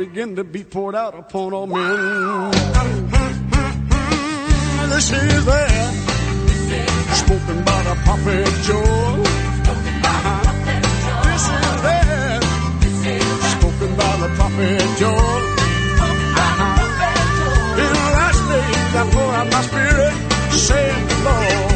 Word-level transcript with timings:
Began 0.00 0.34
to 0.36 0.44
be 0.44 0.64
poured 0.64 0.94
out 0.94 1.14
upon 1.14 1.52
all 1.52 1.66
men. 1.66 1.76
This 4.88 5.12
is 5.12 5.44
that 5.44 5.94
spoken 7.12 7.62
by 7.62 7.82
the 7.82 7.94
prophet 8.06 8.46
Joel. 8.64 9.16
This 11.28 11.44
is 11.44 11.82
that 11.84 12.40
spoken 13.58 13.90
by 13.94 14.16
the 14.22 14.28
prophet 14.36 14.80
Joel. 14.96 15.42
In 17.76 17.92
the 17.92 18.08
last 18.16 18.40
days 18.48 18.94
I 18.96 19.10
pour 19.12 19.30
out 19.34 19.48
my 19.52 19.62
spirit, 19.68 20.14
saith 20.58 21.08
the 21.10 21.16
Lord. 21.28 21.69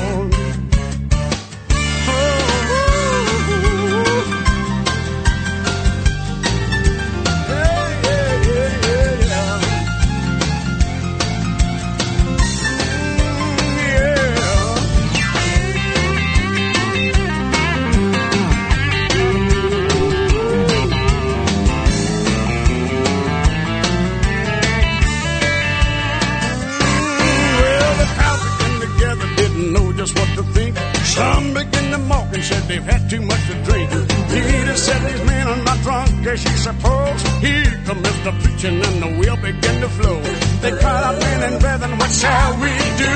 Began 31.55 31.93
to 31.93 31.99
mock 31.99 32.35
and 32.35 32.43
said 32.43 32.63
they've 32.65 32.83
had 32.83 33.09
too 33.09 33.21
much 33.21 33.47
to 33.47 33.55
drink. 33.63 33.89
Peter 34.29 34.77
said 34.77 35.01
these 35.09 35.25
men 35.25 35.47
are 35.47 35.63
not 35.63 35.79
drunk 35.83 36.27
as 36.27 36.43
you 36.43 36.51
suppose. 36.51 37.23
Here 37.39 37.71
comes 37.87 38.03
the 38.25 38.33
preaching 38.43 38.83
and 38.83 39.03
the 39.03 39.11
wheel 39.19 39.37
began 39.37 39.81
to 39.81 39.89
flow. 39.89 40.21
They 40.63 40.73
cried 40.73 41.05
out, 41.05 41.21
men 41.21 41.53
and 41.53 41.61
brethren, 41.61 41.97
what 41.97 42.11
shall 42.11 42.53
we 42.59 42.73
do? 42.99 43.15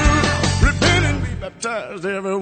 Repent 0.67 1.05
and 1.11 1.19
be 1.25 1.35
baptized, 1.41 2.07
every 2.07 2.37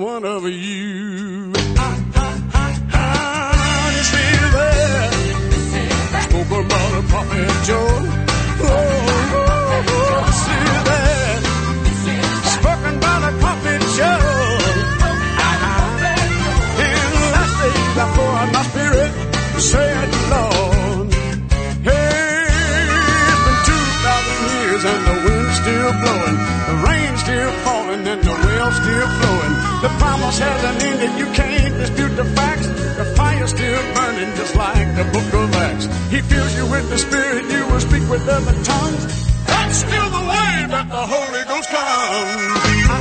falling 27.64 28.06
and 28.06 28.22
the 28.22 28.36
well's 28.44 28.76
still 28.76 29.08
flowing. 29.18 29.54
The 29.84 29.90
promise 30.00 30.38
hasn't 30.38 30.82
ended, 30.82 31.12
you 31.18 31.26
can't 31.32 31.74
dispute 31.78 32.14
the 32.16 32.24
facts. 32.36 32.66
The 32.68 33.04
fire's 33.16 33.50
still 33.50 33.82
burning 33.94 34.34
just 34.36 34.54
like 34.56 34.88
the 34.96 35.04
book 35.14 35.30
of 35.34 35.54
Acts. 35.54 35.86
He 36.10 36.20
fills 36.20 36.54
you 36.56 36.66
with 36.66 36.88
the 36.90 36.98
spirit, 36.98 37.44
you 37.50 37.66
will 37.66 37.80
speak 37.80 38.08
with 38.08 38.28
other 38.28 38.56
tongues. 38.64 39.02
That's 39.46 39.78
still 39.78 40.08
the 40.10 40.24
way 40.32 40.52
that 40.74 40.86
the 40.88 41.04
Holy 41.14 41.44
Ghost 41.50 41.68
comes. 41.70 42.96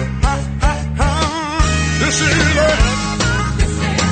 This 2.01 2.21
is 2.21 2.33
it. 2.37 3.05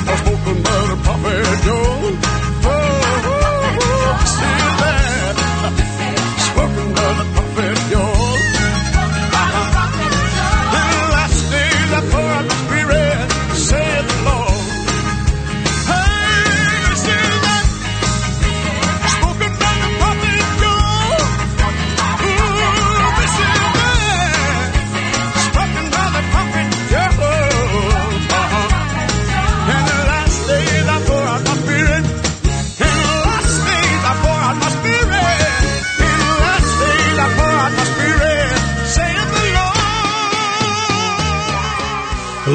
I 0.06 0.16
spoken 0.24 0.58
by 0.64 0.80
the 0.90 0.98
prophet 1.04 1.64
Joel. 1.66 2.23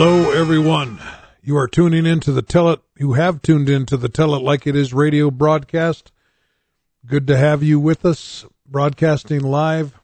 Hello, 0.01 0.31
everyone. 0.31 1.01
You 1.43 1.57
are 1.57 1.67
tuning 1.67 2.07
into 2.07 2.31
the 2.31 2.41
Tell 2.41 2.71
It. 2.71 2.81
You 2.97 3.15
have 3.15 3.43
tuned 3.43 3.69
into 3.69 3.97
the 3.97 4.09
Tell 4.09 4.33
It 4.37 4.43
Like 4.45 4.65
It 4.65 4.77
Is 4.77 4.95
radio 4.95 5.29
broadcast. 5.29 6.13
Good 7.05 7.27
to 7.27 7.37
have 7.37 7.65
you 7.65 7.81
with 7.81 8.05
us, 8.07 8.47
broadcasting 8.65 9.41
live 9.41 9.99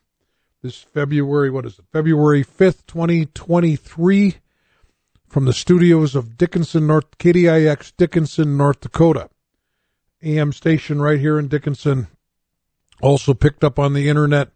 this 0.64 0.78
February. 0.78 1.48
What 1.48 1.64
is 1.64 1.78
it? 1.78 1.84
February 1.92 2.42
fifth, 2.42 2.88
twenty 2.88 3.26
twenty 3.26 3.76
three, 3.76 4.38
from 5.28 5.44
the 5.44 5.52
studios 5.52 6.16
of 6.16 6.36
Dickinson, 6.36 6.88
North 6.88 7.16
KDIX, 7.18 7.92
Dickinson, 7.96 8.56
North 8.56 8.80
Dakota. 8.80 9.30
AM 10.24 10.52
station 10.52 11.00
right 11.00 11.20
here 11.20 11.38
in 11.38 11.46
Dickinson. 11.46 12.08
Also 13.00 13.32
picked 13.32 13.62
up 13.62 13.78
on 13.78 13.92
the 13.92 14.08
internet 14.08 14.50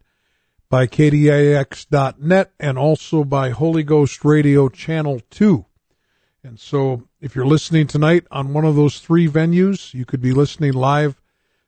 by 0.69 0.85
KDIX.net 0.87 2.51
and 2.59 2.77
also 2.77 3.23
by 3.23 3.49
Holy 3.49 3.83
Ghost 3.83 4.23
Radio 4.23 4.69
Channel 4.69 5.21
2. 5.29 5.65
And 6.43 6.59
so 6.59 7.07
if 7.19 7.35
you're 7.35 7.45
listening 7.45 7.87
tonight 7.87 8.25
on 8.31 8.53
one 8.53 8.65
of 8.65 8.75
those 8.75 8.99
three 8.99 9.27
venues, 9.27 9.93
you 9.93 10.05
could 10.05 10.21
be 10.21 10.31
listening 10.31 10.73
live 10.73 11.19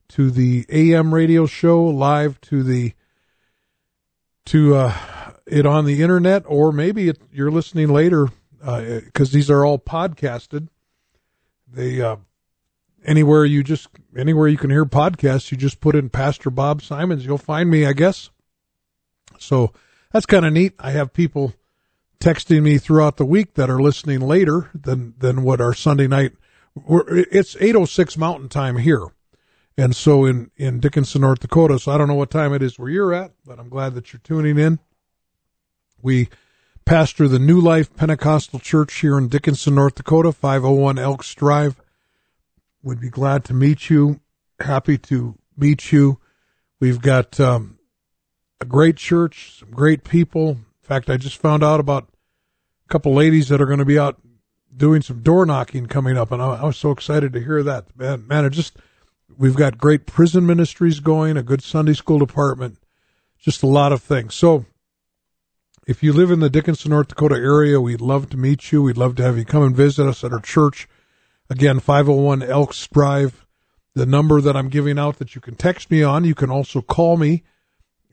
to 0.10 0.32
the 0.32 0.66
AM 0.70 1.14
radio 1.14 1.46
show, 1.46 1.84
live 1.84 2.40
to 2.42 2.64
the 2.64 2.94
to 4.46 4.76
uh, 4.76 4.94
it 5.46 5.66
on 5.66 5.86
the 5.86 6.02
internet, 6.02 6.44
or 6.48 6.72
maybe 6.72 7.10
it, 7.10 7.22
you're 7.32 7.52
listening 7.52 7.90
later 7.90 8.30
because 8.60 9.32
these 9.32 9.50
are 9.50 9.66
all 9.66 9.78
podcasted. 9.78 10.68
They 11.72 12.02
uh, 12.02 12.18
anywhere 13.06 13.46
you 13.46 13.64
just 13.64 13.88
anywhere 14.18 14.48
you 14.48 14.58
can 14.58 14.70
hear 14.70 14.86
podcasts, 14.86 15.52
you 15.52 15.58
just 15.58 15.80
put 15.80 15.96
in 15.96 16.10
Pastor 16.10 16.50
Bob 16.50 16.82
Simons, 16.82 17.26
you'll 17.26 17.38
find 17.38 17.70
me, 17.70 17.86
I 17.86 17.94
guess. 17.94 18.31
So 19.42 19.74
that's 20.12 20.26
kind 20.26 20.46
of 20.46 20.54
neat. 20.54 20.74
I 20.80 20.92
have 20.92 21.14
people 21.14 21.54
texting 22.20 22.62
me 22.62 22.78
throughout 22.78 23.18
the 23.18 23.26
week 23.26 23.56
that 23.56 23.70
are 23.70 23.82
listening 23.82 24.22
later 24.22 24.70
than 24.74 25.14
than 25.18 25.44
what 25.44 25.60
our 25.60 25.74
Sunday 25.74 26.08
night. 26.08 26.34
It's 26.88 27.58
eight 27.60 27.76
oh 27.76 27.86
six 27.86 28.18
Mountain 28.18 28.50
Time 28.50 28.78
here, 28.78 29.08
and 29.78 29.96
so 29.96 30.26
in 30.26 30.52
in 30.56 30.80
Dickinson, 30.80 31.22
North 31.22 31.40
Dakota. 31.40 31.80
So 31.80 31.92
I 31.92 31.98
don't 31.98 32.08
know 32.08 32.16
what 32.16 32.32
time 32.32 32.54
it 32.54 32.62
is 32.62 32.80
where 32.80 32.90
you're 32.90 33.14
at, 33.14 33.34
but 33.46 33.60
I'm 33.60 33.70
glad 33.70 33.96
that 33.96 34.14
you're 34.14 34.22
tuning 34.24 34.58
in. 34.58 34.80
We 36.02 36.30
pastor 36.86 37.28
the 37.28 37.40
New 37.40 37.60
Life 37.60 37.94
Pentecostal 37.96 38.60
Church 38.60 39.00
here 39.00 39.18
in 39.18 39.28
Dickinson, 39.28 39.76
North 39.76 39.96
Dakota, 39.96 40.32
501 40.32 40.98
Elks 40.98 41.34
Drive. 41.36 41.76
Would 42.84 43.00
be 43.00 43.10
glad 43.10 43.44
to 43.46 43.54
meet 43.54 43.90
you. 43.90 44.22
Happy 44.60 44.98
to 44.98 45.38
meet 45.56 45.92
you. 45.92 46.20
We've 46.80 47.02
got 47.02 47.40
um, 47.40 47.78
a 48.62 48.66
great 48.66 48.96
church, 48.96 49.58
some 49.60 49.72
great 49.72 50.04
people, 50.04 50.50
In 50.50 50.66
fact, 50.84 51.10
I 51.10 51.18
just 51.18 51.38
found 51.38 51.64
out 51.64 51.80
about 51.80 52.08
a 52.86 52.88
couple 52.90 53.14
ladies 53.14 53.50
that 53.50 53.60
are 53.60 53.66
going 53.66 53.80
to 53.80 53.86
be 53.86 54.00
out 54.00 54.22
doing 54.76 55.02
some 55.02 55.22
door 55.22 55.46
knocking 55.46 55.88
coming 55.88 56.16
up, 56.16 56.32
and 56.32 56.42
I, 56.42 56.56
I 56.56 56.66
was 56.66 56.78
so 56.78 56.92
excited 56.92 57.34
to 57.34 57.44
hear 57.44 57.64
that. 57.64 57.86
Man, 57.98 58.28
man, 58.28 58.46
it 58.46 58.52
just 58.52 58.78
we've 59.36 59.56
got 59.56 59.80
great 59.80 60.06
prison 60.06 60.46
ministries 60.46 61.00
going, 61.00 61.38
a 61.38 61.44
good 61.44 61.64
Sunday 61.64 61.94
school 61.94 62.20
department, 62.20 62.78
just 63.40 63.64
a 63.64 63.68
lot 63.68 63.92
of 63.92 64.04
things. 64.04 64.36
So, 64.36 64.66
if 65.88 66.04
you 66.04 66.14
live 66.14 66.30
in 66.30 66.40
the 66.40 66.50
Dickinson, 66.50 66.92
North 66.92 67.08
Dakota 67.08 67.36
area, 67.36 67.82
we'd 67.82 68.00
love 68.00 68.30
to 68.30 68.38
meet 68.38 68.72
you. 68.72 68.84
We'd 68.84 68.98
love 68.98 69.16
to 69.16 69.24
have 69.24 69.38
you 69.38 69.46
come 69.46 69.64
and 69.64 69.76
visit 69.76 70.08
us 70.08 70.24
at 70.24 70.32
our 70.32 70.40
church. 70.40 70.88
Again, 71.50 71.80
501 71.80 72.44
Elks 72.44 72.88
Drive, 72.88 73.46
the 73.96 74.06
number 74.06 74.40
that 74.40 74.56
I'm 74.56 74.70
giving 74.70 75.00
out 75.00 75.18
that 75.18 75.34
you 75.34 75.42
can 75.42 75.56
text 75.56 75.90
me 75.90 76.04
on. 76.04 76.24
You 76.24 76.36
can 76.36 76.52
also 76.52 76.82
call 76.82 77.18
me 77.18 77.44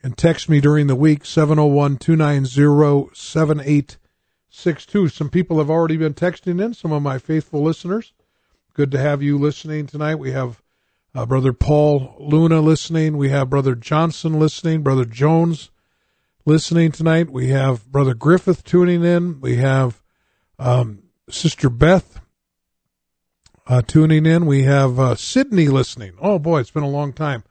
and 0.02 0.16
text 0.16 0.48
me 0.48 0.60
during 0.60 0.86
the 0.86 0.94
week, 0.94 1.24
701 1.24 1.96
290 1.98 3.10
7862. 3.14 5.08
Some 5.08 5.30
people 5.30 5.58
have 5.58 5.70
already 5.70 5.96
been 5.96 6.14
texting 6.14 6.62
in, 6.62 6.74
some 6.74 6.92
of 6.92 7.02
my 7.02 7.18
faithful 7.18 7.62
listeners. 7.62 8.12
Good 8.74 8.90
to 8.92 8.98
have 8.98 9.22
you 9.22 9.38
listening 9.38 9.86
tonight. 9.86 10.16
We 10.16 10.32
have 10.32 10.62
uh, 11.14 11.26
Brother 11.26 11.52
Paul 11.52 12.14
Luna 12.20 12.60
listening. 12.60 13.16
We 13.16 13.30
have 13.30 13.50
Brother 13.50 13.74
Johnson 13.74 14.38
listening. 14.38 14.82
Brother 14.82 15.04
Jones 15.04 15.70
listening 16.44 16.92
tonight. 16.92 17.30
We 17.30 17.48
have 17.48 17.90
Brother 17.90 18.14
Griffith 18.14 18.64
tuning 18.64 19.04
in. 19.04 19.40
We 19.40 19.56
have 19.56 20.00
um, 20.58 21.02
Sister 21.28 21.68
Beth 21.68 22.20
uh, 23.66 23.82
tuning 23.82 24.26
in. 24.26 24.46
We 24.46 24.62
have 24.62 24.98
uh, 24.98 25.14
Sydney 25.16 25.68
listening. 25.68 26.12
Oh 26.20 26.38
boy, 26.38 26.60
it's 26.60 26.70
been 26.70 26.82
a 26.82 26.88
long 26.88 27.12
time 27.12 27.42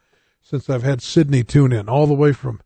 since 0.50 0.70
I've 0.70 0.84
had 0.84 1.02
Sydney 1.02 1.44
tune 1.44 1.74
in, 1.74 1.90
all 1.90 2.08
the 2.08 2.14
way 2.14 2.32
from 2.32 2.62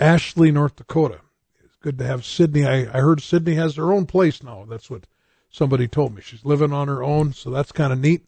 Ashley, 0.00 0.50
North 0.50 0.74
Dakota. 0.74 1.20
It's 1.64 1.76
good 1.76 1.96
to 1.98 2.04
have 2.04 2.24
Sydney. 2.24 2.66
I, 2.66 2.80
I 2.92 3.00
heard 3.00 3.22
Sydney 3.22 3.54
has 3.54 3.76
her 3.76 3.92
own 3.92 4.06
place 4.06 4.42
now. 4.42 4.66
That's 4.68 4.90
what 4.90 5.06
somebody 5.48 5.86
told 5.86 6.12
me. 6.12 6.22
She's 6.22 6.44
living 6.44 6.72
on 6.72 6.88
her 6.88 7.04
own, 7.04 7.32
so 7.32 7.50
that's 7.50 7.70
kind 7.70 7.92
of 7.92 8.00
neat. 8.00 8.26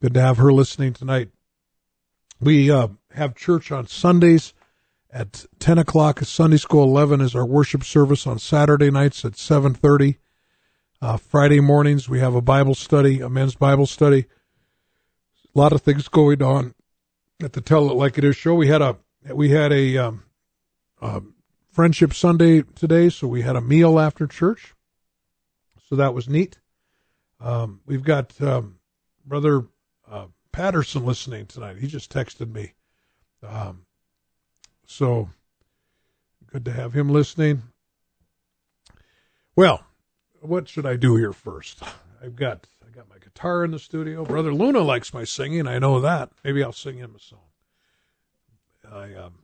Good 0.00 0.14
to 0.14 0.22
have 0.22 0.38
her 0.38 0.54
listening 0.54 0.94
tonight. 0.94 1.28
We 2.40 2.70
uh, 2.70 2.88
have 3.12 3.34
church 3.34 3.70
on 3.70 3.86
Sundays 3.88 4.54
at 5.12 5.44
10 5.58 5.76
o'clock. 5.76 6.20
Sunday 6.20 6.56
school 6.56 6.84
11 6.84 7.20
is 7.20 7.34
our 7.34 7.44
worship 7.44 7.84
service 7.84 8.26
on 8.26 8.38
Saturday 8.38 8.90
nights 8.90 9.22
at 9.22 9.32
7.30. 9.32 10.16
Uh, 11.02 11.18
Friday 11.18 11.60
mornings, 11.60 12.08
we 12.08 12.20
have 12.20 12.34
a 12.34 12.40
Bible 12.40 12.74
study, 12.74 13.20
a 13.20 13.28
men's 13.28 13.54
Bible 13.54 13.86
study. 13.86 14.24
A 15.54 15.58
lot 15.58 15.72
of 15.72 15.82
things 15.82 16.08
going 16.08 16.42
on 16.42 16.74
at 17.42 17.52
the 17.52 17.60
Tell 17.60 17.90
It 17.90 17.94
Like 17.94 18.18
It 18.18 18.24
Is 18.24 18.36
show. 18.36 18.54
We 18.54 18.68
had 18.68 18.82
a, 18.82 18.96
we 19.32 19.50
had 19.50 19.72
a, 19.72 19.96
um, 19.98 20.24
uh, 21.00 21.20
Friendship 21.72 22.12
Sunday 22.12 22.62
today, 22.62 23.08
so 23.08 23.28
we 23.28 23.42
had 23.42 23.56
a 23.56 23.60
meal 23.60 23.98
after 24.00 24.26
church. 24.26 24.74
So 25.88 25.96
that 25.96 26.14
was 26.14 26.28
neat. 26.28 26.58
Um, 27.40 27.80
we've 27.86 28.02
got 28.02 28.40
um, 28.42 28.78
Brother 29.24 29.66
uh, 30.10 30.26
Patterson 30.52 31.04
listening 31.06 31.46
tonight. 31.46 31.78
He 31.78 31.86
just 31.86 32.12
texted 32.12 32.52
me. 32.52 32.74
Um, 33.42 33.86
so 34.84 35.30
good 36.46 36.64
to 36.64 36.72
have 36.72 36.92
him 36.92 37.08
listening. 37.08 37.62
Well, 39.54 39.84
what 40.40 40.68
should 40.68 40.86
I 40.86 40.96
do 40.96 41.16
here 41.16 41.32
first? 41.32 41.82
I've 42.22 42.36
got 42.36 42.66
got 43.00 43.08
my 43.08 43.18
guitar 43.18 43.64
in 43.64 43.70
the 43.70 43.78
studio. 43.78 44.26
Brother 44.26 44.52
Luna 44.52 44.80
likes 44.80 45.14
my 45.14 45.24
singing. 45.24 45.66
I 45.66 45.78
know 45.78 46.00
that. 46.00 46.32
Maybe 46.44 46.62
I'll 46.62 46.70
sing 46.70 46.98
him 46.98 47.14
a 47.16 47.18
song. 47.18 47.38
I 48.92 49.14
um 49.14 49.38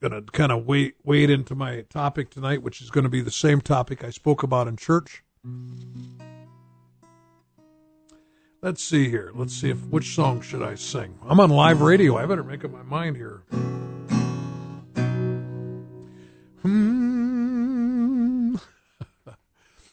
gonna 0.00 0.22
kind 0.22 0.50
of 0.50 0.64
wait 0.64 0.94
wade 1.04 1.28
into 1.28 1.54
my 1.54 1.82
topic 1.82 2.30
tonight, 2.30 2.62
which 2.62 2.80
is 2.80 2.88
going 2.88 3.04
to 3.04 3.10
be 3.10 3.20
the 3.20 3.30
same 3.30 3.60
topic 3.60 4.02
I 4.02 4.08
spoke 4.08 4.42
about 4.42 4.68
in 4.68 4.78
church. 4.78 5.22
Let's 8.62 8.82
see 8.82 9.10
here. 9.10 9.32
Let's 9.34 9.52
see 9.52 9.68
if 9.68 9.84
which 9.88 10.14
song 10.14 10.40
should 10.40 10.62
I 10.62 10.76
sing. 10.76 11.18
I'm 11.28 11.40
on 11.40 11.50
live 11.50 11.82
radio. 11.82 12.16
I 12.16 12.24
better 12.24 12.44
make 12.44 12.64
up 12.64 12.70
my 12.70 12.82
mind 12.82 13.16
here. 13.16 13.42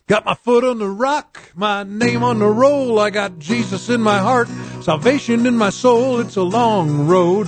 Got 0.08 0.26
my 0.26 0.34
foot 0.34 0.64
on 0.64 0.80
the 0.80 0.90
rock, 0.90 1.40
my 1.56 1.84
name 1.84 2.24
on 2.24 2.40
the 2.40 2.48
roll. 2.48 3.00
I 3.00 3.10
got 3.10 3.40
Jesus 3.40 3.90
in 3.90 4.02
my 4.02 4.20
heart, 4.20 4.50
salvation 4.82 5.46
in 5.46 5.58
my 5.58 5.70
soul. 5.70 6.20
It's 6.20 6.36
a 6.36 6.44
long 6.44 7.08
road. 7.08 7.48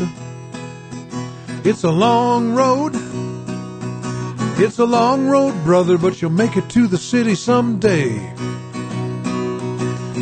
It's 1.64 1.84
a 1.84 1.92
long 1.92 2.54
road. 2.54 2.94
It's 4.58 4.80
a 4.80 4.86
long 4.86 5.28
road, 5.28 5.54
brother, 5.66 5.98
but 5.98 6.22
you'll 6.22 6.32
make 6.32 6.56
it 6.56 6.70
to 6.70 6.88
the 6.88 6.98
city 6.98 7.36
someday. 7.36 8.34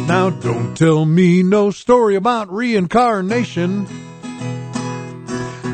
Now 0.07 0.31
don't 0.31 0.75
tell 0.75 1.05
me 1.05 1.43
no 1.43 1.69
story 1.69 2.15
about 2.15 2.51
reincarnation. 2.51 3.87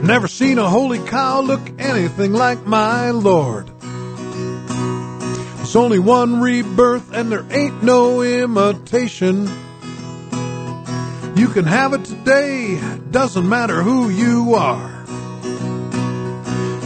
Never 0.03 0.27
seen 0.27 0.57
a 0.57 0.69
holy 0.69 0.99
cow 0.99 1.41
look 1.41 1.61
anything 1.79 2.33
like 2.33 2.65
my 2.65 3.11
Lord. 3.11 3.71
There's 5.69 5.75
only 5.75 5.99
one 5.99 6.41
rebirth 6.41 7.13
and 7.13 7.31
there 7.31 7.45
ain't 7.51 7.83
no 7.83 8.23
imitation. 8.23 9.47
You 11.35 11.47
can 11.47 11.65
have 11.65 11.93
it 11.93 12.05
today, 12.05 12.81
doesn't 13.11 13.47
matter 13.47 13.83
who 13.83 14.09
you 14.09 14.55
are. 14.55 15.05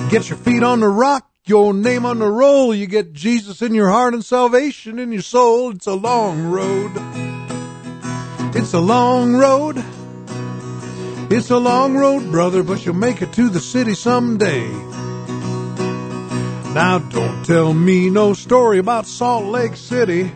Get 0.09 0.27
your 0.27 0.37
feet 0.37 0.63
on 0.63 0.81
the 0.81 0.89
rock, 0.89 1.31
your 1.45 1.73
name 1.73 2.05
on 2.05 2.19
the 2.19 2.27
roll. 2.27 2.75
You 2.75 2.85
get 2.87 3.13
Jesus 3.13 3.61
in 3.61 3.73
your 3.73 3.89
heart 3.89 4.13
and 4.13 4.25
salvation 4.25 4.99
in 4.99 5.13
your 5.13 5.21
soul. 5.21 5.71
It's 5.71 5.87
a 5.87 5.93
long 5.93 6.51
road. 6.51 6.91
It's 8.53 8.73
a 8.73 8.81
long 8.81 9.35
road. 9.35 9.81
It's 11.31 11.51
a 11.51 11.57
long 11.57 11.95
road, 11.95 12.29
brother, 12.29 12.63
but 12.63 12.85
you'll 12.85 12.95
make 12.95 13.21
it 13.21 13.31
to 13.31 13.47
the 13.47 13.61
city 13.61 13.93
someday. 13.93 14.92
Now 16.73 16.97
don't 16.97 17.45
tell 17.45 17.71
me 17.71 18.09
no 18.09 18.33
story 18.33 18.79
about 18.79 19.05
Salt 19.05 19.45
Lake 19.45 19.75
City. 19.75 20.31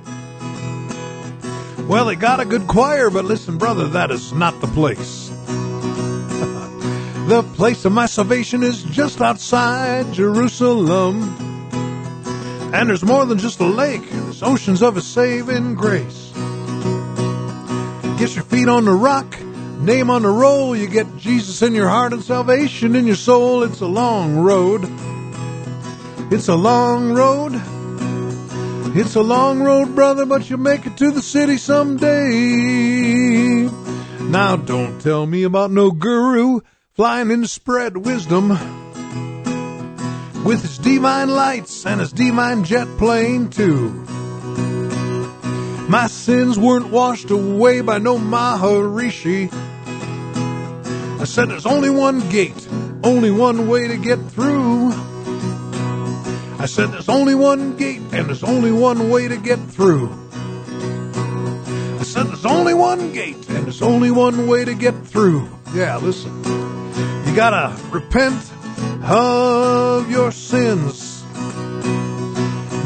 Well, 1.88 2.06
they 2.06 2.16
got 2.16 2.40
a 2.40 2.46
good 2.46 2.68
choir, 2.68 3.10
but 3.10 3.26
listen, 3.26 3.58
brother, 3.58 3.88
that 3.88 4.12
is 4.12 4.34
not 4.34 4.62
the 4.62 4.68
place. 4.68 5.30
the 7.28 7.44
place 7.56 7.86
of 7.86 7.92
my 7.92 8.06
salvation 8.06 8.62
is 8.62 8.84
just 8.84 9.20
outside 9.20 10.14
Jerusalem. 10.14 11.24
And 12.72 12.88
there's 12.88 13.04
more 13.04 13.26
than 13.26 13.40
just 13.40 13.60
a 13.60 13.66
lake, 13.66 14.08
there's 14.08 14.44
oceans 14.44 14.84
of 14.84 14.96
a 14.96 15.02
saving 15.02 15.74
grace. 15.74 16.32
Get 18.20 18.36
your 18.36 18.44
feet 18.44 18.68
on 18.68 18.86
the 18.86 18.94
rock, 18.94 19.42
name 19.80 20.12
on 20.12 20.22
the 20.22 20.30
roll, 20.30 20.76
you 20.76 20.88
get 20.88 21.18
Jesus 21.18 21.64
in 21.64 21.74
your 21.74 21.90
heart 21.90 22.14
and 22.14 22.22
salvation 22.22 22.96
in 22.96 23.08
your 23.08 23.16
soul. 23.16 23.64
It's 23.64 23.82
a 23.82 23.88
long 23.88 24.38
road. 24.38 24.88
It's 26.30 26.50
a 26.50 26.56
long 26.56 27.14
road. 27.14 27.54
It's 28.98 29.16
a 29.16 29.22
long 29.22 29.62
road, 29.62 29.96
brother, 29.96 30.26
but 30.26 30.50
you'll 30.50 30.60
make 30.60 30.86
it 30.86 30.98
to 30.98 31.12
the 31.12 31.22
city 31.22 31.58
someday. 31.58 33.70
Now 34.20 34.58
don't 34.58 35.00
tell 35.00 35.26
me 35.26 35.44
about 35.44 35.72
no 35.72 35.92
guru 35.92 36.60
flying 36.96 37.32
in 37.32 37.44
to 37.44 37.48
spread 37.48 37.96
wisdom 37.96 38.50
with 40.44 40.64
his 40.64 40.78
divine 40.80 41.30
lights 41.30 41.86
and 41.86 42.02
his 42.02 42.12
divine 42.12 42.66
jet 42.66 42.90
plane 42.98 43.50
too. 43.50 43.90
My 45.88 46.08
sins 46.08 46.60
weren't 46.60 46.90
washed 46.90 47.32
away 47.32 47.80
by 47.80 48.00
no 48.00 48.18
Maharishi. 48.18 49.50
I 51.22 51.24
said 51.24 51.50
there's 51.50 51.66
only 51.66 51.90
one 51.90 52.20
gate, 52.30 52.68
only 53.02 53.32
one 53.32 53.70
way 53.70 53.88
to 53.88 53.96
get 53.96 54.20
through. 54.32 54.92
I 56.60 56.66
said 56.66 56.92
there's 56.92 57.08
only 57.08 57.36
one 57.36 57.78
gate 57.78 58.02
and 58.12 58.28
there's 58.28 58.44
only 58.44 58.72
one 58.72 59.12
way 59.12 59.28
to 59.28 59.38
get 59.38 59.60
through. 59.60 60.10
I 62.00 62.04
said 62.04 62.28
there's 62.28 62.46
only 62.46 62.74
one 62.74 63.14
gate 63.14 63.48
and 63.50 63.66
there's 63.66 63.84
only 63.84 64.10
one 64.10 64.48
way 64.48 64.66
to 64.66 64.74
get 64.74 65.06
through. 65.06 65.48
Yeah, 65.74 65.98
listen. 65.98 66.36
You 67.26 67.36
gotta 67.36 67.80
repent 67.92 68.52
of 69.04 70.10
your 70.10 70.32
sins. 70.32 71.24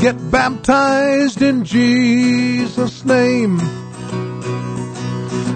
Get 0.02 0.18
baptized 0.30 1.42
in 1.42 1.64
Jesus' 1.64 3.06
name. 3.06 3.58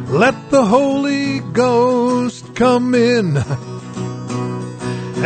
Let 0.08 0.52
the 0.52 0.64
Holy 0.64 1.42
Ghost 1.52 2.56
come 2.56 2.96
in. 2.96 3.44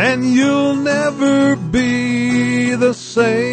And 0.02 0.24
you'll 0.24 0.76
never 0.76 1.56
be 1.56 2.74
the 2.74 2.94
same. 2.94 3.50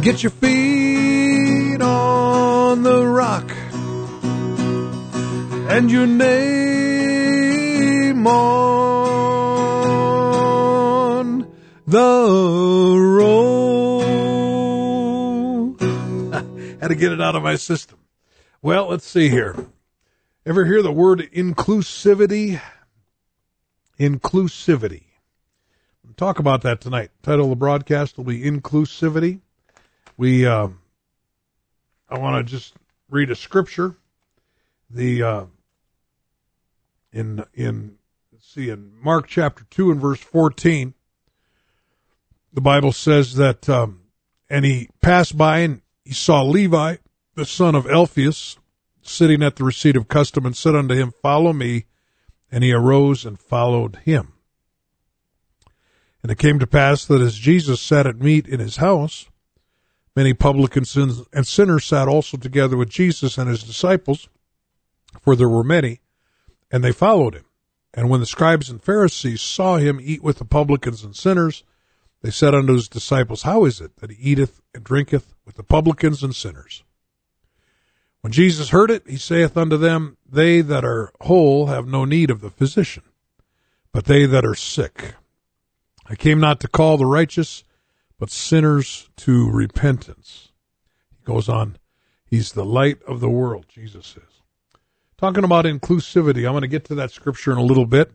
Get 0.00 0.22
your 0.22 0.30
feet 0.30 1.82
on 1.82 2.84
the 2.84 3.04
rock 3.04 3.50
and 5.68 5.90
your 5.90 6.06
name 6.06 7.44
on 8.24 8.36
the 11.88 12.96
road. 13.18 14.20
Had 16.80 16.86
to 16.86 16.94
get 16.94 17.10
it 17.10 17.20
out 17.20 17.34
of 17.34 17.42
my 17.42 17.56
system. 17.56 17.98
Well, 18.62 18.86
let's 18.90 19.08
see 19.08 19.28
here. 19.28 19.56
Ever 20.46 20.64
hear 20.64 20.82
the 20.82 20.92
word 20.92 21.28
inclusivity? 21.34 22.60
Inclusivity. 23.98 25.04
We'll 26.04 26.14
talk 26.14 26.38
about 26.38 26.62
that 26.62 26.80
tonight. 26.80 27.10
Title 27.22 27.44
of 27.44 27.50
the 27.50 27.56
broadcast 27.56 28.16
will 28.16 28.24
be 28.24 28.42
Inclusivity. 28.42 29.40
We, 30.16 30.46
uh, 30.46 30.68
I 32.08 32.18
want 32.18 32.46
to 32.46 32.50
just 32.50 32.74
read 33.10 33.30
a 33.30 33.36
scripture. 33.36 33.96
The, 34.90 35.22
uh, 35.22 35.44
in, 37.12 37.44
in, 37.54 37.98
see, 38.40 38.70
in 38.70 38.92
Mark 39.02 39.26
chapter 39.26 39.64
2 39.70 39.90
and 39.90 40.00
verse 40.00 40.20
14, 40.20 40.94
the 42.52 42.60
Bible 42.60 42.92
says 42.92 43.34
that, 43.34 43.68
um, 43.68 44.02
and 44.48 44.64
he 44.64 44.88
passed 45.00 45.36
by 45.36 45.58
and 45.58 45.82
he 46.04 46.14
saw 46.14 46.42
Levi, 46.42 46.96
the 47.34 47.44
son 47.44 47.74
of 47.74 47.86
Alphaeus, 47.86 48.58
sitting 49.02 49.42
at 49.42 49.56
the 49.56 49.64
receipt 49.64 49.96
of 49.96 50.08
custom, 50.08 50.46
and 50.46 50.56
said 50.56 50.74
unto 50.74 50.94
him, 50.94 51.12
Follow 51.22 51.52
me. 51.52 51.86
And 52.50 52.62
he 52.62 52.72
arose 52.72 53.24
and 53.24 53.38
followed 53.38 53.96
him. 54.04 54.34
And 56.22 56.32
it 56.32 56.38
came 56.38 56.58
to 56.58 56.66
pass 56.66 57.04
that 57.04 57.20
as 57.20 57.36
Jesus 57.36 57.80
sat 57.80 58.06
at 58.06 58.20
meat 58.20 58.48
in 58.48 58.60
his 58.60 58.76
house, 58.76 59.28
many 60.14 60.34
publicans 60.34 60.96
and 60.96 61.46
sinners 61.46 61.84
sat 61.84 62.08
also 62.08 62.36
together 62.36 62.76
with 62.76 62.88
Jesus 62.88 63.38
and 63.38 63.48
his 63.48 63.62
disciples, 63.62 64.28
for 65.20 65.36
there 65.36 65.48
were 65.48 65.62
many, 65.62 66.00
and 66.70 66.82
they 66.82 66.92
followed 66.92 67.34
him. 67.34 67.44
And 67.94 68.10
when 68.10 68.20
the 68.20 68.26
scribes 68.26 68.68
and 68.68 68.82
Pharisees 68.82 69.40
saw 69.40 69.76
him 69.76 70.00
eat 70.02 70.22
with 70.22 70.38
the 70.38 70.44
publicans 70.44 71.02
and 71.02 71.14
sinners, 71.14 71.64
they 72.22 72.30
said 72.30 72.54
unto 72.54 72.74
his 72.74 72.88
disciples, 72.88 73.42
How 73.42 73.64
is 73.64 73.80
it 73.80 73.96
that 73.96 74.10
he 74.10 74.16
eateth 74.16 74.60
and 74.74 74.82
drinketh 74.82 75.32
with 75.44 75.54
the 75.54 75.62
publicans 75.62 76.22
and 76.22 76.34
sinners? 76.34 76.82
When 78.26 78.32
Jesus 78.32 78.70
heard 78.70 78.90
it, 78.90 79.06
he 79.06 79.18
saith 79.18 79.56
unto 79.56 79.76
them, 79.76 80.16
They 80.28 80.60
that 80.60 80.84
are 80.84 81.12
whole 81.20 81.66
have 81.66 81.86
no 81.86 82.04
need 82.04 82.28
of 82.28 82.40
the 82.40 82.50
physician, 82.50 83.04
but 83.92 84.06
they 84.06 84.26
that 84.26 84.44
are 84.44 84.56
sick. 84.56 85.14
I 86.06 86.16
came 86.16 86.40
not 86.40 86.58
to 86.58 86.66
call 86.66 86.96
the 86.96 87.06
righteous, 87.06 87.62
but 88.18 88.32
sinners 88.32 89.08
to 89.18 89.48
repentance. 89.48 90.50
He 91.16 91.22
goes 91.22 91.48
on, 91.48 91.76
He's 92.24 92.50
the 92.50 92.64
light 92.64 93.00
of 93.04 93.20
the 93.20 93.30
world, 93.30 93.66
Jesus 93.68 94.16
is. 94.16 94.42
Talking 95.16 95.44
about 95.44 95.64
inclusivity, 95.64 96.44
I'm 96.44 96.52
going 96.52 96.62
to 96.62 96.66
get 96.66 96.84
to 96.86 96.96
that 96.96 97.12
scripture 97.12 97.52
in 97.52 97.58
a 97.58 97.62
little 97.62 97.86
bit. 97.86 98.10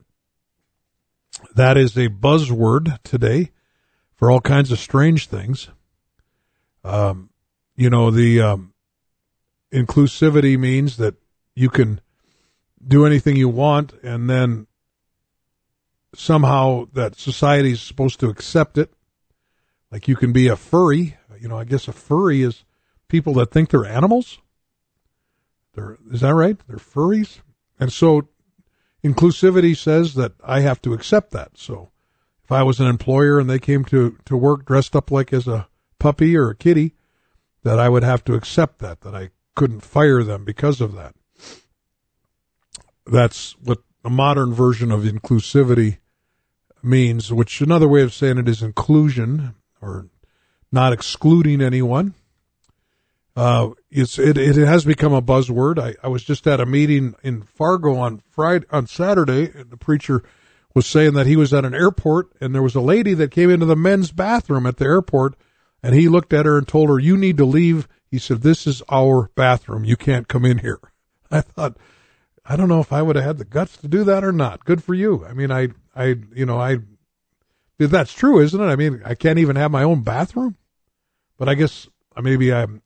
That 1.56 1.78
is 1.78 1.96
a 1.96 2.10
buzzword 2.10 3.02
today 3.04 3.52
for 4.14 4.30
all 4.30 4.42
kinds 4.42 4.74
of 4.74 4.80
strange 4.80 5.28
things. 5.28 5.70
Um, 6.84 7.30
you 7.78 7.90
know, 7.90 8.12
the 8.12 8.42
um, 8.42 8.71
inclusivity 9.72 10.58
means 10.58 10.98
that 10.98 11.16
you 11.56 11.70
can 11.70 12.02
do 12.86 13.06
anything 13.06 13.36
you 13.36 13.50
want 13.50 13.94
and 14.04 14.30
then 14.30 14.68
somehow 16.14 16.86
that 16.94 17.18
society 17.18 17.72
is 17.72 17.82
supposed 17.82 18.20
to 18.20 18.28
accept 18.28 18.78
it. 18.78 18.94
Like 19.92 20.08
you 20.08 20.16
can 20.16 20.34
be 20.34 20.48
a 20.48 20.56
furry. 20.56 21.18
You 21.40 21.48
know, 21.48 21.58
I 21.58 21.64
guess 21.64 21.88
a 21.88 21.94
furry 21.94 22.44
is 22.44 22.64
people 23.08 23.34
that 23.34 23.52
think 23.52 23.70
they're 23.70 23.86
animals. 23.86 24.40
They're, 25.74 25.98
is 26.12 26.22
that 26.22 26.34
right? 26.34 26.58
They're 26.68 26.78
furries. 26.78 27.40
And 27.80 27.92
so 27.92 28.28
inclusivity 29.04 29.76
says 29.76 30.14
that 30.16 30.34
I 30.44 30.62
have 30.62 30.82
to 30.84 30.94
accept 30.94 31.32
that. 31.32 31.58
So 31.58 31.92
if 32.44 32.52
I 32.52 32.64
was 32.64 32.80
an 32.80 32.88
employer 32.88 33.40
and 33.40 33.50
they 33.50 33.60
came 33.60 33.86
to, 33.86 34.18
to 34.26 34.38
work 34.38 34.66
dressed 34.66 34.96
up 34.96 35.12
like 35.12 35.32
as 35.34 35.48
a 35.48 35.68
puppy 36.00 36.36
or 36.36 36.50
a 36.50 36.56
kitty, 36.56 36.96
that 37.64 37.80
I 37.80 37.90
would 37.90 38.04
have 38.04 38.24
to 38.26 38.34
accept 38.34 38.80
that, 38.80 39.02
that 39.02 39.16
I 39.16 39.30
couldn't 39.56 39.82
fire 39.82 40.24
them 40.24 40.46
because 40.46 40.82
of 40.82 40.94
that. 40.94 41.16
That's 43.06 43.54
what 43.60 43.80
a 44.04 44.10
modern 44.10 44.54
version 44.54 44.92
of 44.92 45.02
inclusivity 45.02 45.98
means, 46.84 47.32
which 47.32 47.62
another 47.62 47.88
way 47.88 48.02
of 48.02 48.14
saying 48.14 48.38
it 48.38 48.48
is 48.48 48.62
inclusion 48.62 49.56
or 49.82 50.08
not 50.72 50.94
excluding 50.94 51.62
anyone. 51.62 52.14
Uh, 53.36 53.70
it's 53.90 54.20
it, 54.20 54.38
it 54.38 54.56
has 54.56 54.84
become 54.84 55.14
a 55.14 55.22
buzzword. 55.22 55.80
I, 55.80 55.96
I 56.04 56.10
was 56.10 56.24
just 56.24 56.46
at 56.48 56.60
a 56.60 56.66
meeting 56.66 57.16
in 57.24 57.44
Fargo 57.44 57.96
on 57.98 58.22
Friday 58.30 58.66
on 58.72 58.88
Saturday, 58.88 59.52
and 59.56 59.70
the 59.70 59.78
preacher 59.78 60.24
was 60.74 60.86
saying 60.86 61.14
that 61.14 61.28
he 61.28 61.36
was 61.36 61.54
at 61.54 61.66
an 61.66 61.74
airport 61.74 62.32
and 62.40 62.56
there 62.56 62.62
was 62.62 62.76
a 62.76 62.82
lady 62.82 63.14
that 63.14 63.32
came 63.32 63.50
into 63.50 63.66
the 63.66 63.76
men's 63.76 64.12
bathroom 64.12 64.66
at 64.66 64.78
the 64.78 64.86
airport, 64.86 65.36
and 65.82 65.96
he 65.96 66.08
looked 66.10 66.34
at 66.34 66.46
her 66.46 66.58
and 66.58 66.68
told 66.68 66.90
her, 66.90 67.00
"You 67.00 67.16
need 67.16 67.38
to 67.38 67.46
leave 67.46 67.88
he 68.12 68.20
said, 68.20 68.42
This 68.42 68.68
is 68.68 68.84
our 68.92 69.32
bathroom. 69.36 69.86
You 69.86 69.96
can't 69.96 70.28
come 70.28 70.46
in 70.46 70.60
here. 70.60 70.80
I 71.32 71.42
thought, 71.42 71.78
I 72.46 72.58
don't 72.58 72.68
know 72.68 72.82
if 72.82 72.92
I 72.92 73.02
would 73.02 73.16
have 73.16 73.26
had 73.26 73.38
the 73.38 73.46
guts 73.46 73.78
to 73.78 73.88
do 73.88 74.04
that 74.04 74.24
or 74.24 74.34
not. 74.34 74.66
Good 74.66 74.84
for 74.84 74.94
you. 74.94 75.26
I 75.26 75.34
mean, 75.34 75.52
I, 75.52 75.70
I, 75.96 76.18
you 76.36 76.46
know, 76.46 76.60
I, 76.60 76.80
that's 77.78 78.14
true, 78.14 78.40
isn't 78.40 78.60
it? 78.60 78.66
I 78.66 78.76
mean, 78.76 79.02
I 79.06 79.16
can't 79.16 79.40
even 79.40 79.56
have 79.56 79.72
my 79.72 79.84
own 79.84 80.02
bathroom, 80.02 80.58
but 81.38 81.48
I 81.48 81.56
guess 81.56 81.88
maybe 82.22 82.54
I'm 82.54 82.82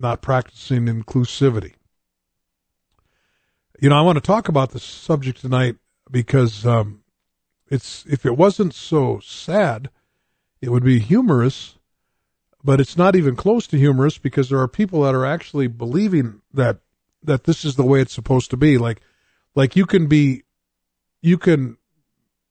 not 0.00 0.22
practicing 0.22 0.86
inclusivity. 0.86 1.74
You 3.78 3.90
know, 3.90 3.96
I 3.96 4.02
want 4.02 4.16
to 4.16 4.22
talk 4.22 4.48
about 4.48 4.70
this 4.70 4.84
subject 4.84 5.40
tonight 5.40 5.76
because 6.10 6.64
um, 6.64 7.02
it's 7.68 8.04
if 8.08 8.24
it 8.24 8.36
wasn't 8.36 8.74
so 8.74 9.20
sad, 9.20 9.90
it 10.60 10.70
would 10.70 10.84
be 10.84 11.00
humorous 11.00 11.78
but 12.64 12.80
it's 12.80 12.96
not 12.96 13.16
even 13.16 13.36
close 13.36 13.66
to 13.68 13.78
humorous 13.78 14.18
because 14.18 14.48
there 14.48 14.60
are 14.60 14.68
people 14.68 15.02
that 15.02 15.14
are 15.14 15.26
actually 15.26 15.66
believing 15.66 16.40
that 16.52 16.78
that 17.22 17.44
this 17.44 17.64
is 17.64 17.76
the 17.76 17.84
way 17.84 18.00
it's 18.00 18.12
supposed 18.12 18.50
to 18.50 18.56
be. 18.56 18.78
Like 18.78 19.00
like 19.54 19.76
you 19.76 19.86
can 19.86 20.06
be 20.06 20.42
you 21.20 21.38
can 21.38 21.76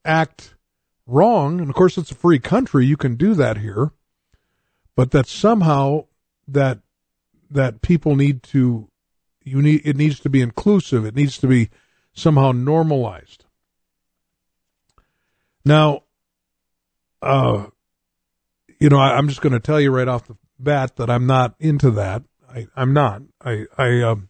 act 0.06 0.56
wrong 1.06 1.60
and 1.60 1.70
of 1.70 1.76
course 1.76 1.98
it's 1.98 2.12
a 2.12 2.16
free 2.16 2.40
country 2.40 2.86
you 2.86 2.98
can 2.98 3.16
do 3.16 3.34
that 3.34 3.58
here 3.58 3.92
but 4.96 5.12
that 5.12 5.28
somehow 5.28 6.06
that 6.48 6.80
that 7.50 7.82
people 7.82 8.16
need 8.16 8.42
to 8.42 8.88
you 9.44 9.62
need 9.62 9.82
it 9.84 9.96
needs 9.96 10.20
to 10.20 10.30
be 10.30 10.42
inclusive 10.42 11.06
it 11.06 11.16
needs 11.16 11.38
to 11.38 11.48
be 11.48 11.70
somehow 12.14 12.52
normalized. 12.52 13.46
Now 15.66 16.04
uh 17.22 17.68
you 18.82 18.90
know, 18.90 18.98
I, 18.98 19.20
am 19.20 19.28
just 19.28 19.42
going 19.42 19.54
to 19.54 19.60
tell 19.60 19.80
you 19.80 19.92
right 19.92 20.08
off 20.08 20.26
the 20.26 20.36
bat 20.58 20.96
that 20.96 21.08
I'm 21.08 21.28
not 21.28 21.54
into 21.60 21.92
that. 21.92 22.24
I, 22.50 22.68
I'm 22.76 22.94
not. 22.94 23.22
I, 23.40 23.66
I, 23.78 24.02
um, 24.02 24.30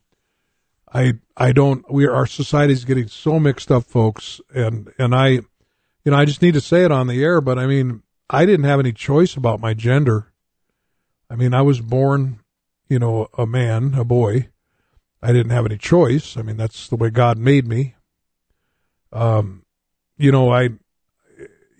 I, 0.94 1.14
I 1.38 1.54
don't. 1.54 1.90
We 1.90 2.06
our 2.06 2.26
society's 2.28 2.84
getting 2.84 3.08
so 3.08 3.40
mixed 3.40 3.72
up, 3.72 3.86
folks, 3.86 4.42
and 4.54 4.92
and 5.00 5.16
I, 5.16 5.28
you 5.30 5.46
know, 6.08 6.18
I 6.18 6.26
just 6.26 6.42
need 6.42 6.54
to 6.56 6.62
say 6.62 6.84
it 6.84 6.92
on 6.92 7.08
the 7.08 7.24
air. 7.24 7.40
But 7.40 7.58
I 7.60 7.66
mean, 7.66 8.04
I 8.30 8.46
didn't 8.46 8.66
have 8.66 8.82
any 8.82 8.92
choice 8.92 9.38
about 9.38 9.62
my 9.62 9.74
gender. 9.74 10.34
I 11.30 11.36
mean, 11.38 11.54
I 11.54 11.62
was 11.62 11.80
born, 11.80 12.42
you 12.90 13.00
know, 13.00 13.30
a 13.38 13.46
man, 13.48 13.94
a 13.94 14.04
boy. 14.04 14.50
I 15.24 15.32
didn't 15.32 15.52
have 15.52 15.66
any 15.66 15.78
choice. 15.78 16.36
I 16.36 16.42
mean, 16.42 16.58
that's 16.58 16.90
the 16.90 16.98
way 16.98 17.10
God 17.10 17.38
made 17.38 17.66
me. 17.66 17.96
Um, 19.14 19.64
you 20.18 20.34
know, 20.34 20.52
I, 20.52 20.72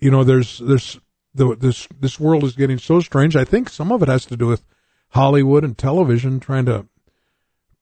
you 0.00 0.10
know, 0.10 0.24
there's 0.24 0.58
there's 0.58 0.98
the, 1.34 1.56
this 1.56 1.88
this 1.98 2.20
world 2.20 2.44
is 2.44 2.54
getting 2.54 2.78
so 2.78 3.00
strange. 3.00 3.36
I 3.36 3.44
think 3.44 3.68
some 3.68 3.90
of 3.90 4.02
it 4.02 4.08
has 4.08 4.26
to 4.26 4.36
do 4.36 4.46
with 4.46 4.62
Hollywood 5.10 5.64
and 5.64 5.76
television 5.76 6.40
trying 6.40 6.66
to 6.66 6.86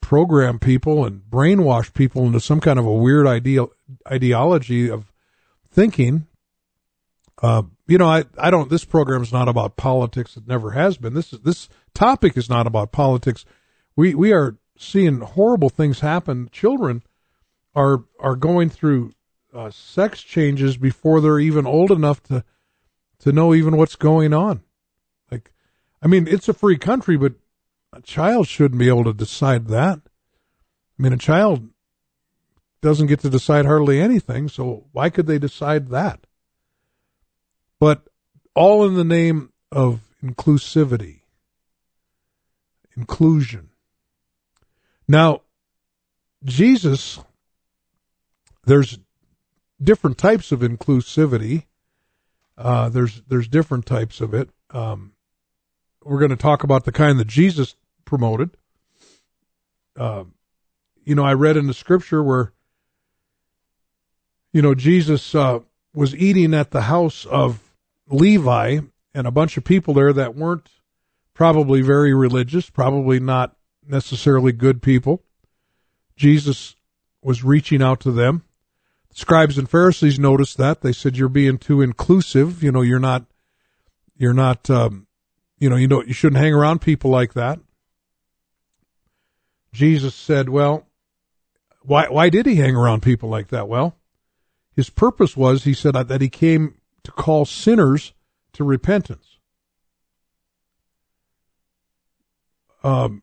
program 0.00 0.58
people 0.58 1.04
and 1.04 1.22
brainwash 1.30 1.92
people 1.94 2.24
into 2.26 2.40
some 2.40 2.60
kind 2.60 2.78
of 2.78 2.86
a 2.86 2.94
weird 2.94 3.26
ideal 3.26 3.70
ideology 4.10 4.90
of 4.90 5.12
thinking. 5.70 6.26
Uh, 7.42 7.62
you 7.86 7.98
know, 7.98 8.08
I, 8.08 8.24
I 8.38 8.50
don't. 8.50 8.70
This 8.70 8.84
program 8.84 9.22
is 9.22 9.32
not 9.32 9.48
about 9.48 9.76
politics. 9.76 10.36
It 10.36 10.46
never 10.46 10.72
has 10.72 10.96
been. 10.96 11.14
This 11.14 11.32
is 11.32 11.40
this 11.40 11.68
topic 11.94 12.36
is 12.36 12.48
not 12.48 12.66
about 12.66 12.92
politics. 12.92 13.44
We 13.96 14.14
we 14.14 14.32
are 14.32 14.56
seeing 14.78 15.20
horrible 15.20 15.70
things 15.70 16.00
happen. 16.00 16.48
Children 16.52 17.02
are 17.74 18.04
are 18.18 18.36
going 18.36 18.70
through 18.70 19.12
uh, 19.54 19.70
sex 19.70 20.22
changes 20.22 20.76
before 20.76 21.20
they're 21.20 21.40
even 21.40 21.66
old 21.66 21.90
enough 21.90 22.22
to 22.24 22.44
to 23.20 23.32
know 23.32 23.54
even 23.54 23.76
what's 23.76 23.96
going 23.96 24.32
on. 24.32 24.62
Like, 25.30 25.52
I 26.02 26.06
mean, 26.06 26.26
it's 26.28 26.48
a 26.48 26.54
free 26.54 26.78
country, 26.78 27.16
but 27.16 27.34
a 27.92 28.00
child 28.00 28.48
shouldn't 28.48 28.78
be 28.78 28.88
able 28.88 29.04
to 29.04 29.12
decide 29.12 29.68
that. 29.68 30.00
I 30.98 31.02
mean, 31.02 31.12
a 31.12 31.18
child 31.18 31.68
doesn't 32.80 33.08
get 33.08 33.20
to 33.20 33.30
decide 33.30 33.66
hardly 33.66 34.00
anything, 34.00 34.48
so 34.48 34.86
why 34.92 35.10
could 35.10 35.26
they 35.26 35.38
decide 35.38 35.88
that? 35.88 36.26
But 37.78 38.08
all 38.54 38.86
in 38.86 38.94
the 38.94 39.04
name 39.04 39.52
of 39.70 40.00
inclusivity, 40.22 41.20
inclusion. 42.96 43.70
Now, 45.06 45.42
Jesus, 46.44 47.18
there's 48.64 48.98
different 49.82 50.18
types 50.18 50.52
of 50.52 50.60
inclusivity 50.60 51.64
Uh, 52.60 52.90
there's 52.90 53.22
there's 53.26 53.48
different 53.48 53.86
types 53.86 54.20
of 54.20 54.34
it. 54.34 54.50
Um, 54.70 55.12
we're 56.04 56.18
going 56.18 56.30
to 56.30 56.36
talk 56.36 56.62
about 56.62 56.84
the 56.84 56.92
kind 56.92 57.18
that 57.18 57.26
Jesus 57.26 57.74
promoted. 58.04 58.50
Uh, 59.96 60.24
you 61.04 61.14
know, 61.14 61.24
I 61.24 61.32
read 61.32 61.56
in 61.56 61.66
the 61.66 61.74
scripture 61.74 62.22
where, 62.22 62.52
you 64.52 64.60
know, 64.60 64.74
Jesus 64.74 65.34
uh, 65.34 65.60
was 65.94 66.14
eating 66.14 66.52
at 66.52 66.70
the 66.70 66.82
house 66.82 67.24
of 67.24 67.60
Levi 68.08 68.80
and 69.14 69.26
a 69.26 69.30
bunch 69.30 69.56
of 69.56 69.64
people 69.64 69.94
there 69.94 70.12
that 70.12 70.34
weren't 70.34 70.68
probably 71.32 71.80
very 71.80 72.12
religious, 72.12 72.68
probably 72.68 73.18
not 73.20 73.56
necessarily 73.86 74.52
good 74.52 74.82
people. 74.82 75.22
Jesus 76.14 76.76
was 77.22 77.42
reaching 77.42 77.82
out 77.82 78.00
to 78.00 78.12
them. 78.12 78.44
Scribes 79.12 79.58
and 79.58 79.68
Pharisees 79.68 80.18
noticed 80.18 80.56
that. 80.58 80.82
They 80.82 80.92
said, 80.92 81.16
"You're 81.16 81.28
being 81.28 81.58
too 81.58 81.82
inclusive. 81.82 82.62
You 82.62 82.72
know, 82.72 82.82
you're 82.82 82.98
not, 83.00 83.26
you're 84.16 84.32
not, 84.32 84.70
um, 84.70 85.06
you 85.58 85.68
know, 85.68 85.76
you 85.76 85.88
know, 85.88 86.02
you 86.02 86.12
shouldn't 86.12 86.40
hang 86.40 86.54
around 86.54 86.80
people 86.80 87.10
like 87.10 87.34
that." 87.34 87.58
Jesus 89.72 90.14
said, 90.14 90.48
"Well, 90.48 90.86
why 91.82 92.06
why 92.08 92.28
did 92.28 92.46
he 92.46 92.56
hang 92.56 92.76
around 92.76 93.02
people 93.02 93.28
like 93.28 93.48
that? 93.48 93.68
Well, 93.68 93.96
his 94.74 94.90
purpose 94.90 95.36
was, 95.36 95.64
he 95.64 95.74
said, 95.74 95.94
that 95.94 96.20
he 96.20 96.28
came 96.28 96.76
to 97.04 97.10
call 97.12 97.44
sinners 97.44 98.12
to 98.52 98.64
repentance. 98.64 99.38
Um, 102.82 103.22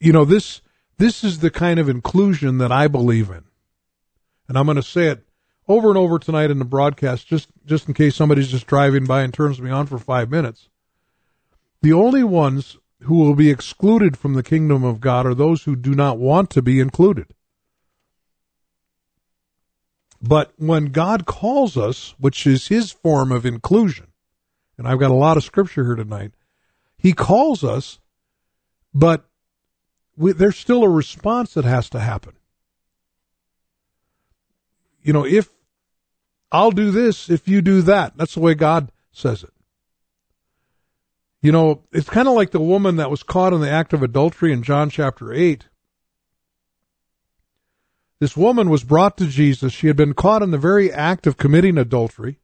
you 0.00 0.12
know 0.12 0.24
this 0.24 0.62
this 0.98 1.22
is 1.22 1.40
the 1.40 1.50
kind 1.50 1.78
of 1.78 1.88
inclusion 1.88 2.58
that 2.58 2.72
I 2.72 2.88
believe 2.88 3.30
in, 3.30 3.44
and 4.48 4.58
I'm 4.58 4.64
going 4.64 4.76
to 4.76 4.82
say 4.82 5.08
it 5.08 5.25
over 5.68 5.88
and 5.88 5.98
over 5.98 6.18
tonight 6.18 6.50
in 6.50 6.58
the 6.58 6.64
broadcast, 6.64 7.26
just 7.26 7.48
just 7.64 7.88
in 7.88 7.94
case 7.94 8.14
somebody's 8.14 8.50
just 8.50 8.66
driving 8.66 9.04
by 9.04 9.22
and 9.22 9.34
turns 9.34 9.60
me 9.60 9.70
on 9.70 9.86
for 9.86 9.98
five 9.98 10.30
minutes. 10.30 10.68
The 11.82 11.92
only 11.92 12.24
ones 12.24 12.78
who 13.02 13.16
will 13.16 13.34
be 13.34 13.50
excluded 13.50 14.16
from 14.16 14.34
the 14.34 14.42
kingdom 14.42 14.84
of 14.84 15.00
God 15.00 15.26
are 15.26 15.34
those 15.34 15.64
who 15.64 15.76
do 15.76 15.94
not 15.94 16.18
want 16.18 16.50
to 16.50 16.62
be 16.62 16.80
included. 16.80 17.34
But 20.22 20.52
when 20.56 20.86
God 20.86 21.26
calls 21.26 21.76
us, 21.76 22.14
which 22.18 22.46
is 22.46 22.68
his 22.68 22.90
form 22.90 23.30
of 23.30 23.44
inclusion, 23.44 24.06
and 24.78 24.88
I've 24.88 24.98
got 24.98 25.10
a 25.10 25.14
lot 25.14 25.36
of 25.36 25.44
scripture 25.44 25.84
here 25.84 25.94
tonight, 25.94 26.32
he 26.96 27.12
calls 27.12 27.62
us, 27.62 27.98
but 28.94 29.28
we, 30.16 30.32
there's 30.32 30.56
still 30.56 30.82
a 30.82 30.88
response 30.88 31.54
that 31.54 31.64
has 31.64 31.90
to 31.90 32.00
happen. 32.00 32.32
You 35.02 35.12
know, 35.12 35.24
if 35.24 35.50
I'll 36.52 36.70
do 36.70 36.90
this, 36.90 37.28
if 37.28 37.48
you 37.48 37.60
do 37.60 37.82
that, 37.82 38.16
that's 38.16 38.34
the 38.34 38.40
way 38.40 38.54
God 38.54 38.90
says 39.12 39.42
it. 39.42 39.52
You 41.42 41.52
know, 41.52 41.82
it's 41.92 42.08
kind 42.08 42.28
of 42.28 42.34
like 42.34 42.50
the 42.50 42.60
woman 42.60 42.96
that 42.96 43.10
was 43.10 43.22
caught 43.22 43.52
in 43.52 43.60
the 43.60 43.70
act 43.70 43.92
of 43.92 44.02
adultery 44.02 44.52
in 44.52 44.62
John 44.62 44.90
chapter 44.90 45.32
8. 45.32 45.66
This 48.18 48.36
woman 48.36 48.70
was 48.70 48.82
brought 48.82 49.16
to 49.18 49.26
Jesus. 49.26 49.72
She 49.72 49.88
had 49.88 49.96
been 49.96 50.14
caught 50.14 50.42
in 50.42 50.50
the 50.50 50.58
very 50.58 50.90
act 50.90 51.26
of 51.26 51.36
committing 51.36 51.76
adultery. 51.76 52.40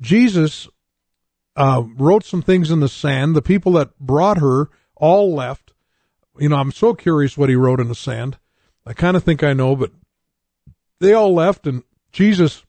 Jesus 0.00 0.68
uh, 1.56 1.84
wrote 1.96 2.24
some 2.24 2.42
things 2.42 2.70
in 2.70 2.80
the 2.80 2.88
sand. 2.88 3.36
The 3.36 3.42
people 3.42 3.72
that 3.72 3.98
brought 3.98 4.38
her 4.38 4.70
all 4.96 5.34
left. 5.34 5.72
You 6.38 6.48
know, 6.48 6.56
I'm 6.56 6.72
so 6.72 6.94
curious 6.94 7.38
what 7.38 7.48
he 7.48 7.54
wrote 7.54 7.80
in 7.80 7.88
the 7.88 7.94
sand. 7.94 8.38
I 8.84 8.92
kind 8.92 9.16
of 9.16 9.24
think 9.24 9.42
I 9.42 9.52
know, 9.52 9.76
but 9.76 9.92
they 10.98 11.12
all 11.12 11.34
left, 11.34 11.66
and 11.66 11.82
Jesus 12.12 12.64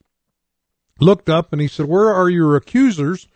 looked 1.02 1.28
up 1.28 1.52
and 1.52 1.60
he 1.60 1.68
said, 1.68 1.86
Where 1.86 2.12
are 2.12 2.28
your 2.28 2.56
accusers? 2.56 3.28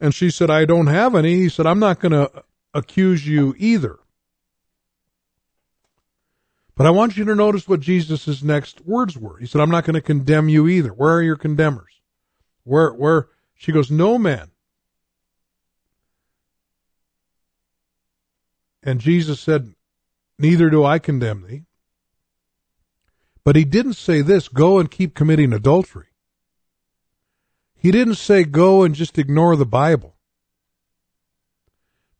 And 0.00 0.14
she 0.14 0.30
said, 0.30 0.50
I 0.50 0.64
don't 0.64 0.88
have 0.88 1.14
any. 1.14 1.34
He 1.34 1.48
said, 1.48 1.66
I'm 1.66 1.78
not 1.78 2.00
going 2.00 2.12
to 2.12 2.44
accuse 2.74 3.26
you 3.26 3.54
either. 3.58 3.98
But 6.74 6.86
I 6.86 6.90
want 6.90 7.16
you 7.16 7.24
to 7.26 7.34
notice 7.34 7.68
what 7.68 7.80
Jesus' 7.80 8.42
next 8.42 8.84
words 8.86 9.16
were. 9.16 9.38
He 9.38 9.46
said, 9.46 9.60
I'm 9.60 9.70
not 9.70 9.84
going 9.84 9.94
to 9.94 10.00
condemn 10.00 10.48
you 10.48 10.66
either. 10.66 10.90
Where 10.90 11.14
are 11.14 11.22
your 11.22 11.36
condemners? 11.36 12.00
Where, 12.64 12.92
where, 12.92 13.28
she 13.54 13.72
goes, 13.72 13.90
no 13.90 14.18
man. 14.18 14.50
And 18.82 19.00
Jesus 19.00 19.38
said, 19.38 19.74
neither 20.38 20.70
do 20.70 20.84
I 20.84 20.98
condemn 20.98 21.46
thee. 21.46 21.62
But 23.44 23.56
he 23.56 23.64
didn't 23.64 23.94
say 23.94 24.22
this, 24.22 24.48
go 24.48 24.78
and 24.78 24.90
keep 24.90 25.14
committing 25.14 25.52
adultery. 25.52 26.11
He 27.82 27.90
didn't 27.90 28.14
say 28.14 28.44
go 28.44 28.84
and 28.84 28.94
just 28.94 29.18
ignore 29.18 29.56
the 29.56 29.66
Bible. 29.66 30.14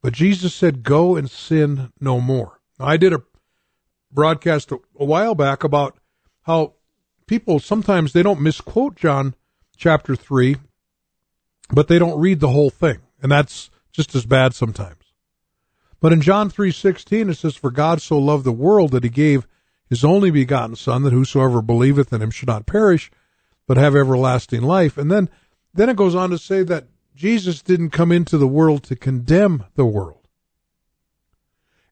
But 0.03 0.13
Jesus 0.13 0.53
said, 0.53 0.83
go 0.83 1.15
and 1.15 1.31
sin 1.31 1.93
no 2.01 2.21
more. 2.21 2.59
Now, 2.81 2.87
I 2.87 2.97
did 2.97 3.13
a 3.13 3.23
broadcast 4.11 4.73
a, 4.73 4.79
a 4.99 5.05
while 5.05 5.37
back 5.37 5.63
about 5.63 5.97
how 6.43 6.73
people 7.29 7.61
sometimes 7.61 8.13
they 8.13 8.25
don't 8.25 8.41
misquote 8.41 8.97
John 8.97 9.37
chapter 9.77 10.17
3, 10.17 10.57
but 11.71 11.87
they 11.87 12.01
don't 12.01 12.19
read 12.19 12.41
the 12.41 12.49
whole 12.49 12.71
thing. 12.71 12.99
And 13.23 13.31
that's 13.31 13.71
just 13.93 14.17
as 14.17 14.27
bad 14.27 14.57
sometimes. 14.57 15.15
But 16.01 16.13
in 16.13 16.23
John 16.23 16.51
3:16 16.51 17.31
it 17.31 17.37
says 17.37 17.55
for 17.55 17.71
God 17.71 18.03
so 18.03 18.19
loved 18.19 18.43
the 18.43 18.51
world 18.51 18.91
that 18.91 19.05
he 19.05 19.11
gave 19.11 19.47
his 19.89 20.03
only 20.03 20.33
begotten 20.33 20.75
son 20.75 21.05
that 21.05 21.13
whosoever 21.13 21.63
believeth 21.63 22.13
in 22.13 22.21
him 22.21 22.33
should 22.33 22.49
not 22.49 22.67
perish 22.67 23.13
but 23.69 23.77
have 23.77 23.95
everlasting 23.95 24.63
life. 24.63 24.99
And 24.99 25.09
then 25.09 25.31
then 25.75 25.89
it 25.89 25.97
goes 25.97 26.15
on 26.15 26.31
to 26.31 26.39
say 26.39 26.63
that 26.65 26.87
Jesus 27.15 27.63
didn't 27.63 27.91
come 27.91 28.13
into 28.13 28.39
the 28.39 28.49
world 28.49 28.83
to 28.85 28.97
condemn 28.97 29.65
the 29.75 29.85
world. 29.85 30.27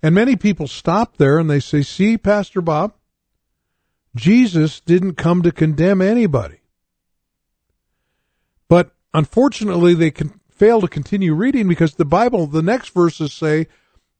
And 0.02 0.14
many 0.14 0.36
people 0.36 0.66
stop 0.66 1.16
there 1.16 1.38
and 1.38 1.50
they 1.50 1.60
say, 1.60 1.82
see, 1.82 2.16
Pastor 2.16 2.60
Bob, 2.60 2.94
Jesus 4.16 4.80
didn't 4.80 5.14
come 5.14 5.42
to 5.42 5.52
condemn 5.52 6.00
anybody. 6.00 6.60
But 8.68 8.92
unfortunately, 9.12 9.94
they 9.94 10.10
can 10.10 10.40
fail 10.50 10.80
to 10.80 10.88
continue 10.88 11.34
reading 11.34 11.68
because 11.68 11.94
the 11.94 12.04
Bible, 12.04 12.46
the 12.46 12.62
next 12.62 12.90
verses 12.90 13.32
say, 13.32 13.66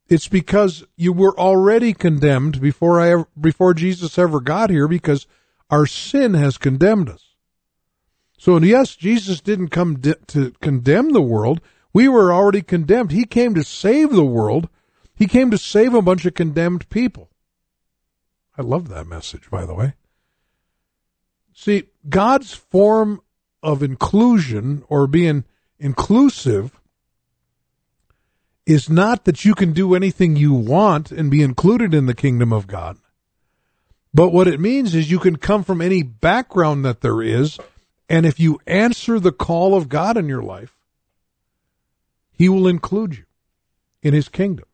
it's 0.09 0.29
because 0.29 0.85
you 0.97 1.13
were 1.13 1.39
already 1.39 1.95
condemned 1.95 2.61
before 2.61 3.01
I 3.01 3.11
ever, 3.11 3.29
before 3.41 3.75
Jesus 3.75 4.19
ever 4.19 4.41
got 4.41 4.69
here 4.69 4.89
because 4.89 5.27
our 5.71 5.87
sin 5.87 6.35
has 6.35 6.59
condemned 6.59 7.09
us. 7.09 7.30
So 8.41 8.57
yes, 8.59 8.97
Jesus 8.97 9.41
didn't 9.41 9.69
come 9.69 10.01
to 10.01 10.53
condemn 10.61 11.13
the 11.13 11.23
world. 11.23 11.61
We 11.93 12.09
were 12.09 12.33
already 12.33 12.63
condemned. 12.63 13.13
He 13.13 13.25
came 13.25 13.55
to 13.55 13.63
save 13.63 14.11
the 14.11 14.25
world 14.25 14.69
he 15.21 15.27
came 15.27 15.51
to 15.51 15.59
save 15.59 15.93
a 15.93 16.01
bunch 16.01 16.25
of 16.25 16.33
condemned 16.33 16.89
people. 16.89 17.29
I 18.57 18.63
love 18.63 18.89
that 18.89 19.07
message, 19.07 19.51
by 19.51 19.67
the 19.67 19.75
way. 19.75 19.93
See, 21.53 21.89
God's 22.09 22.55
form 22.55 23.21
of 23.63 23.83
inclusion 23.83 24.83
or 24.89 25.07
being 25.07 25.45
inclusive 25.79 26.81
is 28.65 28.89
not 28.89 29.27
that 29.27 29.45
you 29.45 29.55
can 29.55 29.75
do 29.75 29.95
anything 29.95 30.37
you 30.37 30.55
want 30.55 31.13
and 31.13 31.31
be 31.31 31.43
included 31.43 31.93
in 31.93 32.07
the 32.07 32.15
kingdom 32.15 32.51
of 32.51 32.67
God. 32.67 32.97
But 34.15 34.31
what 34.31 34.49
it 34.49 34.59
means 34.59 34.95
is 34.95 35.11
you 35.11 35.19
can 35.19 35.37
come 35.37 35.65
from 35.65 35.83
any 35.83 36.03
background 36.03 36.83
that 36.87 37.03
there 37.03 37.21
is, 37.21 37.59
and 38.11 38.27
if 38.27 38.39
you 38.39 38.61
answer 38.67 39.19
the 39.19 39.33
call 39.33 39.75
of 39.75 39.89
God 39.89 40.19
in 40.19 40.29
your 40.29 40.43
life, 40.43 40.77
He 42.31 42.51
will 42.51 42.69
include 42.69 43.17
you 43.17 43.25
in 44.03 44.13
His 44.13 44.29
kingdom 44.29 44.67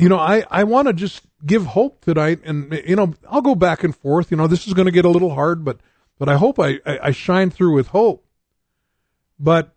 you 0.00 0.08
know, 0.08 0.18
I, 0.18 0.44
I 0.50 0.64
want 0.64 0.88
to 0.88 0.94
just 0.94 1.20
give 1.44 1.66
hope 1.66 2.02
tonight, 2.02 2.40
and 2.42 2.72
you 2.86 2.96
know, 2.96 3.12
I'll 3.28 3.42
go 3.42 3.54
back 3.54 3.84
and 3.84 3.94
forth. 3.94 4.30
You 4.30 4.38
know, 4.38 4.46
this 4.46 4.66
is 4.66 4.72
going 4.72 4.86
to 4.86 4.92
get 4.92 5.04
a 5.04 5.10
little 5.10 5.34
hard, 5.34 5.62
but 5.62 5.78
but 6.18 6.26
I 6.26 6.36
hope 6.36 6.58
I, 6.58 6.80
I, 6.86 6.98
I 7.02 7.10
shine 7.10 7.50
through 7.50 7.74
with 7.74 7.88
hope. 7.88 8.24
But 9.38 9.74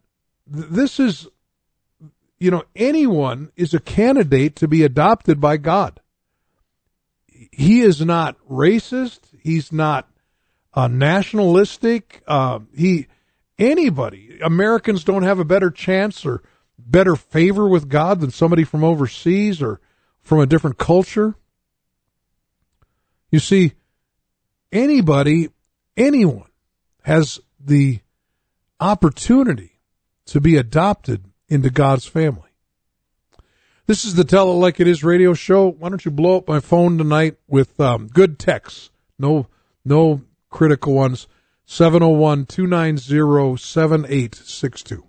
th- 0.52 0.68
this 0.70 0.98
is, 0.98 1.28
you 2.40 2.52
know, 2.52 2.64
anyone 2.74 3.52
is 3.58 3.74
a 3.74 3.82
candidate 3.82 4.56
to 4.58 4.68
be 4.68 4.84
adopted 4.84 5.42
by 5.42 5.58
God. 5.58 6.00
He 7.28 7.82
is 7.82 8.00
not 8.00 8.38
racist. 8.50 9.20
He's 9.42 9.74
not 9.74 10.10
uh, 10.74 10.88
nationalistic. 10.88 12.24
Uh, 12.28 12.60
he 12.76 13.08
anybody 13.58 14.40
Americans 14.44 15.04
don't 15.04 15.24
have 15.24 15.40
a 15.40 15.46
better 15.46 15.70
chance 15.70 16.26
or 16.26 16.42
better 16.78 17.16
favor 17.16 17.68
with 17.68 17.90
God 17.90 18.20
than 18.20 18.32
somebody 18.32 18.64
from 18.64 18.84
overseas 18.84 19.62
or 19.62 19.80
from 20.22 20.40
a 20.40 20.46
different 20.46 20.78
culture. 20.78 21.36
You 23.30 23.40
see, 23.40 23.74
anybody, 24.72 25.50
anyone 25.98 26.50
has 27.04 27.40
the 27.60 28.00
opportunity 28.80 29.80
to 30.26 30.40
be 30.40 30.58
adopted 30.58 31.26
into 31.48 31.70
God's 31.70 32.06
family. 32.06 32.50
This 33.86 34.06
is 34.06 34.16
the 34.16 34.24
Tell 34.24 34.50
It 34.50 34.56
Like 34.56 34.80
It 34.80 34.88
Is 34.88 35.04
radio 35.04 35.34
show. 35.34 35.68
Why 35.68 35.90
don't 35.90 36.06
you 36.06 36.12
blow 36.12 36.38
up 36.38 36.48
my 36.48 36.60
phone 36.60 36.98
tonight 36.98 37.36
with 37.48 37.80
um, 37.80 38.08
good 38.08 38.40
texts? 38.40 38.92
No, 39.20 39.48
no 39.84 40.22
critical 40.54 40.94
ones. 40.94 41.28
701 41.66 42.46
290 42.46 43.58
7862. 43.58 45.04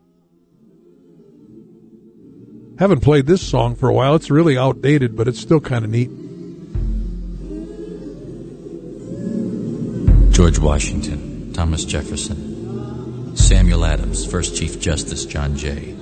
Haven't 2.79 3.01
played 3.01 3.27
this 3.27 3.47
song 3.47 3.77
for 3.77 3.89
a 3.89 3.93
while. 3.93 4.17
It's 4.17 4.31
really 4.31 4.59
outdated, 4.59 5.15
but 5.17 5.29
it's 5.29 5.39
still 5.39 5.61
kind 5.61 5.85
of 5.85 5.91
neat. 5.91 6.11
George 10.33 10.59
Washington, 10.59 11.53
Thomas 11.53 11.85
Jefferson, 11.85 13.37
Samuel 13.37 13.85
Adams, 13.85 14.27
First 14.27 14.57
Chief 14.57 14.81
Justice 14.81 15.25
John 15.25 15.57
Jay. 15.57 15.95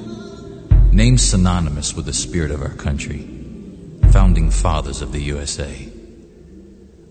Names 0.93 1.23
synonymous 1.23 1.95
with 1.95 2.07
the 2.07 2.15
spirit 2.15 2.51
of 2.51 2.63
our 2.63 2.75
country. 2.75 3.29
Founding 4.13 4.51
fathers 4.51 5.03
of 5.03 5.13
the 5.13 5.21
USA. 5.21 5.92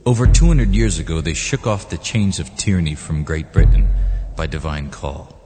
Over 0.03 0.25
200 0.25 0.73
years 0.73 0.97
ago, 0.97 1.21
they 1.21 1.35
shook 1.35 1.67
off 1.67 1.91
the 1.91 1.97
chains 1.97 2.39
of 2.39 2.55
tyranny 2.55 2.95
from 2.95 3.23
Great 3.23 3.53
Britain 3.53 3.87
by 4.35 4.47
divine 4.47 4.89
call. 4.89 5.37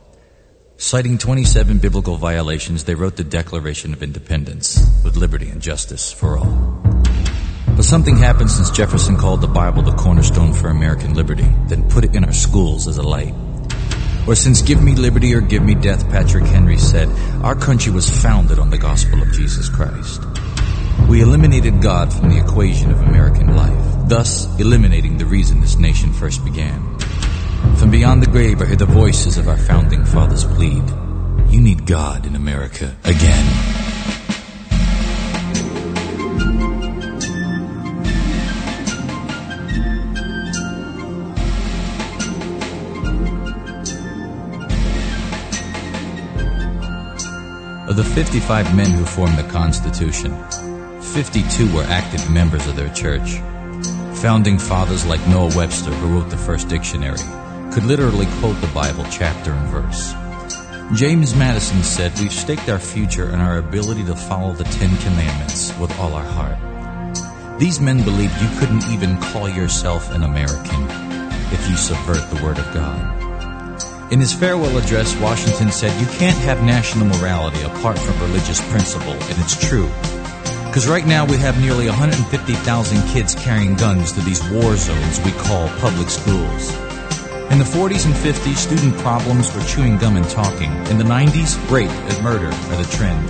Citing 0.78 1.18
27 1.18 1.80
biblical 1.80 2.16
violations, 2.16 2.86
they 2.86 2.96
wrote 2.96 3.18
the 3.18 3.26
Declaration 3.26 3.92
of 3.92 4.02
Independence 4.02 4.80
with 5.04 5.18
liberty 5.18 5.50
and 5.50 5.62
justice 5.62 6.10
for 6.10 6.38
all. 6.38 6.82
But 7.76 7.84
something 7.84 8.16
happened 8.16 8.50
since 8.50 8.72
Jefferson 8.72 9.18
called 9.18 9.42
the 9.42 9.48
Bible 9.48 9.82
the 9.82 9.92
cornerstone 9.92 10.54
for 10.54 10.70
American 10.70 11.16
liberty, 11.16 11.52
then 11.68 11.90
put 11.90 12.06
it 12.06 12.16
in 12.16 12.24
our 12.24 12.32
schools 12.32 12.88
as 12.88 12.98
a 12.98 13.04
light. 13.04 13.34
Or 14.26 14.36
since 14.36 14.62
Give 14.62 14.82
Me 14.82 14.96
Liberty 14.96 15.36
or 15.36 15.42
Give 15.42 15.64
Me 15.64 15.76
Death, 15.76 16.10
Patrick 16.10 16.46
Henry 16.46 16.78
said, 16.78 17.10
our 17.44 17.56
country 17.56 17.92
was 17.92 18.10
founded 18.10 18.58
on 18.58 18.70
the 18.70 18.78
gospel 18.78 19.22
of 19.22 19.34
Jesus 19.34 19.68
Christ. 19.68 20.24
We 21.10 21.22
eliminated 21.22 21.82
God 21.82 22.14
from 22.14 22.30
the 22.30 22.40
equation 22.40 22.90
of 22.90 23.02
American 23.02 23.54
life, 23.54 23.95
thus 24.08 24.46
eliminating 24.60 25.18
the 25.18 25.26
reason 25.26 25.62
this 25.62 25.78
nation 25.78 26.14
first 26.14 26.44
began. 26.46 27.00
From 27.78 27.92
beyond 27.92 28.22
the 28.22 28.30
grave, 28.30 28.62
I 28.62 28.66
hear 28.66 28.76
the 28.76 28.86
voices 28.86 29.38
of 29.38 29.48
our 29.48 29.58
founding 29.58 30.06
fathers 30.06 30.44
plead, 30.44 30.84
you 31.50 31.60
need 31.60 31.86
God 31.86 32.26
in 32.26 32.36
America 32.36 32.96
again. 33.04 33.46
Of 47.88 47.98
the 47.98 48.04
55 48.04 48.76
men 48.76 48.92
who 48.92 49.06
formed 49.06 49.38
the 49.38 49.48
Constitution, 49.52 50.32
52 51.02 51.74
were 51.74 51.84
active 51.84 52.30
members 52.30 52.68
of 52.68 52.76
their 52.76 52.94
church. 52.94 53.40
Founding 54.26 54.58
fathers 54.58 55.06
like 55.06 55.22
Noah 55.28 55.56
Webster, 55.56 55.92
who 55.92 56.16
wrote 56.16 56.32
the 56.32 56.38
first 56.38 56.68
dictionary, 56.68 57.20
could 57.72 57.84
literally 57.84 58.26
quote 58.40 58.60
the 58.60 58.72
Bible 58.74 59.06
chapter 59.12 59.52
and 59.52 59.70
verse. 59.70 60.16
James 61.00 61.36
Madison 61.36 61.84
said, 61.84 62.12
We've 62.18 62.34
staked 62.34 62.68
our 62.68 62.80
future 62.80 63.30
in 63.30 63.40
our 63.40 63.60
ability 63.60 64.04
to 64.06 64.16
follow 64.16 64.54
the 64.54 64.64
Ten 64.64 64.98
Commandments 64.98 65.78
with 65.78 65.96
all 66.00 66.14
our 66.14 66.24
heart. 66.24 67.60
These 67.60 67.80
men 67.80 68.04
believed 68.04 68.34
you 68.42 68.50
couldn't 68.58 68.90
even 68.90 69.22
call 69.22 69.48
yourself 69.48 70.12
an 70.12 70.24
American 70.24 70.88
if 71.54 71.70
you 71.70 71.76
subvert 71.76 72.28
the 72.32 72.44
Word 72.44 72.58
of 72.58 72.74
God. 72.74 74.12
In 74.12 74.20
his 74.20 74.34
farewell 74.34 74.76
address, 74.76 75.16
Washington 75.18 75.72
said, 75.72 76.02
You 76.02 76.08
can't 76.18 76.38
have 76.40 76.64
national 76.64 77.06
morality 77.06 77.62
apart 77.62 78.00
from 78.00 78.20
religious 78.22 78.60
principle, 78.72 79.14
and 79.14 79.38
it's 79.38 79.70
true. 79.70 79.88
Because 80.76 80.90
right 80.90 81.08
now 81.08 81.24
we 81.26 81.38
have 81.38 81.58
nearly 81.62 81.88
150,000 81.88 83.08
kids 83.08 83.34
carrying 83.34 83.76
guns 83.76 84.12
to 84.12 84.20
these 84.20 84.44
war 84.50 84.76
zones 84.76 85.22
we 85.22 85.32
call 85.32 85.70
public 85.80 86.10
schools. 86.10 86.76
In 87.50 87.60
the 87.60 87.64
40s 87.64 88.06
and 88.06 88.14
50s, 88.14 88.58
student 88.58 88.94
problems 88.98 89.56
were 89.56 89.64
chewing 89.64 89.98
gum 89.98 90.18
and 90.18 90.30
talking. 90.30 90.70
In 90.92 90.98
the 90.98 91.06
90s, 91.06 91.56
rape 91.72 91.88
and 91.90 92.22
murder 92.22 92.48
are 92.48 92.76
the 92.76 92.90
trend. 92.92 93.26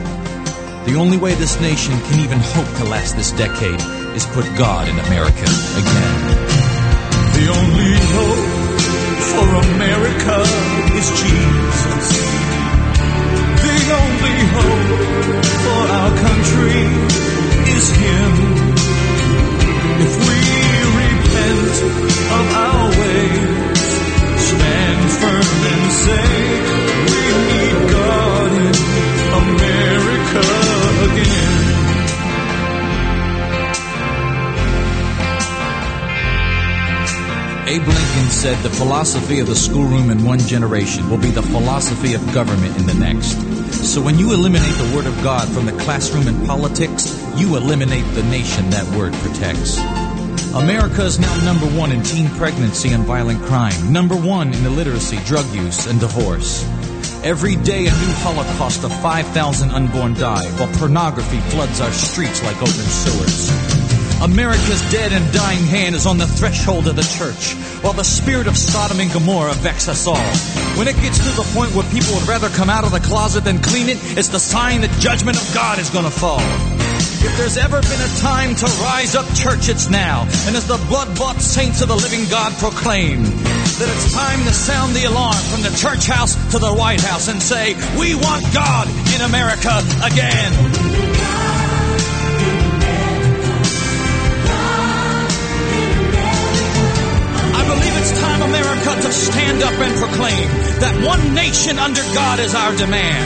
The 0.88 0.95
only 0.95 1.17
way 1.17 1.36
this 1.36 1.62
nation 1.62 1.93
can 2.10 2.19
even 2.19 2.39
hope 2.39 2.77
to 2.77 2.86
last 2.86 3.15
this 3.15 3.31
decade 3.34 3.79
is 4.17 4.25
put 4.25 4.45
God 4.58 4.89
in 4.89 4.97
America 5.05 5.45
again. 5.77 6.13
The 7.38 7.45
only 7.62 7.93
hope 8.17 8.81
for 9.21 9.45
America 9.69 10.41
is 10.97 11.10
Jesus. 11.21 12.55
Only 13.88 14.38
hope 14.58 15.45
for 15.63 15.82
our 15.93 16.12
country 16.17 16.82
is 17.76 17.86
Him. 18.02 18.34
If 20.06 20.13
we 20.28 20.39
repent 21.02 21.76
of 22.38 22.45
our 22.65 22.89
ways, 23.00 23.89
stand 24.41 25.12
firm 25.21 25.50
and 25.71 25.91
say, 25.91 26.85
Abe 37.75 37.88
Lincoln 37.88 38.29
said 38.29 38.57
the 38.63 38.69
philosophy 38.69 39.41
of 39.41 39.47
the 39.47 39.55
schoolroom 39.55 40.09
in 40.09 40.23
one 40.23 40.39
generation 40.39 41.09
will 41.09 41.17
be 41.17 41.29
the 41.29 41.41
philosophy 41.41 42.13
of 42.13 42.33
government 42.33 42.77
in 42.77 42.85
the 42.85 42.93
next. 42.93 43.35
So 43.73 44.01
when 44.01 44.17
you 44.17 44.33
eliminate 44.33 44.73
the 44.75 44.95
word 44.95 45.05
of 45.05 45.21
God 45.21 45.49
from 45.49 45.65
the 45.65 45.73
classroom 45.83 46.29
and 46.29 46.47
politics, 46.47 47.21
you 47.35 47.57
eliminate 47.57 48.05
the 48.15 48.23
nation 48.23 48.69
that 48.69 48.85
word 48.95 49.11
protects. 49.15 49.77
America 50.55 51.03
is 51.03 51.19
now 51.19 51.35
number 51.43 51.65
one 51.77 51.91
in 51.91 52.01
teen 52.01 52.29
pregnancy 52.38 52.93
and 52.93 53.03
violent 53.03 53.43
crime, 53.43 53.91
number 53.91 54.15
one 54.15 54.53
in 54.53 54.65
illiteracy, 54.65 55.17
drug 55.25 55.45
use, 55.53 55.85
and 55.85 55.99
divorce. 55.99 56.63
Every 57.25 57.57
day 57.57 57.88
a 57.88 57.91
new 57.91 58.13
holocaust 58.23 58.85
of 58.85 59.01
5,000 59.01 59.71
unborn 59.71 60.13
die, 60.13 60.45
while 60.51 60.71
pornography 60.75 61.41
floods 61.49 61.81
our 61.81 61.91
streets 61.91 62.41
like 62.41 62.55
open 62.55 62.71
sewers. 62.71 63.74
America's 64.21 64.82
dead 64.91 65.12
and 65.12 65.34
dying 65.34 65.65
hand 65.65 65.95
is 65.95 66.06
on 66.06 66.17
the 66.17 66.28
threshold 66.28 66.88
of 66.88 66.95
the 66.95 67.04
church, 67.04 67.54
while 67.84 67.93
the 67.93 68.04
spirit 68.04 68.47
of 68.47 68.58
Sodom 68.58 68.99
and 68.99 69.12
Gomorrah 69.12 69.54
vexes 69.54 69.89
us 69.89 70.08
all. 70.08 70.32
When 70.78 70.88
it 70.88 70.95
gets 71.01 71.19
to 71.19 71.36
the 71.36 71.47
point 71.54 71.75
where 71.75 71.86
people 71.91 72.15
would 72.15 72.28
rather 72.28 72.49
come 72.49 72.69
out 72.69 72.86
of 72.86 72.91
the 72.91 72.99
closet 72.99 73.43
than 73.43 73.60
clean 73.60 73.89
it, 73.89 73.97
it's 74.17 74.30
the 74.30 74.39
sign 74.39 74.82
that 74.82 74.91
judgment 74.99 75.38
of 75.38 75.54
God 75.54 75.80
is 75.80 75.89
gonna 75.89 76.10
fall. 76.10 76.41
If 77.25 77.38
there's 77.38 77.58
ever 77.58 77.82
been 77.82 78.01
a 78.01 78.13
time 78.21 78.56
to 78.56 78.65
rise 78.84 79.15
up, 79.15 79.25
church, 79.36 79.67
it's 79.67 79.89
now. 79.89 80.21
And 80.47 80.56
as 80.56 80.67
the 80.67 80.78
blood-bought 80.88 81.41
saints 81.41 81.82
of 81.82 81.89
the 81.89 81.95
living 81.95 82.30
God 82.30 82.54
proclaim, 82.60 83.23
that 83.23 83.89
it's 83.91 84.13
time 84.13 84.39
to 84.45 84.54
sound 84.54 84.95
the 84.95 85.06
alarm 85.06 85.36
from 85.51 85.62
the 85.62 85.75
church 85.75 86.08
house 86.08 86.36
to 86.51 86.60
the 86.60 86.73
White 86.73 87.01
House 87.01 87.28
and 87.28 87.41
say, 87.41 87.73
we 87.99 88.15
want 88.15 88.45
God 88.54 88.88
in 89.13 89.21
America 89.21 89.84
again. 90.06 91.14
It's 98.06 98.22
time, 98.22 98.41
America, 98.41 99.02
to 99.02 99.12
stand 99.12 99.63
up 99.65 99.74
and 99.82 99.94
proclaim 99.98 100.46
that 100.78 100.94
one 101.02 101.34
nation 101.34 101.82
under 101.82 102.06
God 102.13 102.38
is 102.38 102.54
our 102.54 102.70
demand. 102.78 103.26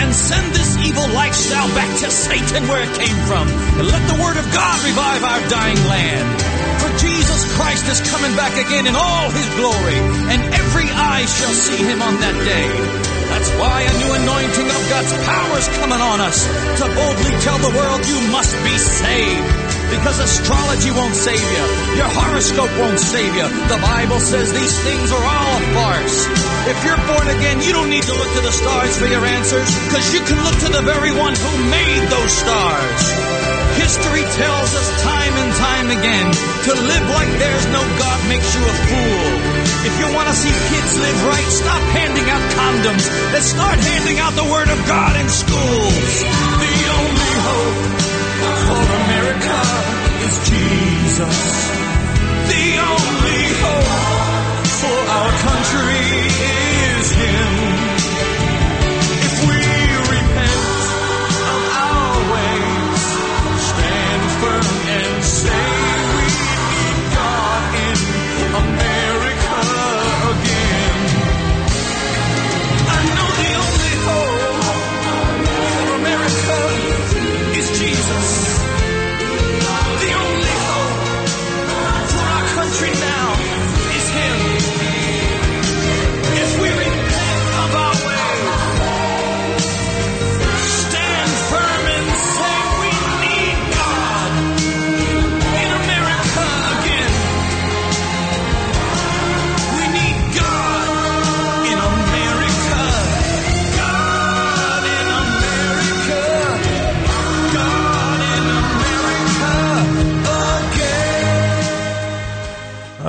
And 0.00 0.08
send 0.08 0.56
this 0.56 0.72
evil 0.80 1.04
lifestyle 1.12 1.68
back 1.76 1.88
to 2.00 2.08
Satan 2.08 2.64
where 2.64 2.80
it 2.80 2.92
came 2.96 3.18
from. 3.28 3.44
And 3.76 3.84
let 3.84 4.00
the 4.08 4.16
word 4.16 4.40
of 4.40 4.46
God 4.56 4.76
revive 4.88 5.20
our 5.20 5.42
dying 5.52 5.80
land. 5.84 6.28
For 6.80 6.88
Jesus 6.96 7.44
Christ 7.60 7.84
is 7.92 8.00
coming 8.08 8.32
back 8.40 8.56
again 8.56 8.88
in 8.88 8.96
all 8.96 9.28
his 9.28 9.48
glory, 9.60 10.00
and 10.32 10.40
every 10.64 10.88
eye 10.88 11.28
shall 11.28 11.52
see 11.52 11.84
him 11.84 12.00
on 12.00 12.16
that 12.16 12.36
day. 12.40 12.68
That's 13.28 13.52
why 13.60 13.84
a 13.84 13.94
new 14.00 14.12
anointing 14.16 14.68
of 14.72 14.80
God's 14.88 15.12
power 15.28 15.54
is 15.60 15.68
coming 15.76 16.00
on 16.00 16.24
us 16.24 16.40
to 16.80 16.84
boldly 16.88 17.34
tell 17.44 17.60
the 17.60 17.72
world 17.76 18.00
you 18.00 18.20
must 18.32 18.56
be 18.64 18.76
saved. 18.80 19.65
Because 19.90 20.18
astrology 20.18 20.90
won't 20.90 21.14
save 21.14 21.40
you. 21.40 21.64
Your 21.96 22.10
horoscope 22.10 22.72
won't 22.78 22.98
save 22.98 23.32
you. 23.34 23.46
The 23.70 23.80
Bible 23.80 24.20
says 24.20 24.52
these 24.52 24.76
things 24.82 25.08
are 25.12 25.24
all 25.24 25.50
a 25.56 25.62
farce. 25.74 26.18
If 26.66 26.78
you're 26.82 27.02
born 27.06 27.26
again, 27.30 27.62
you 27.62 27.72
don't 27.72 27.90
need 27.90 28.02
to 28.02 28.14
look 28.14 28.30
to 28.34 28.42
the 28.42 28.50
stars 28.50 28.98
for 28.98 29.06
your 29.06 29.22
answers, 29.22 29.70
because 29.86 30.06
you 30.12 30.20
can 30.26 30.38
look 30.42 30.58
to 30.66 30.70
the 30.74 30.82
very 30.82 31.14
one 31.14 31.34
who 31.34 31.52
made 31.70 32.02
those 32.10 32.32
stars. 32.34 33.02
History 33.78 34.24
tells 34.34 34.70
us 34.74 34.88
time 35.02 35.34
and 35.36 35.50
time 35.54 35.88
again 35.94 36.26
to 36.66 36.72
live 36.74 37.06
like 37.14 37.30
there's 37.38 37.66
no 37.70 37.82
God 38.02 38.18
makes 38.26 38.50
you 38.56 38.62
a 38.66 38.74
fool. 38.90 39.30
If 39.86 39.94
you 40.02 40.06
want 40.10 40.26
to 40.26 40.34
see 40.34 40.50
kids 40.50 40.92
live 40.98 41.18
right, 41.30 41.50
stop 41.52 41.82
handing 41.94 42.26
out 42.26 42.42
condoms 42.58 43.06
and 43.06 43.42
start 43.44 43.78
handing 43.78 44.18
out 44.18 44.34
the 44.34 44.48
Word 44.50 44.68
of 44.68 44.78
God 44.88 45.14
in 45.20 45.28
schools. 45.28 46.04
The 46.58 46.76
only 46.98 47.32
hope 47.46 47.95
for 48.66 48.82
America 49.02 49.60
is 50.26 50.36
Jesus. 50.50 51.38
The 52.52 52.66
only 52.92 53.42
hope 53.62 54.66
for 54.80 54.98
our 55.16 55.32
country 55.46 56.04
is 56.98 57.10
Him. 57.12 57.75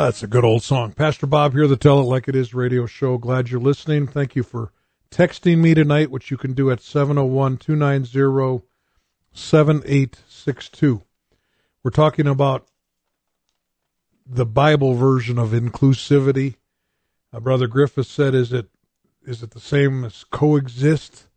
That's 0.07 0.23
a 0.23 0.27
good 0.27 0.45
old 0.45 0.63
song. 0.63 0.93
Pastor 0.93 1.27
Bob 1.27 1.51
here, 1.51 1.67
the 1.67 1.75
Tell 1.75 1.99
It 1.99 2.03
Like 2.03 2.29
It 2.29 2.35
Is 2.37 2.53
radio 2.53 2.85
show. 2.85 3.17
Glad 3.17 3.49
you're 3.49 3.59
listening. 3.59 4.07
Thank 4.07 4.37
you 4.37 4.43
for 4.43 4.71
texting 5.11 5.57
me 5.57 5.73
tonight, 5.73 6.09
which 6.09 6.31
you 6.31 6.37
can 6.37 6.53
do 6.53 6.71
at 6.71 6.79
701 6.81 7.57
290 7.57 8.65
7862. 9.33 11.03
We're 11.83 11.91
talking 11.91 12.25
about 12.25 12.69
the 14.25 14.45
Bible 14.45 14.93
version 14.93 15.37
of 15.37 15.49
inclusivity. 15.49 16.55
Uh, 17.33 17.41
Brother 17.41 17.67
Griffith 17.67 18.07
said, 18.07 18.33
"Is 18.33 18.53
it 18.53 18.69
is 19.25 19.43
it 19.43 19.51
the 19.51 19.59
same 19.59 20.05
as 20.05 20.23
coexist?" 20.31 21.27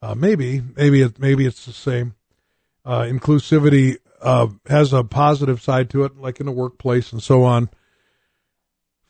Uh, 0.00 0.14
maybe, 0.14 0.62
maybe 0.74 1.02
it 1.02 1.18
maybe 1.18 1.44
it's 1.44 1.66
the 1.66 1.72
same. 1.74 2.14
Uh, 2.82 3.02
inclusivity 3.02 3.98
uh, 4.22 4.46
has 4.68 4.94
a 4.94 5.04
positive 5.04 5.60
side 5.60 5.90
to 5.90 6.04
it, 6.04 6.16
like 6.16 6.40
in 6.40 6.46
the 6.46 6.52
workplace 6.52 7.12
and 7.12 7.22
so 7.22 7.44
on. 7.44 7.68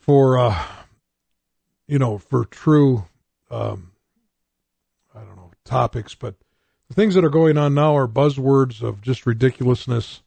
For 0.06 0.38
uh, 0.38 0.56
you 1.88 1.98
know, 1.98 2.18
for 2.18 2.44
true, 2.44 3.06
um, 3.50 3.90
I 5.12 5.18
don't 5.18 5.34
know 5.34 5.50
topics, 5.64 6.14
but 6.14 6.36
the 6.88 6.94
things 6.94 7.16
that 7.16 7.24
are 7.24 7.28
going 7.28 7.58
on 7.58 7.74
now 7.74 7.96
are 7.96 8.06
buzzwords 8.06 8.82
of 8.82 9.02
just 9.02 9.26
ridiculousness. 9.26 10.22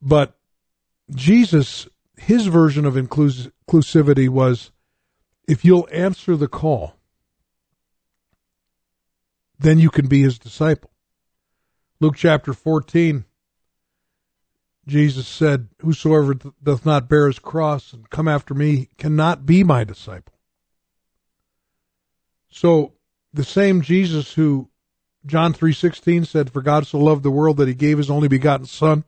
But 0.00 0.38
Jesus, 1.14 1.86
his 2.16 2.46
version 2.46 2.86
of 2.86 2.94
inclus- 2.94 3.52
inclusivity 3.68 4.30
was 4.30 4.70
if 5.46 5.66
you'll 5.66 5.88
answer 5.92 6.34
the 6.34 6.48
call, 6.48 6.96
then 9.58 9.78
you 9.78 9.90
can 9.90 10.08
be 10.08 10.22
his 10.22 10.38
disciple. 10.38 10.90
Luke 12.00 12.16
chapter 12.16 12.54
14, 12.54 13.26
Jesus 14.86 15.28
said, 15.28 15.68
Whosoever 15.80 16.34
doth 16.62 16.84
not 16.84 17.08
bear 17.08 17.26
his 17.26 17.38
cross 17.38 17.92
and 17.92 18.10
come 18.10 18.26
after 18.26 18.54
me 18.54 18.88
cannot 18.98 19.46
be 19.46 19.62
my 19.62 19.84
disciple. 19.84 20.34
So 22.50 22.94
the 23.32 23.44
same 23.44 23.80
Jesus 23.80 24.34
who 24.34 24.68
John 25.24 25.54
3:16 25.54 26.26
said 26.26 26.52
for 26.52 26.62
God 26.62 26.86
so 26.86 26.98
loved 26.98 27.22
the 27.22 27.30
world 27.30 27.56
that 27.58 27.68
he 27.68 27.74
gave 27.74 27.98
his 27.98 28.10
only 28.10 28.28
begotten 28.28 28.66
son 28.66 29.04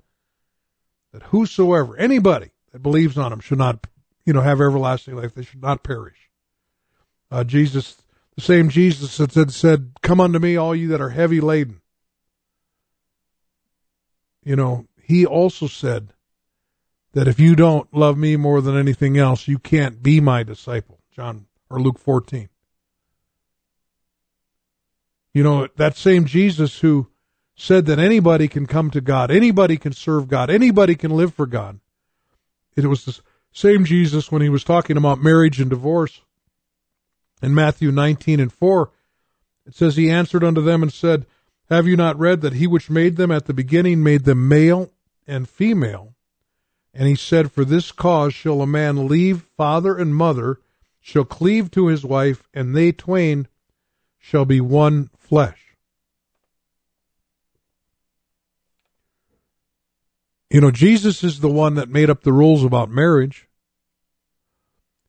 that 1.12 1.24
whosoever 1.24 1.96
anybody 1.96 2.52
that 2.72 2.82
believes 2.82 3.18
on 3.18 3.32
him 3.32 3.40
should 3.40 3.58
not 3.58 3.86
you 4.24 4.32
know 4.32 4.40
have 4.40 4.60
everlasting 4.60 5.16
life 5.16 5.34
they 5.34 5.44
should 5.44 5.62
not 5.62 5.82
perish. 5.82 6.30
Uh, 7.30 7.44
Jesus 7.44 7.96
the 8.36 8.40
same 8.40 8.68
Jesus 8.68 9.16
that 9.16 9.32
said, 9.32 9.52
said 9.52 9.92
come 10.02 10.20
unto 10.20 10.38
me 10.38 10.56
all 10.56 10.74
you 10.74 10.88
that 10.88 11.00
are 11.00 11.10
heavy 11.10 11.40
laden. 11.40 11.80
You 14.44 14.56
know, 14.56 14.86
he 15.06 15.24
also 15.24 15.66
said 15.66 16.12
that 17.12 17.28
if 17.28 17.38
you 17.38 17.54
don't 17.54 17.92
love 17.94 18.18
me 18.18 18.36
more 18.36 18.60
than 18.60 18.76
anything 18.76 19.16
else, 19.16 19.48
you 19.48 19.58
can't 19.58 20.02
be 20.02 20.20
my 20.20 20.42
disciple. 20.42 20.98
John 21.10 21.46
or 21.70 21.80
Luke 21.80 21.98
14. 21.98 22.48
You 25.32 25.42
know, 25.42 25.68
that 25.76 25.96
same 25.96 26.26
Jesus 26.26 26.80
who 26.80 27.08
said 27.56 27.86
that 27.86 27.98
anybody 27.98 28.48
can 28.48 28.66
come 28.66 28.90
to 28.90 29.00
God, 29.00 29.30
anybody 29.30 29.76
can 29.76 29.92
serve 29.92 30.28
God, 30.28 30.50
anybody 30.50 30.94
can 30.94 31.10
live 31.12 31.34
for 31.34 31.46
God. 31.46 31.80
It 32.76 32.86
was 32.86 33.04
the 33.04 33.20
same 33.52 33.84
Jesus 33.84 34.32
when 34.32 34.42
he 34.42 34.48
was 34.48 34.64
talking 34.64 34.96
about 34.96 35.22
marriage 35.22 35.60
and 35.60 35.70
divorce 35.70 36.20
in 37.42 37.54
Matthew 37.54 37.92
19 37.92 38.40
and 38.40 38.52
4. 38.52 38.90
It 39.66 39.74
says, 39.74 39.96
He 39.96 40.10
answered 40.10 40.42
unto 40.42 40.60
them 40.60 40.82
and 40.82 40.92
said, 40.92 41.26
Have 41.70 41.86
you 41.86 41.96
not 41.96 42.18
read 42.18 42.40
that 42.40 42.54
he 42.54 42.66
which 42.66 42.90
made 42.90 43.16
them 43.16 43.30
at 43.30 43.46
the 43.46 43.54
beginning 43.54 44.02
made 44.02 44.24
them 44.24 44.48
male 44.48 44.90
and 45.26 45.48
female? 45.48 46.14
And 46.92 47.08
he 47.08 47.16
said, 47.16 47.50
For 47.50 47.64
this 47.64 47.92
cause 47.92 48.34
shall 48.34 48.62
a 48.62 48.66
man 48.66 49.08
leave 49.08 49.42
father 49.56 49.96
and 49.96 50.14
mother, 50.14 50.60
shall 51.00 51.24
cleave 51.24 51.70
to 51.72 51.88
his 51.88 52.04
wife, 52.04 52.48
and 52.54 52.74
they 52.74 52.92
twain 52.92 53.48
shall 54.18 54.44
be 54.44 54.60
one 54.60 55.10
flesh. 55.18 55.76
You 60.50 60.60
know, 60.60 60.70
Jesus 60.70 61.24
is 61.24 61.40
the 61.40 61.50
one 61.50 61.74
that 61.74 61.88
made 61.88 62.08
up 62.08 62.22
the 62.22 62.32
rules 62.32 62.62
about 62.62 62.88
marriage. 62.88 63.48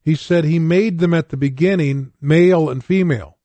He 0.01 0.15
said 0.15 0.43
he 0.43 0.59
made 0.59 0.99
them 0.99 1.13
at 1.13 1.29
the 1.29 1.37
beginning 1.37 2.13
male 2.19 2.69
and 2.69 2.83
female. 2.83 3.37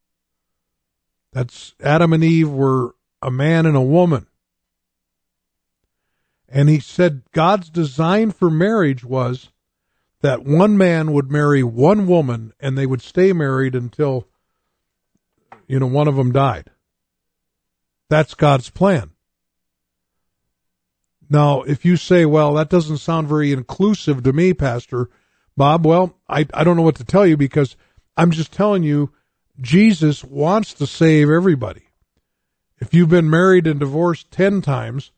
That's 1.32 1.74
Adam 1.80 2.12
and 2.12 2.24
Eve 2.24 2.50
were 2.50 2.94
a 3.22 3.30
man 3.30 3.66
and 3.66 3.76
a 3.76 3.82
woman. 3.82 4.26
And 6.50 6.68
he 6.68 6.80
said 6.80 7.22
God's 7.32 7.70
design 7.70 8.32
for 8.32 8.50
marriage 8.50 9.04
was 9.04 9.50
that 10.20 10.44
one 10.44 10.76
man 10.76 11.12
would 11.12 11.30
marry 11.30 11.62
one 11.62 12.06
woman 12.06 12.52
and 12.60 12.76
they 12.76 12.86
would 12.86 13.02
stay 13.02 13.32
married 13.32 13.74
until, 13.74 14.26
you 15.66 15.78
know, 15.78 15.86
one 15.86 16.08
of 16.08 16.16
them 16.16 16.32
died. 16.32 16.70
That's 18.08 18.34
God's 18.34 18.68
plan. 18.68 19.10
Now, 21.30 21.62
if 21.62 21.84
you 21.84 21.96
say, 21.96 22.26
well, 22.26 22.54
that 22.54 22.68
doesn't 22.68 22.98
sound 22.98 23.28
very 23.28 23.52
inclusive 23.52 24.24
to 24.24 24.32
me, 24.32 24.52
Pastor 24.52 25.08
Bob, 25.56 25.86
well, 25.86 26.18
I, 26.28 26.46
I 26.52 26.64
don't 26.64 26.76
know 26.76 26.82
what 26.82 26.96
to 26.96 27.04
tell 27.04 27.24
you 27.24 27.36
because 27.36 27.76
I'm 28.16 28.32
just 28.32 28.52
telling 28.52 28.82
you, 28.82 29.12
Jesus 29.60 30.24
wants 30.24 30.74
to 30.74 30.86
save 30.86 31.30
everybody. 31.30 31.82
If 32.80 32.92
you've 32.92 33.10
been 33.10 33.30
married 33.30 33.66
and 33.66 33.78
divorced 33.78 34.30
10 34.32 34.62
times, 34.62 35.12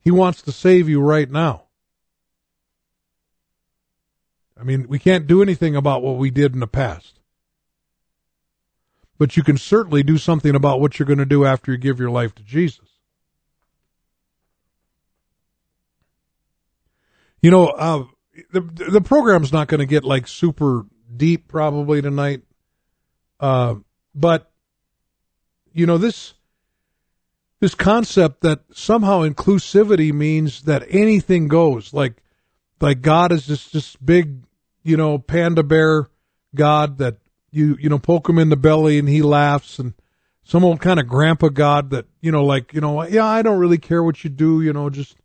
he 0.00 0.10
wants 0.10 0.42
to 0.42 0.52
save 0.52 0.88
you 0.88 1.00
right 1.00 1.30
now. 1.30 1.64
I 4.58 4.62
mean, 4.62 4.86
we 4.88 4.98
can't 4.98 5.26
do 5.26 5.42
anything 5.42 5.74
about 5.74 6.02
what 6.02 6.18
we 6.18 6.30
did 6.30 6.52
in 6.52 6.60
the 6.60 6.66
past. 6.66 7.18
But 9.18 9.36
you 9.36 9.42
can 9.42 9.58
certainly 9.58 10.02
do 10.02 10.18
something 10.18 10.54
about 10.54 10.80
what 10.80 10.98
you're 10.98 11.06
going 11.06 11.18
to 11.18 11.26
do 11.26 11.44
after 11.44 11.72
you 11.72 11.78
give 11.78 11.98
your 11.98 12.10
life 12.10 12.34
to 12.36 12.42
Jesus. 12.42 12.88
You 17.42 17.50
know, 17.50 17.68
uh, 17.68 18.04
the 18.50 18.60
the 18.60 19.00
program's 19.00 19.52
not 19.52 19.68
going 19.68 19.80
to 19.80 19.86
get 19.86 20.04
like 20.04 20.26
super 20.26 20.84
deep 21.14 21.48
probably 21.48 22.02
tonight, 22.02 22.42
uh, 23.40 23.76
but 24.14 24.50
you 25.72 25.86
know 25.86 25.96
this 25.96 26.34
this 27.60 27.74
concept 27.74 28.40
that 28.40 28.60
somehow 28.72 29.20
inclusivity 29.20 30.12
means 30.12 30.62
that 30.62 30.84
anything 30.88 31.48
goes. 31.48 31.92
Like 31.92 32.22
like 32.80 33.02
God 33.02 33.32
is 33.32 33.46
just 33.46 33.72
this 33.72 33.96
big, 33.96 34.44
you 34.82 34.96
know, 34.96 35.18
panda 35.18 35.62
bear 35.62 36.08
God 36.54 36.98
that 36.98 37.18
you 37.50 37.76
you 37.80 37.88
know 37.88 37.98
poke 37.98 38.28
him 38.28 38.38
in 38.38 38.48
the 38.48 38.56
belly 38.56 38.98
and 38.98 39.08
he 39.08 39.22
laughs 39.22 39.78
and 39.78 39.94
some 40.42 40.64
old 40.64 40.80
kind 40.80 40.98
of 40.98 41.06
grandpa 41.06 41.48
God 41.48 41.90
that 41.90 42.06
you 42.20 42.32
know 42.32 42.44
like 42.44 42.72
you 42.72 42.80
know 42.80 43.06
yeah 43.06 43.26
I 43.26 43.42
don't 43.42 43.58
really 43.58 43.78
care 43.78 44.02
what 44.02 44.24
you 44.24 44.30
do 44.30 44.62
you 44.62 44.72
know 44.72 44.90
just 44.90 45.16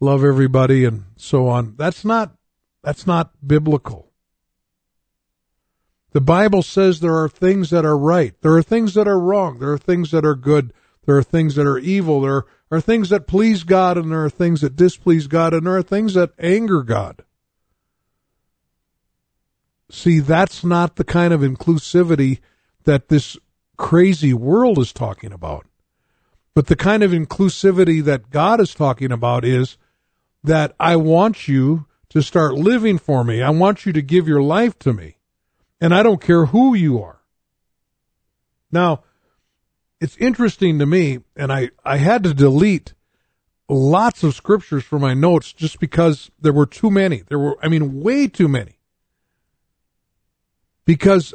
love 0.00 0.24
everybody 0.24 0.84
and 0.84 1.04
so 1.16 1.48
on. 1.48 1.74
That's 1.76 2.04
not 2.04 2.34
that's 2.82 3.06
not 3.06 3.30
biblical. 3.46 4.08
The 6.12 6.20
Bible 6.20 6.62
says 6.62 7.00
there 7.00 7.16
are 7.16 7.28
things 7.28 7.70
that 7.70 7.86
are 7.86 7.96
right. 7.96 8.34
There 8.42 8.52
are 8.54 8.62
things 8.62 8.94
that 8.94 9.08
are 9.08 9.18
wrong. 9.18 9.60
There 9.60 9.72
are 9.72 9.78
things 9.78 10.10
that 10.10 10.26
are 10.26 10.34
good. 10.34 10.74
There 11.04 11.16
are 11.16 11.22
things 11.22 11.56
that 11.56 11.66
are 11.66 11.78
evil. 11.78 12.20
There 12.20 12.44
are 12.70 12.80
things 12.80 13.08
that 13.08 13.26
please 13.26 13.64
God 13.64 13.98
and 13.98 14.10
there 14.10 14.24
are 14.24 14.30
things 14.30 14.60
that 14.60 14.76
displease 14.76 15.26
God 15.26 15.52
and 15.52 15.66
there 15.66 15.76
are 15.76 15.82
things 15.82 16.14
that 16.14 16.30
anger 16.38 16.82
God. 16.82 17.24
See, 19.90 20.20
that's 20.20 20.64
not 20.64 20.96
the 20.96 21.04
kind 21.04 21.34
of 21.34 21.42
inclusivity 21.42 22.38
that 22.84 23.08
this 23.08 23.36
crazy 23.76 24.32
world 24.32 24.78
is 24.78 24.92
talking 24.92 25.32
about. 25.32 25.66
But 26.54 26.66
the 26.66 26.76
kind 26.76 27.02
of 27.02 27.10
inclusivity 27.10 28.02
that 28.04 28.30
God 28.30 28.60
is 28.60 28.74
talking 28.74 29.12
about 29.12 29.44
is 29.44 29.76
that 30.44 30.74
I 30.78 30.96
want 30.96 31.48
you 31.48 31.86
to 32.10 32.22
start 32.22 32.54
living 32.54 32.98
for 32.98 33.24
me. 33.24 33.42
I 33.42 33.50
want 33.50 33.86
you 33.86 33.92
to 33.92 34.02
give 34.02 34.28
your 34.28 34.42
life 34.42 34.78
to 34.80 34.92
me. 34.92 35.16
And 35.80 35.94
I 35.94 36.02
don't 36.02 36.20
care 36.20 36.46
who 36.46 36.74
you 36.74 37.02
are. 37.02 37.20
Now, 38.70 39.02
it's 40.02 40.16
interesting 40.16 40.80
to 40.80 40.86
me, 40.86 41.20
and 41.36 41.52
I, 41.52 41.70
I 41.84 41.98
had 41.98 42.24
to 42.24 42.34
delete 42.34 42.92
lots 43.68 44.24
of 44.24 44.34
scriptures 44.34 44.82
from 44.82 45.00
my 45.00 45.14
notes 45.14 45.52
just 45.52 45.78
because 45.78 46.28
there 46.40 46.52
were 46.52 46.66
too 46.66 46.90
many. 46.90 47.22
There 47.28 47.38
were, 47.38 47.56
I 47.62 47.68
mean, 47.68 48.00
way 48.00 48.26
too 48.26 48.48
many. 48.48 48.80
Because 50.84 51.34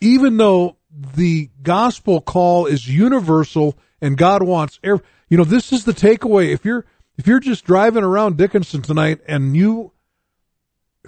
even 0.00 0.36
though 0.36 0.76
the 1.16 1.50
gospel 1.62 2.20
call 2.20 2.66
is 2.66 2.86
universal 2.86 3.76
and 4.00 4.16
God 4.16 4.44
wants, 4.44 4.78
every, 4.84 5.04
you 5.28 5.36
know, 5.36 5.42
this 5.42 5.72
is 5.72 5.84
the 5.84 5.92
takeaway. 5.92 6.54
If 6.54 6.64
you're, 6.64 6.86
if 7.18 7.26
you're 7.26 7.40
just 7.40 7.64
driving 7.64 8.04
around 8.04 8.36
Dickinson 8.36 8.82
tonight 8.82 9.18
and 9.26 9.56
you 9.56 9.90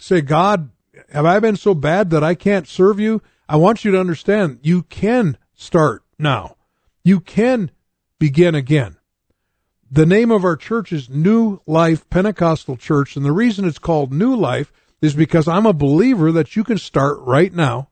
say, 0.00 0.20
God, 0.20 0.70
have 1.12 1.26
I 1.26 1.38
been 1.38 1.56
so 1.56 1.74
bad 1.74 2.10
that 2.10 2.24
I 2.24 2.34
can't 2.34 2.66
serve 2.66 2.98
you? 2.98 3.22
I 3.48 3.54
want 3.54 3.84
you 3.84 3.92
to 3.92 4.00
understand 4.00 4.58
you 4.62 4.82
can 4.82 5.38
start 5.54 6.02
now. 6.18 6.56
You 7.04 7.20
can 7.20 7.70
begin 8.18 8.54
again. 8.54 8.96
The 9.90 10.06
name 10.06 10.30
of 10.30 10.44
our 10.44 10.56
church 10.56 10.92
is 10.92 11.10
New 11.10 11.60
Life 11.66 12.08
Pentecostal 12.08 12.76
Church, 12.76 13.16
and 13.16 13.24
the 13.24 13.32
reason 13.32 13.66
it's 13.66 13.78
called 13.78 14.12
New 14.12 14.34
Life 14.34 14.72
is 15.02 15.14
because 15.14 15.48
I'm 15.48 15.66
a 15.66 15.72
believer 15.72 16.32
that 16.32 16.56
you 16.56 16.64
can 16.64 16.78
start 16.78 17.18
right 17.20 17.52
now. 17.52 17.90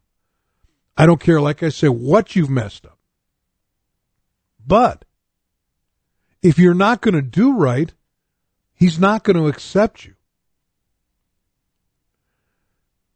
I 0.97 1.07
don't 1.07 1.21
care, 1.21 1.41
like 1.41 1.63
I 1.63 1.69
say, 1.69 1.89
what 1.89 2.37
you've 2.37 2.49
messed 2.49 2.87
up. 2.87 2.99
But 4.67 5.05
if 6.43 6.59
you're 6.59 6.75
not 6.75 7.01
going 7.01 7.15
to 7.15 7.23
do 7.23 7.55
right, 7.55 7.93
he's 8.73 8.99
not 8.99 9.25
going 9.25 9.37
to 9.37 9.49
accept 9.49 10.05
you. 10.05 10.15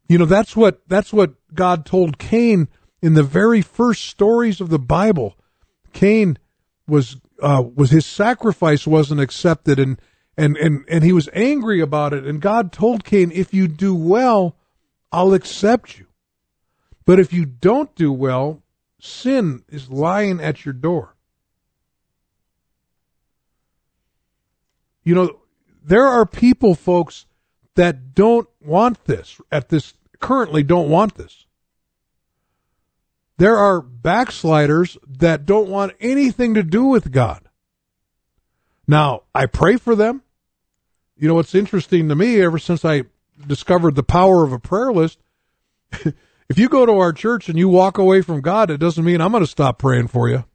You 0.07 0.19
know, 0.19 0.25
that's 0.25 0.55
what, 0.55 0.87
that's 0.87 1.11
what 1.11 1.33
God 1.53 1.85
told 1.85 2.19
Cain 2.19 2.67
in 3.01 3.13
the 3.13 3.23
very 3.23 3.61
first 3.61 4.05
stories 4.05 4.61
of 4.61 4.69
the 4.69 4.79
Bible. 4.79 5.37
Cain 5.95 6.37
was, 6.87 7.17
uh, 7.41 7.63
was 7.73 7.89
his 7.89 8.05
sacrifice 8.05 8.85
wasn't 8.85 9.21
accepted 9.21 9.79
and, 9.79 9.99
and, 10.37 10.57
and, 10.57 10.85
and 10.87 11.03
he 11.03 11.13
was 11.13 11.29
angry 11.33 11.81
about 11.81 12.13
it. 12.13 12.25
And 12.25 12.39
God 12.39 12.71
told 12.71 13.03
Cain, 13.03 13.31
if 13.33 13.53
you 13.53 13.67
do 13.67 13.95
well, 13.95 14.55
I'll 15.11 15.33
accept 15.33 15.97
you. 15.97 16.05
But 17.05 17.19
if 17.19 17.31
you 17.31 17.45
don't 17.45 17.95
do 17.95 18.11
well, 18.11 18.61
sin 18.99 19.63
is 19.69 19.89
lying 19.89 20.41
at 20.41 20.65
your 20.65 20.73
door. 20.73 21.15
You 25.03 25.15
know, 25.15 25.39
there 25.83 26.05
are 26.05 26.25
people, 26.25 26.75
folks, 26.75 27.25
that 27.75 28.13
don't 28.13 28.49
want 28.59 29.05
this 29.05 29.39
at 29.51 29.69
this 29.69 29.93
currently 30.19 30.63
don't 30.63 30.89
want 30.89 31.15
this. 31.15 31.45
There 33.37 33.57
are 33.57 33.81
backsliders 33.81 34.97
that 35.07 35.45
don't 35.45 35.69
want 35.69 35.93
anything 35.99 36.53
to 36.53 36.63
do 36.63 36.85
with 36.85 37.11
God. 37.11 37.49
Now, 38.87 39.23
I 39.33 39.45
pray 39.45 39.77
for 39.77 39.95
them. 39.95 40.21
You 41.17 41.27
know, 41.27 41.35
what's 41.35 41.55
interesting 41.55 42.09
to 42.09 42.15
me 42.15 42.41
ever 42.41 42.59
since 42.59 42.85
I 42.85 43.03
discovered 43.45 43.95
the 43.95 44.03
power 44.03 44.43
of 44.43 44.53
a 44.53 44.59
prayer 44.59 44.91
list, 44.91 45.19
if 45.91 46.57
you 46.57 46.69
go 46.69 46.85
to 46.85 46.93
our 46.93 47.13
church 47.13 47.49
and 47.49 47.57
you 47.57 47.67
walk 47.67 47.97
away 47.97 48.21
from 48.21 48.41
God, 48.41 48.69
it 48.69 48.77
doesn't 48.77 49.03
mean 49.03 49.21
I'm 49.21 49.31
going 49.31 49.43
to 49.43 49.49
stop 49.49 49.79
praying 49.79 50.07
for 50.07 50.29
you. 50.29 50.45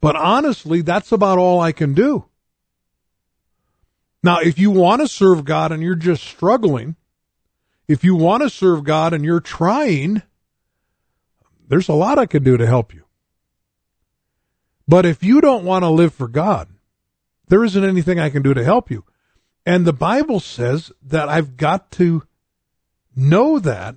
But 0.00 0.16
honestly, 0.16 0.82
that's 0.82 1.12
about 1.12 1.38
all 1.38 1.60
I 1.60 1.72
can 1.72 1.94
do. 1.94 2.24
Now, 4.22 4.40
if 4.40 4.58
you 4.58 4.70
want 4.70 5.00
to 5.02 5.08
serve 5.08 5.44
God 5.44 5.72
and 5.72 5.82
you're 5.82 5.94
just 5.94 6.24
struggling, 6.24 6.96
if 7.92 8.02
you 8.02 8.16
want 8.16 8.42
to 8.42 8.48
serve 8.48 8.84
God 8.84 9.12
and 9.12 9.22
you're 9.22 9.38
trying, 9.38 10.22
there's 11.68 11.90
a 11.90 11.92
lot 11.92 12.18
I 12.18 12.24
can 12.24 12.42
do 12.42 12.56
to 12.56 12.66
help 12.66 12.94
you. 12.94 13.04
But 14.88 15.04
if 15.04 15.22
you 15.22 15.42
don't 15.42 15.66
want 15.66 15.82
to 15.82 15.90
live 15.90 16.14
for 16.14 16.26
God, 16.26 16.70
there 17.48 17.62
isn't 17.62 17.84
anything 17.84 18.18
I 18.18 18.30
can 18.30 18.40
do 18.40 18.54
to 18.54 18.64
help 18.64 18.90
you. 18.90 19.04
And 19.66 19.84
the 19.84 19.92
Bible 19.92 20.40
says 20.40 20.90
that 21.02 21.28
I've 21.28 21.58
got 21.58 21.90
to 21.92 22.22
know 23.14 23.58
that 23.58 23.96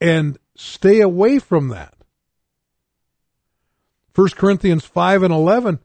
and 0.00 0.38
stay 0.54 1.00
away 1.00 1.40
from 1.40 1.68
that. 1.70 1.94
1 4.14 4.28
Corinthians 4.36 4.84
5 4.84 5.24
and 5.24 5.34
11, 5.34 5.80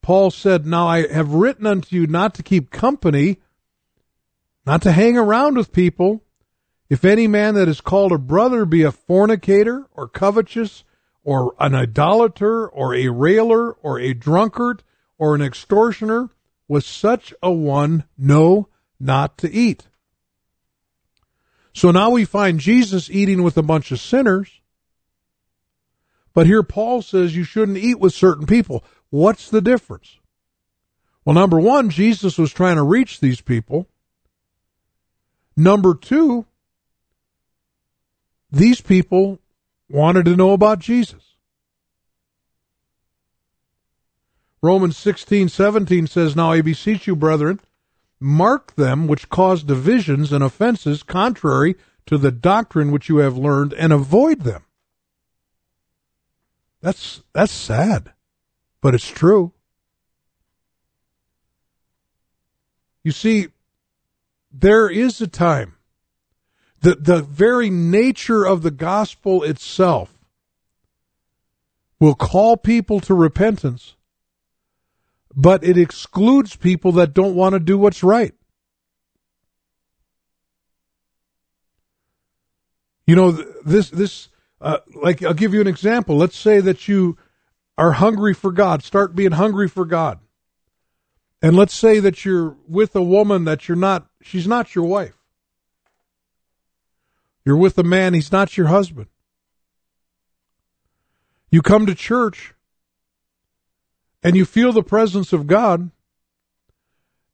Paul 0.00 0.30
said, 0.30 0.64
Now 0.64 0.88
I 0.88 1.12
have 1.12 1.34
written 1.34 1.66
unto 1.66 1.94
you 1.94 2.06
not 2.06 2.32
to 2.36 2.42
keep 2.42 2.70
company, 2.70 3.38
not 4.64 4.80
to 4.82 4.92
hang 4.92 5.18
around 5.18 5.58
with 5.58 5.72
people. 5.72 6.22
If 6.88 7.04
any 7.04 7.26
man 7.26 7.54
that 7.54 7.68
is 7.68 7.80
called 7.80 8.12
a 8.12 8.18
brother 8.18 8.64
be 8.64 8.82
a 8.82 8.92
fornicator 8.92 9.86
or 9.94 10.08
covetous 10.08 10.84
or 11.22 11.54
an 11.60 11.74
idolater 11.74 12.66
or 12.66 12.94
a 12.94 13.08
railer 13.08 13.72
or 13.72 14.00
a 14.00 14.14
drunkard 14.14 14.82
or 15.18 15.34
an 15.34 15.42
extortioner, 15.42 16.30
with 16.68 16.84
such 16.84 17.32
a 17.42 17.50
one 17.50 18.04
know 18.16 18.68
not 19.00 19.38
to 19.38 19.50
eat. 19.50 19.88
So 21.72 21.90
now 21.90 22.10
we 22.10 22.24
find 22.24 22.60
Jesus 22.60 23.10
eating 23.10 23.42
with 23.42 23.56
a 23.56 23.62
bunch 23.62 23.90
of 23.90 24.00
sinners. 24.00 24.60
But 26.34 26.46
here 26.46 26.62
Paul 26.62 27.02
says 27.02 27.34
you 27.34 27.44
shouldn't 27.44 27.78
eat 27.78 27.98
with 27.98 28.12
certain 28.12 28.46
people. 28.46 28.84
What's 29.10 29.48
the 29.48 29.60
difference? 29.60 30.18
Well, 31.24 31.34
number 31.34 31.58
one, 31.58 31.90
Jesus 31.90 32.38
was 32.38 32.52
trying 32.52 32.76
to 32.76 32.82
reach 32.82 33.20
these 33.20 33.40
people. 33.40 33.88
Number 35.56 35.94
two, 35.94 36.46
these 38.50 38.80
people 38.80 39.38
wanted 39.88 40.24
to 40.26 40.36
know 40.36 40.52
about 40.52 40.78
Jesus. 40.78 41.36
Romans 44.62 44.96
16, 44.96 45.48
17 45.48 46.06
says, 46.06 46.34
Now 46.34 46.52
I 46.52 46.62
beseech 46.62 47.06
you, 47.06 47.14
brethren, 47.14 47.60
mark 48.18 48.74
them 48.74 49.06
which 49.06 49.28
cause 49.28 49.62
divisions 49.62 50.32
and 50.32 50.42
offenses 50.42 51.02
contrary 51.02 51.76
to 52.06 52.18
the 52.18 52.32
doctrine 52.32 52.90
which 52.90 53.08
you 53.08 53.18
have 53.18 53.36
learned, 53.36 53.74
and 53.74 53.92
avoid 53.92 54.40
them. 54.40 54.64
That's 56.80 57.22
that's 57.32 57.52
sad, 57.52 58.12
but 58.80 58.94
it's 58.94 59.08
true. 59.08 59.52
You 63.04 63.12
see, 63.12 63.48
there 64.50 64.88
is 64.88 65.20
a 65.20 65.26
time 65.26 65.74
that 66.80 67.04
the 67.04 67.22
very 67.22 67.70
nature 67.70 68.44
of 68.44 68.62
the 68.62 68.70
gospel 68.70 69.42
itself 69.42 70.14
will 72.00 72.14
call 72.14 72.56
people 72.56 73.00
to 73.00 73.14
repentance, 73.14 73.96
but 75.34 75.64
it 75.64 75.76
excludes 75.76 76.56
people 76.56 76.92
that 76.92 77.14
don't 77.14 77.34
want 77.34 77.54
to 77.54 77.58
do 77.58 77.76
what's 77.76 78.02
right. 78.02 78.34
You 83.06 83.16
know, 83.16 83.30
this 83.32 83.90
this 83.90 84.28
uh, 84.60 84.78
like 84.94 85.22
I'll 85.22 85.34
give 85.34 85.54
you 85.54 85.60
an 85.60 85.66
example. 85.66 86.16
Let's 86.16 86.36
say 86.36 86.60
that 86.60 86.88
you 86.88 87.16
are 87.78 87.92
hungry 87.92 88.34
for 88.34 88.52
God. 88.52 88.82
Start 88.82 89.14
being 89.14 89.32
hungry 89.32 89.68
for 89.68 89.84
God. 89.84 90.18
And 91.40 91.56
let's 91.56 91.74
say 91.74 92.00
that 92.00 92.24
you're 92.24 92.56
with 92.66 92.96
a 92.96 93.02
woman 93.02 93.44
that 93.44 93.68
you're 93.68 93.76
not, 93.76 94.08
she's 94.20 94.46
not 94.46 94.74
your 94.74 94.84
wife. 94.84 95.17
You're 97.48 97.56
with 97.56 97.78
a 97.78 97.82
man, 97.82 98.12
he's 98.12 98.30
not 98.30 98.58
your 98.58 98.66
husband. 98.66 99.06
You 101.50 101.62
come 101.62 101.86
to 101.86 101.94
church 101.94 102.52
and 104.22 104.36
you 104.36 104.44
feel 104.44 104.70
the 104.70 104.82
presence 104.82 105.32
of 105.32 105.46
God. 105.46 105.90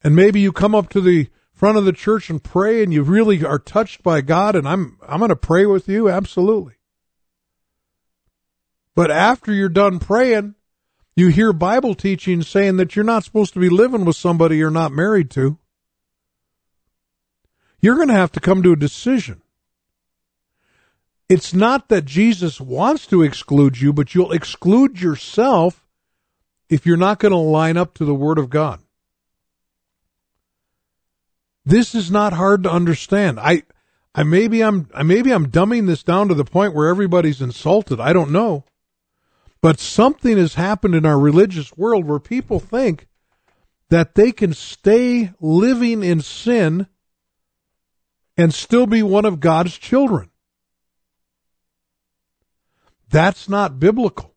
And 0.05 0.15
maybe 0.15 0.39
you 0.39 0.53
come 0.53 0.73
up 0.73 0.89
to 0.91 1.01
the 1.01 1.31
front 1.53 1.79
of 1.79 1.85
the 1.85 1.93
church 1.93 2.31
and 2.31 2.41
pray 2.41 2.85
and 2.85 2.93
you 2.93 3.03
really 3.03 3.45
are 3.45 3.59
touched 3.59 4.05
by 4.05 4.21
God 4.21 4.55
and 4.55 4.69
I'm 4.69 4.99
I'm 5.05 5.19
going 5.19 5.31
to 5.31 5.35
pray 5.35 5.67
with 5.67 5.89
you 5.89 6.09
absolutely. 6.09 6.75
But 8.95 9.11
after 9.11 9.53
you're 9.53 9.69
done 9.69 9.99
praying, 9.99 10.55
you 11.17 11.27
hear 11.27 11.53
Bible 11.53 11.97
teaching 11.97 12.43
saying 12.43 12.77
that 12.77 12.95
you're 12.95 13.05
not 13.05 13.25
supposed 13.25 13.53
to 13.55 13.59
be 13.59 13.69
living 13.69 14.05
with 14.05 14.15
somebody 14.15 14.59
you're 14.59 14.71
not 14.71 14.93
married 14.93 15.29
to. 15.33 15.59
You're 17.81 17.97
going 17.97 18.07
to 18.07 18.15
have 18.15 18.31
to 18.31 18.41
come 18.41 18.63
to 18.63 18.71
a 18.71 18.77
decision. 18.77 19.41
It's 21.29 21.55
not 21.55 21.89
that 21.89 22.05
Jesus 22.05 22.61
wants 22.61 23.07
to 23.07 23.23
exclude 23.23 23.81
you, 23.81 23.93
but 23.93 24.15
you'll 24.15 24.33
exclude 24.33 25.01
yourself 25.01 25.87
if 26.69 26.85
you're 26.85 26.97
not 26.97 27.19
going 27.19 27.33
to 27.33 27.39
line 27.39 27.77
up 27.77 27.95
to 27.95 28.05
the 28.05 28.15
Word 28.15 28.39
of 28.39 28.51
God. 28.51 28.81
This 31.65 31.95
is 31.95 32.11
not 32.11 32.35
hard 32.35 32.63
to 32.65 32.71
understand. 32.71 33.41
I, 33.41 33.63
I 34.15 34.23
maybe 34.23 34.63
I'm, 34.63 34.89
I 34.95 35.03
maybe 35.03 35.33
I'm 35.33 35.51
dumbing 35.51 35.87
this 35.87 36.03
down 36.03 36.29
to 36.29 36.35
the 36.35 36.45
point 36.45 36.75
where 36.75 36.89
everybody's 36.89 37.41
insulted. 37.41 38.01
I 38.01 38.13
don't 38.13 38.31
know. 38.31 38.65
But 39.63 39.81
something 39.81 40.37
has 40.37 40.55
happened 40.55 40.95
in 40.95 41.07
our 41.07 41.19
religious 41.19 41.75
world 41.75 42.05
where 42.05 42.19
people 42.19 42.61
think 42.61 43.07
that 43.89 44.15
they 44.15 44.31
can 44.31 44.53
stay 44.53 45.33
living 45.41 46.03
in 46.03 46.21
sin 46.21 46.87
and 48.37 48.53
still 48.53 48.87
be 48.87 49.03
one 49.03 49.25
of 49.25 49.41
God's 49.41 49.79
children. 49.79 50.31
That's 53.15 53.49
not 53.49 53.79
biblical. 53.79 54.35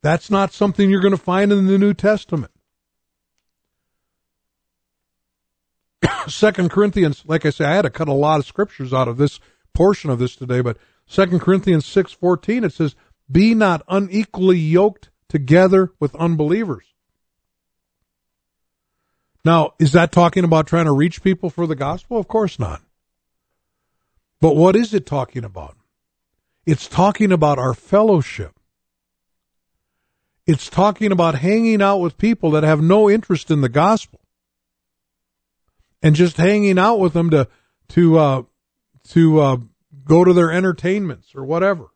That's 0.00 0.30
not 0.30 0.52
something 0.52 0.88
you're 0.88 1.00
going 1.00 1.10
to 1.10 1.16
find 1.16 1.50
in 1.50 1.66
the 1.66 1.76
New 1.76 1.92
Testament. 1.92 2.52
Second 6.28 6.70
Corinthians, 6.70 7.24
like 7.26 7.44
I 7.44 7.50
say, 7.50 7.64
I 7.64 7.74
had 7.74 7.82
to 7.82 7.90
cut 7.90 8.06
a 8.06 8.12
lot 8.12 8.38
of 8.38 8.46
scriptures 8.46 8.92
out 8.92 9.08
of 9.08 9.16
this 9.16 9.40
portion 9.74 10.08
of 10.08 10.20
this 10.20 10.36
today, 10.36 10.60
but 10.60 10.78
Second 11.04 11.40
Corinthians 11.40 11.84
6:14 11.84 12.62
it 12.62 12.72
says, 12.72 12.94
"Be 13.28 13.52
not 13.52 13.82
unequally 13.88 14.60
yoked 14.60 15.10
together 15.28 15.90
with 15.98 16.14
unbelievers." 16.14 16.94
Now, 19.44 19.72
is 19.80 19.90
that 19.94 20.12
talking 20.12 20.44
about 20.44 20.68
trying 20.68 20.84
to 20.84 20.92
reach 20.92 21.24
people 21.24 21.50
for 21.50 21.66
the 21.66 21.74
gospel? 21.74 22.18
Of 22.18 22.28
course 22.28 22.60
not. 22.60 22.82
But 24.42 24.56
what 24.56 24.74
is 24.74 24.92
it 24.92 25.06
talking 25.06 25.44
about? 25.44 25.76
It's 26.66 26.88
talking 26.88 27.30
about 27.30 27.60
our 27.60 27.74
fellowship. 27.74 28.58
It's 30.46 30.68
talking 30.68 31.12
about 31.12 31.36
hanging 31.36 31.80
out 31.80 31.98
with 31.98 32.18
people 32.18 32.50
that 32.50 32.64
have 32.64 32.82
no 32.82 33.08
interest 33.08 33.52
in 33.52 33.60
the 33.60 33.68
gospel. 33.68 34.18
and 36.02 36.16
just 36.16 36.36
hanging 36.36 36.78
out 36.78 36.98
with 36.98 37.12
them 37.12 37.30
to 37.30 37.46
to 37.90 38.18
uh, 38.18 38.42
to 39.10 39.40
uh, 39.40 39.56
go 40.04 40.24
to 40.24 40.32
their 40.32 40.50
entertainments 40.50 41.34
or 41.36 41.44
whatever. 41.44 41.86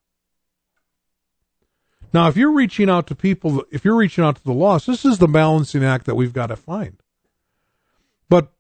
Now, 2.13 2.29
if 2.29 2.37
you're 2.37 2.53
reaching 2.53 2.89
out 2.89 3.09
to 3.09 3.17
people, 3.17 3.65
if 3.73 3.85
you're 3.85 3.97
reaching 3.97 4.23
out 4.23 4.37
to 4.37 4.45
the 4.45 4.53
lost, 4.53 4.87
this 4.87 5.05
is 5.05 5.19
the 5.19 5.27
balancing 5.27 5.85
act 5.85 6.07
that 6.07 6.15
we've 6.15 6.33
got 6.33 6.47
to 6.47 6.57
find. 6.57 7.03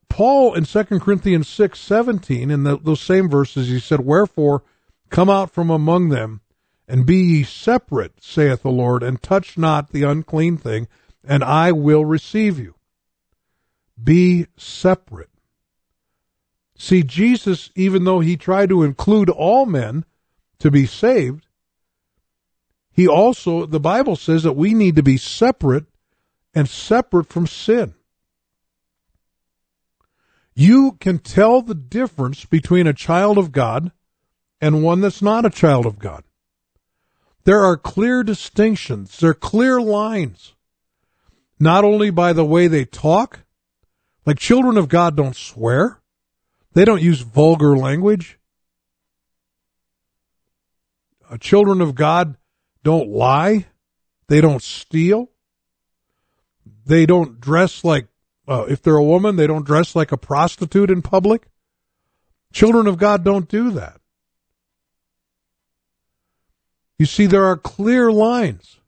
Paul 0.09 0.55
in 0.55 0.65
2 0.65 0.85
Corinthians 1.01 1.49
6 1.49 1.79
17, 1.79 2.51
in 2.51 2.63
the, 2.63 2.79
those 2.79 3.01
same 3.01 3.29
verses, 3.29 3.69
he 3.69 3.81
said, 3.81 4.01
Wherefore 4.01 4.63
come 5.11 5.29
out 5.29 5.51
from 5.51 5.71
among 5.71 6.09
them, 6.09 6.41
and 6.89 7.05
be 7.05 7.17
ye 7.17 7.43
separate, 7.43 8.23
saith 8.23 8.63
the 8.63 8.71
Lord, 8.71 9.03
and 9.03 9.21
touch 9.21 9.59
not 9.59 9.91
the 9.91 10.05
unclean 10.05 10.57
thing, 10.57 10.89
and 11.25 11.43
I 11.43 11.73
will 11.73 12.05
receive 12.05 12.59
you. 12.59 12.75
Be 14.03 14.47
separate. 14.57 15.31
See, 16.79 17.03
Jesus, 17.03 17.71
even 17.75 18.05
though 18.05 18.21
he 18.21 18.37
tried 18.37 18.69
to 18.69 18.83
include 18.83 19.31
all 19.31 19.67
men 19.67 20.05
to 20.59 20.71
be 20.71 20.87
saved, 20.87 21.47
he 22.93 23.07
also, 23.07 23.67
the 23.67 23.81
Bible 23.81 24.17
says 24.17 24.43
that 24.45 24.55
we 24.55 24.73
need 24.73 24.97
to 24.97 25.03
be 25.03 25.19
separate 25.19 25.85
and 26.55 26.69
separate 26.69 27.29
from 27.29 27.47
sin. 27.47 27.95
You 30.59 30.93
can 30.93 31.19
tell 31.19 31.61
the 31.61 31.75
difference 31.75 32.47
between 32.47 32.87
a 32.87 32.95
child 32.95 33.37
of 33.37 33.53
God 33.53 33.93
and 34.59 34.83
one 34.83 35.03
that's 35.03 35.21
not 35.21 35.45
a 35.45 35.51
child 35.51 35.85
of 35.85 35.99
God. 35.99 36.25
There 37.45 37.63
are 37.63 37.77
clear 37.77 38.25
distinctions, 38.25 39.19
there 39.19 39.31
are 39.31 39.35
clear 39.35 39.81
lines, 39.81 40.55
not 41.61 41.85
only 41.85 42.09
by 42.09 42.33
the 42.33 42.45
way 42.45 42.69
they 42.69 42.87
talk, 42.87 43.41
like 44.25 44.39
children 44.39 44.79
of 44.79 44.89
God 44.89 45.15
don't 45.15 45.37
swear, 45.37 46.01
they 46.73 46.87
don't 46.87 47.03
use 47.03 47.21
vulgar 47.21 47.77
language. 47.77 48.39
Uh, 51.31 51.37
children 51.37 51.83
of 51.83 51.95
God 51.95 52.39
don't 52.83 53.11
lie. 53.11 53.67
They 54.29 54.41
don't 54.41 54.63
steal. 54.63 55.29
They 56.87 57.05
don't 57.05 57.41
dress 57.41 57.85
like, 57.85 58.07
uh, 58.49 58.65
if 58.69 58.83
they're 58.83 58.97
a 58.97 59.05
woman, 59.05 59.37
they 59.37 59.47
don't 59.47 59.67
dress 59.67 59.97
like 59.97 60.13
a 60.13 60.17
prostitute 60.17 60.91
in 60.91 61.03
public. 61.03 61.49
Children 62.53 62.87
of 62.87 62.97
God 62.97 63.25
don't 63.25 63.49
do 63.49 63.71
that. 63.73 64.01
You 66.99 67.07
see, 67.07 67.27
there 67.27 67.45
are 67.45 67.57
clear 67.57 68.11
lines. 68.11 68.79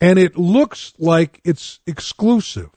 And 0.00 0.18
it 0.18 0.36
looks 0.36 0.94
like 0.98 1.40
it's 1.44 1.78
exclusive. 1.86 2.70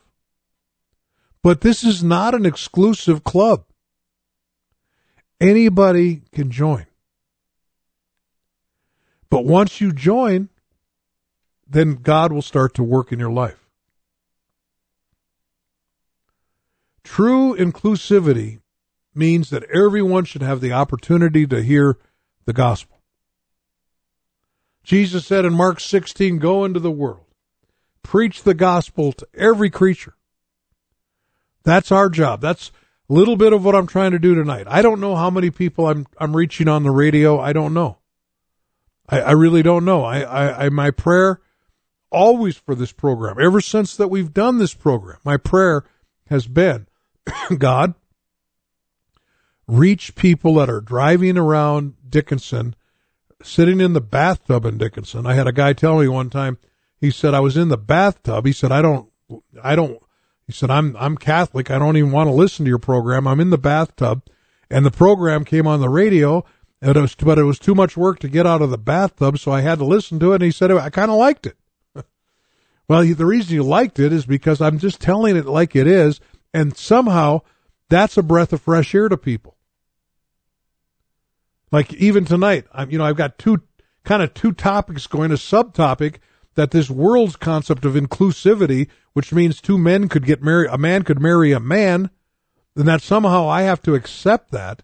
But 1.41 1.61
this 1.61 1.83
is 1.83 2.03
not 2.03 2.35
an 2.35 2.45
exclusive 2.45 3.23
club. 3.23 3.65
Anybody 5.41 6.21
can 6.31 6.51
join. 6.51 6.85
But 9.29 9.45
once 9.45 9.81
you 9.81 9.91
join, 9.91 10.49
then 11.67 11.95
God 11.95 12.31
will 12.31 12.41
start 12.41 12.73
to 12.75 12.83
work 12.83 13.11
in 13.11 13.19
your 13.19 13.31
life. 13.31 13.64
True 17.05 17.55
inclusivity 17.55 18.59
means 19.13 19.49
that 19.51 19.63
everyone 19.71 20.25
should 20.25 20.41
have 20.41 20.59
the 20.59 20.73
opportunity 20.73 21.47
to 21.47 21.61
hear 21.61 21.97
the 22.45 22.51
gospel. 22.51 22.99
Jesus 24.83 25.25
said 25.25 25.45
in 25.45 25.53
Mark 25.53 25.79
16, 25.79 26.39
Go 26.39 26.65
into 26.65 26.79
the 26.79 26.91
world, 26.91 27.25
preach 28.03 28.43
the 28.43 28.53
gospel 28.53 29.13
to 29.13 29.27
every 29.33 29.69
creature. 29.69 30.15
That's 31.63 31.91
our 31.91 32.09
job. 32.09 32.41
That's 32.41 32.71
a 33.09 33.13
little 33.13 33.37
bit 33.37 33.53
of 33.53 33.63
what 33.63 33.75
I'm 33.75 33.87
trying 33.87 34.11
to 34.11 34.19
do 34.19 34.35
tonight. 34.35 34.65
I 34.67 34.81
don't 34.81 34.99
know 34.99 35.15
how 35.15 35.29
many 35.29 35.51
people 35.51 35.87
I'm 35.87 36.05
I'm 36.17 36.35
reaching 36.35 36.67
on 36.67 36.83
the 36.83 36.91
radio. 36.91 37.39
I 37.39 37.53
don't 37.53 37.73
know. 37.73 37.99
I, 39.07 39.21
I 39.21 39.31
really 39.31 39.63
don't 39.63 39.85
know. 39.85 40.03
I, 40.03 40.21
I, 40.21 40.65
I, 40.65 40.69
my 40.69 40.91
prayer 40.91 41.39
always 42.11 42.57
for 42.57 42.75
this 42.75 42.91
program, 42.91 43.37
ever 43.39 43.61
since 43.61 43.95
that 43.95 44.07
we've 44.07 44.33
done 44.33 44.57
this 44.57 44.73
program, 44.73 45.19
my 45.23 45.37
prayer 45.37 45.83
has 46.27 46.47
been, 46.47 46.87
God, 47.57 47.95
reach 49.67 50.15
people 50.15 50.55
that 50.55 50.69
are 50.69 50.81
driving 50.81 51.37
around 51.37 51.95
Dickinson, 52.07 52.75
sitting 53.41 53.81
in 53.81 53.93
the 53.93 54.01
bathtub 54.01 54.65
in 54.65 54.77
Dickinson. 54.77 55.25
I 55.25 55.33
had 55.33 55.47
a 55.47 55.53
guy 55.53 55.73
tell 55.73 55.99
me 55.99 56.07
one 56.07 56.29
time, 56.29 56.57
he 56.99 57.11
said, 57.11 57.33
I 57.33 57.39
was 57.39 57.57
in 57.57 57.69
the 57.69 57.77
bathtub. 57.77 58.45
He 58.45 58.53
said, 58.53 58.71
I 58.71 58.81
don't, 58.81 59.09
I 59.61 59.75
don't, 59.75 59.99
he 60.47 60.53
said, 60.53 60.69
I'm, 60.69 60.95
I'm 60.97 61.17
Catholic. 61.17 61.69
I 61.69 61.79
don't 61.79 61.97
even 61.97 62.11
want 62.11 62.27
to 62.27 62.33
listen 62.33 62.65
to 62.65 62.69
your 62.69 62.79
program. 62.79 63.27
I'm 63.27 63.39
in 63.39 63.49
the 63.49 63.57
bathtub 63.57 64.23
and 64.69 64.85
the 64.85 64.91
program 64.91 65.45
came 65.45 65.67
on 65.67 65.81
the 65.81 65.89
radio 65.89 66.45
and 66.81 66.95
it 66.95 67.01
was, 67.01 67.15
but 67.15 67.39
it 67.39 67.43
was 67.43 67.59
too 67.59 67.75
much 67.75 67.97
work 67.97 68.19
to 68.19 68.27
get 68.27 68.45
out 68.45 68.61
of 68.61 68.69
the 68.69 68.77
bathtub, 68.77 69.39
so 69.39 69.51
I 69.51 69.61
had 69.61 69.79
to 69.79 69.85
listen 69.85 70.19
to 70.19 70.33
it. 70.33 70.35
And 70.35 70.43
he 70.43 70.51
said, 70.51 70.71
I 70.71 70.89
kind 70.89 71.09
of 71.09 71.17
liked 71.17 71.47
it. 71.47 71.57
well, 72.87 73.03
the 73.03 73.25
reason 73.25 73.55
you 73.55 73.63
liked 73.63 73.99
it 73.99 74.13
is 74.13 74.25
because 74.25 74.61
I'm 74.61 74.77
just 74.77 75.01
telling 75.01 75.35
it 75.35 75.45
like 75.45 75.75
it 75.75 75.87
is. 75.87 76.19
And 76.55 76.77
somehow 76.77 77.41
that's 77.89 78.17
a 78.17 78.23
breath 78.23 78.53
of 78.53 78.61
fresh 78.61 78.95
air 78.95 79.09
to 79.09 79.17
people. 79.17 79.57
Like 81.71 81.93
even 81.93 82.25
tonight, 82.25 82.65
I'm, 82.71 82.89
you 82.89 82.97
know, 82.97 83.05
I've 83.05 83.17
got 83.17 83.37
two 83.37 83.63
kind 84.03 84.23
of 84.23 84.33
two 84.33 84.53
topics 84.53 85.07
going, 85.07 85.31
a 85.31 85.35
subtopic 85.35 86.17
that 86.53 86.71
this 86.71 86.89
world's 86.89 87.35
concept 87.35 87.83
of 87.83 87.95
inclusivity, 87.95 88.87
which 89.13 89.33
means 89.33 89.59
two 89.59 89.77
men 89.77 90.07
could 90.07 90.25
get 90.25 90.41
married, 90.41 90.69
a 90.71 90.77
man 90.77 91.03
could 91.03 91.19
marry 91.19 91.51
a 91.51 91.59
man, 91.59 92.09
and 92.75 92.87
that 92.87 93.01
somehow 93.01 93.49
I 93.49 93.63
have 93.63 93.81
to 93.83 93.95
accept 93.95 94.51
that 94.51 94.83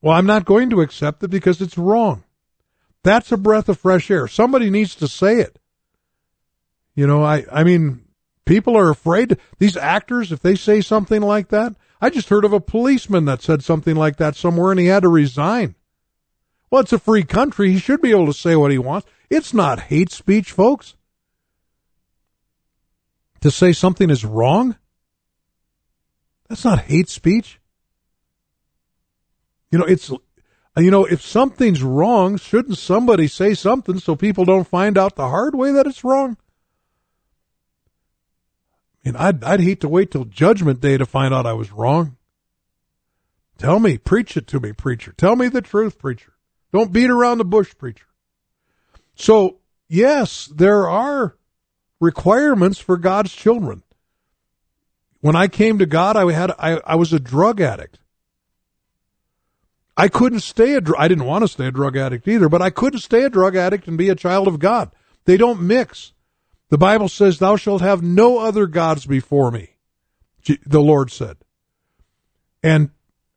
well, 0.00 0.16
I'm 0.16 0.26
not 0.26 0.44
going 0.44 0.70
to 0.70 0.80
accept 0.80 1.22
it 1.22 1.28
because 1.28 1.60
it's 1.60 1.76
wrong. 1.76 2.24
That's 3.02 3.32
a 3.32 3.36
breath 3.36 3.68
of 3.68 3.78
fresh 3.78 4.10
air. 4.10 4.28
Somebody 4.28 4.70
needs 4.70 4.94
to 4.96 5.08
say 5.08 5.40
it. 5.40 5.58
You 6.94 7.06
know, 7.06 7.22
I, 7.22 7.44
I 7.50 7.64
mean, 7.64 8.04
people 8.48 8.76
are 8.76 8.90
afraid. 8.90 9.36
These 9.58 9.76
actors, 9.76 10.32
if 10.32 10.40
they 10.40 10.54
say 10.54 10.80
something 10.80 11.20
like 11.20 11.48
that, 11.48 11.74
I 12.00 12.10
just 12.10 12.30
heard 12.30 12.44
of 12.44 12.52
a 12.52 12.60
policeman 12.60 13.26
that 13.26 13.42
said 13.42 13.62
something 13.62 13.94
like 13.94 14.16
that 14.16 14.36
somewhere 14.36 14.70
and 14.70 14.80
he 14.80 14.86
had 14.86 15.02
to 15.02 15.08
resign. 15.08 15.74
Well, 16.70 16.80
it's 16.80 16.92
a 16.92 16.98
free 16.98 17.24
country. 17.24 17.72
He 17.72 17.78
should 17.78 18.00
be 18.00 18.10
able 18.10 18.26
to 18.26 18.32
say 18.32 18.56
what 18.56 18.70
he 18.70 18.78
wants. 18.78 19.06
It's 19.30 19.52
not 19.52 19.80
hate 19.80 20.10
speech, 20.10 20.50
folks. 20.50 20.94
To 23.42 23.50
say 23.50 23.72
something 23.72 24.10
is 24.10 24.24
wrong, 24.24 24.76
that's 26.48 26.64
not 26.64 26.80
hate 26.80 27.08
speech. 27.08 27.60
You 29.70 29.78
know, 29.78 29.84
it's 29.84 30.10
you 30.76 30.90
know, 30.90 31.04
if 31.04 31.22
something's 31.22 31.82
wrong, 31.82 32.36
shouldn't 32.36 32.78
somebody 32.78 33.28
say 33.28 33.54
something 33.54 33.98
so 33.98 34.16
people 34.16 34.44
don't 34.44 34.66
find 34.66 34.96
out 34.96 35.16
the 35.16 35.28
hard 35.28 35.54
way 35.54 35.72
that 35.72 35.86
it's 35.86 36.02
wrong? 36.02 36.36
Mean, 39.08 39.16
I'd 39.16 39.42
I'd 39.42 39.60
hate 39.60 39.80
to 39.80 39.88
wait 39.88 40.10
till 40.10 40.26
Judgment 40.26 40.82
Day 40.82 40.98
to 40.98 41.06
find 41.06 41.32
out 41.32 41.46
I 41.46 41.54
was 41.54 41.72
wrong. 41.72 42.18
Tell 43.56 43.80
me, 43.80 43.96
preach 43.96 44.36
it 44.36 44.46
to 44.48 44.60
me, 44.60 44.74
preacher. 44.74 45.14
Tell 45.16 45.34
me 45.34 45.48
the 45.48 45.62
truth, 45.62 45.98
preacher. 45.98 46.34
Don't 46.74 46.92
beat 46.92 47.08
around 47.08 47.38
the 47.38 47.46
bush, 47.46 47.74
preacher. 47.78 48.04
So, 49.14 49.60
yes, 49.88 50.44
there 50.54 50.86
are 50.86 51.38
requirements 52.00 52.78
for 52.80 52.98
God's 52.98 53.32
children. 53.32 53.82
When 55.20 55.34
I 55.34 55.48
came 55.48 55.78
to 55.78 55.86
God, 55.86 56.18
I 56.18 56.30
had 56.30 56.50
I, 56.58 56.78
I 56.84 56.96
was 56.96 57.14
a 57.14 57.18
drug 57.18 57.62
addict. 57.62 57.98
I 59.96 60.08
couldn't 60.08 60.40
stay 60.40 60.74
a 60.74 60.82
I 60.98 61.08
didn't 61.08 61.24
want 61.24 61.44
to 61.44 61.48
stay 61.48 61.68
a 61.68 61.72
drug 61.72 61.96
addict 61.96 62.28
either, 62.28 62.50
but 62.50 62.60
I 62.60 62.68
couldn't 62.68 63.00
stay 63.00 63.24
a 63.24 63.30
drug 63.30 63.56
addict 63.56 63.88
and 63.88 63.96
be 63.96 64.10
a 64.10 64.14
child 64.14 64.48
of 64.48 64.58
God. 64.58 64.90
They 65.24 65.38
don't 65.38 65.62
mix. 65.62 66.12
The 66.70 66.78
Bible 66.78 67.08
says, 67.08 67.38
"Thou 67.38 67.56
shalt 67.56 67.80
have 67.80 68.02
no 68.02 68.38
other 68.38 68.66
gods 68.66 69.06
before 69.06 69.50
me." 69.50 69.76
The 70.64 70.80
Lord 70.80 71.10
said. 71.10 71.36
And 72.62 72.90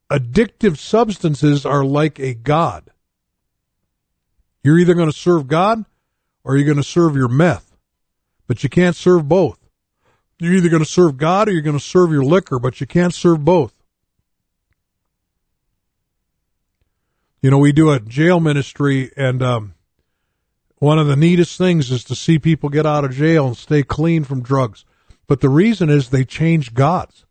addictive 0.09 0.77
substances 0.77 1.65
are 1.65 1.83
like 1.83 2.19
a 2.19 2.33
god. 2.33 2.89
You're 4.63 4.79
either 4.79 4.93
going 4.93 5.11
to 5.11 5.17
serve 5.17 5.47
God 5.47 5.85
or 6.43 6.55
you're 6.55 6.65
going 6.65 6.77
to 6.77 6.83
serve 6.83 7.15
your 7.15 7.27
meth. 7.27 7.75
But 8.47 8.63
you 8.63 8.69
can't 8.69 8.95
serve 8.95 9.27
both. 9.27 9.59
You're 10.39 10.53
either 10.53 10.69
going 10.69 10.83
to 10.83 10.89
serve 10.89 11.17
God 11.17 11.47
or 11.47 11.51
you're 11.51 11.61
going 11.61 11.77
to 11.77 11.83
serve 11.83 12.11
your 12.11 12.23
liquor, 12.23 12.59
but 12.59 12.81
you 12.81 12.87
can't 12.87 13.13
serve 13.13 13.45
both. 13.45 13.81
you 17.41 17.49
know, 17.49 17.57
we 17.57 17.71
do 17.71 17.89
a 17.91 17.99
jail 17.99 18.39
ministry, 18.39 19.11
and 19.17 19.41
um, 19.41 19.73
one 20.81 20.97
of 20.97 21.05
the 21.05 21.15
neatest 21.15 21.59
things 21.59 21.91
is 21.91 22.03
to 22.05 22.15
see 22.15 22.39
people 22.39 22.67
get 22.67 22.87
out 22.87 23.05
of 23.05 23.11
jail 23.11 23.45
and 23.45 23.55
stay 23.55 23.83
clean 23.83 24.23
from 24.23 24.41
drugs. 24.41 24.83
But 25.27 25.39
the 25.39 25.47
reason 25.47 25.91
is 25.91 26.09
they 26.09 26.25
changed 26.25 26.73
gods. 26.73 27.23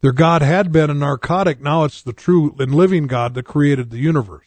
Their 0.00 0.12
God 0.12 0.40
had 0.40 0.72
been 0.72 0.88
a 0.88 0.94
narcotic, 0.94 1.60
now 1.60 1.84
it's 1.84 2.00
the 2.00 2.14
true 2.14 2.56
and 2.58 2.74
living 2.74 3.06
God 3.06 3.34
that 3.34 3.42
created 3.42 3.90
the 3.90 3.98
universe. 3.98 4.46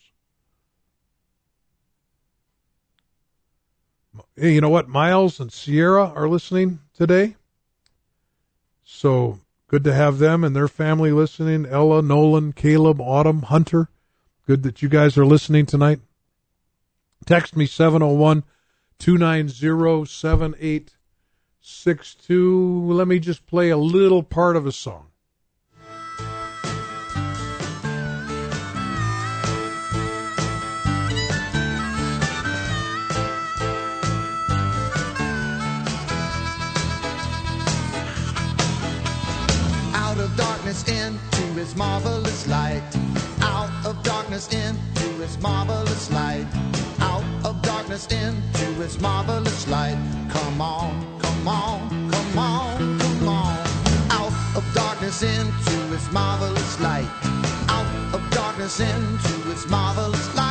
Hey, 4.35 4.55
you 4.55 4.61
know 4.61 4.69
what? 4.69 4.89
Miles 4.89 5.39
and 5.39 5.53
Sierra 5.53 6.11
are 6.15 6.27
listening 6.27 6.79
today. 6.95 7.35
So 8.83 9.41
good 9.67 9.83
to 9.83 9.93
have 9.93 10.17
them 10.17 10.43
and 10.43 10.55
their 10.55 10.67
family 10.67 11.11
listening. 11.11 11.67
Ella, 11.67 12.01
Nolan, 12.01 12.51
Caleb, 12.51 12.99
Autumn, 12.99 13.43
Hunter. 13.43 13.89
Good 14.47 14.63
that 14.63 14.81
you 14.81 14.89
guys 14.89 15.19
are 15.19 15.25
listening 15.25 15.67
tonight. 15.67 15.99
Text 17.29 17.55
me 17.55 17.67
701 17.67 18.43
290 18.97 20.05
7862. 20.05 22.91
Let 22.91 23.07
me 23.07 23.19
just 23.19 23.45
play 23.45 23.69
a 23.69 23.77
little 23.77 24.23
part 24.23 24.55
of 24.55 24.65
a 24.65 24.71
song. 24.71 25.05
out 39.93 40.17
of 40.17 40.35
darkness 40.35 40.83
into 40.87 41.43
his 41.53 41.75
marvelous 41.75 42.47
light. 42.47 42.98
His 48.89 48.99
marvelous 49.01 49.67
light. 49.67 49.97
Come 50.29 50.61
on, 50.61 51.19
come 51.19 51.47
on, 51.47 52.09
come 52.11 52.39
on, 52.39 52.99
come 52.99 53.27
on. 53.27 53.57
Out 54.09 54.33
of 54.57 54.63
darkness 54.73 55.21
into 55.21 55.75
his 55.93 56.11
marvelous 56.11 56.79
light. 56.81 57.09
Out 57.69 58.15
of 58.15 58.21
darkness 58.31 58.79
into 58.79 59.33
his 59.49 59.67
marvelous 59.67 60.35
light. 60.35 60.48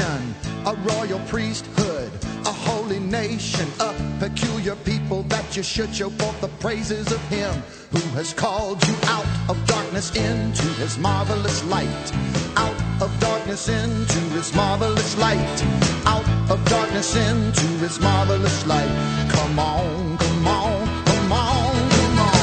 Generation, 0.00 0.34
a 0.66 0.74
royal 0.74 1.18
priesthood, 1.26 2.10
a 2.46 2.52
holy 2.52 2.98
nation, 2.98 3.68
a 3.80 3.94
peculiar 4.18 4.76
people 4.76 5.22
that 5.24 5.56
you 5.56 5.62
should 5.62 5.94
show 5.94 6.10
forth 6.10 6.40
the 6.40 6.48
praises 6.60 7.10
of 7.12 7.20
Him 7.28 7.52
who 7.90 8.00
has 8.16 8.32
called 8.32 8.82
you 8.86 8.94
out 9.04 9.26
of 9.48 9.56
darkness 9.66 10.14
into 10.16 10.66
His 10.80 10.98
marvelous 10.98 11.64
light. 11.64 12.12
Out 12.56 13.02
of 13.02 13.10
darkness 13.20 13.68
into 13.68 14.20
His 14.36 14.54
marvelous 14.54 15.16
light. 15.18 15.64
Out 16.06 16.26
of 16.50 16.64
darkness 16.66 17.16
into 17.16 17.66
His 17.84 18.00
marvelous 18.00 18.66
light. 18.66 18.94
Come 19.30 19.58
on, 19.58 20.18
come 20.18 20.46
on, 20.46 21.04
come 21.04 21.32
on, 21.32 21.90
come 21.90 22.18
on. 22.18 22.40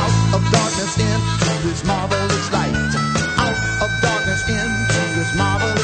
Out 0.00 0.34
of 0.36 0.42
darkness 0.52 0.98
into 0.98 1.68
His 1.68 1.84
marvelous 1.84 2.52
light 2.52 3.10
out 3.40 3.82
of 3.82 3.90
darkness 4.02 4.42
into 4.48 5.02
his 5.18 5.34
marvelous 5.36 5.79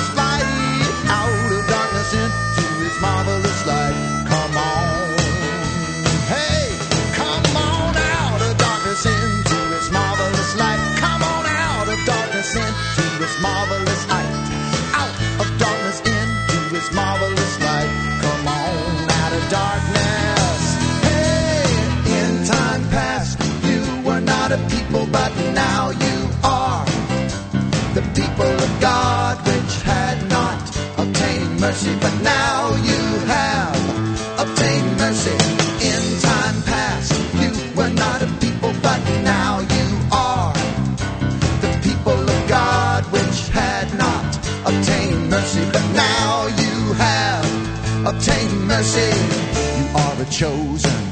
chosen 50.37 51.07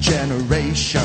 generation, 0.00 1.00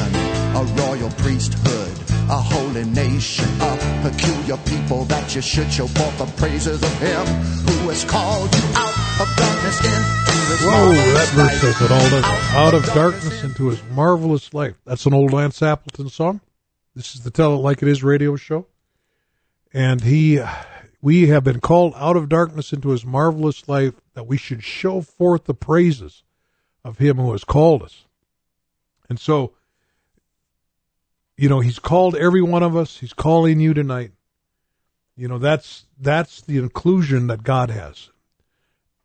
a 0.55 0.63
royal 0.75 1.11
priesthood, 1.21 1.93
a 2.27 2.41
holy 2.41 2.83
nation, 2.83 3.45
a 3.61 3.77
peculiar 4.01 4.57
people 4.65 5.05
that 5.05 5.35
you 5.35 5.41
should 5.41 5.71
show 5.71 5.85
forth 5.85 6.17
the 6.17 6.25
praises 6.41 6.81
of 6.81 6.91
Him 6.99 7.27
who 7.27 7.89
has 7.89 8.03
called 8.05 8.51
you 8.55 8.63
out 8.73 9.21
of 9.21 9.27
darkness 9.37 9.77
into 9.85 10.31
His 10.49 10.61
Whoa, 10.63 10.71
marvelous 10.71 11.13
that 11.13 11.27
verse 11.35 11.61
says 11.61 11.81
it 11.81 11.91
all, 11.91 12.09
doesn't 12.09 12.17
it? 12.17 12.53
Out 12.55 12.73
of 12.73 12.85
darkness 12.85 13.43
into 13.43 13.67
his 13.67 13.83
marvelous 13.91 14.51
light. 14.51 14.73
That's 14.83 15.05
an 15.05 15.13
old 15.13 15.31
Lance 15.31 15.61
Appleton 15.61 16.09
song. 16.09 16.41
This 16.95 17.13
is 17.13 17.21
the 17.21 17.29
Tell 17.29 17.53
It 17.53 17.57
Like 17.57 17.83
It 17.83 17.87
Is 17.87 18.03
radio 18.03 18.35
show. 18.35 18.65
And 19.71 20.01
he, 20.01 20.41
we 21.03 21.27
have 21.27 21.43
been 21.43 21.59
called 21.59 21.93
out 21.97 22.17
of 22.17 22.29
darkness 22.29 22.73
into 22.73 22.89
his 22.89 23.05
marvelous 23.05 23.69
light 23.69 23.93
that 24.15 24.25
we 24.25 24.37
should 24.37 24.63
show 24.63 25.01
forth 25.01 25.45
the 25.45 25.53
praises 25.53 26.23
of 26.83 26.97
him 26.97 27.17
who 27.17 27.31
has 27.31 27.43
called 27.43 27.83
us. 27.83 28.05
And 29.09 29.19
so, 29.19 29.53
you 31.37 31.49
know, 31.49 31.59
he's 31.59 31.79
called 31.79 32.15
every 32.15 32.41
one 32.41 32.63
of 32.63 32.75
us. 32.75 32.97
He's 32.99 33.13
calling 33.13 33.59
you 33.59 33.73
tonight. 33.73 34.11
You 35.15 35.27
know, 35.27 35.37
that's, 35.37 35.85
that's 35.99 36.41
the 36.41 36.57
inclusion 36.57 37.27
that 37.27 37.43
God 37.43 37.69
has. 37.69 38.09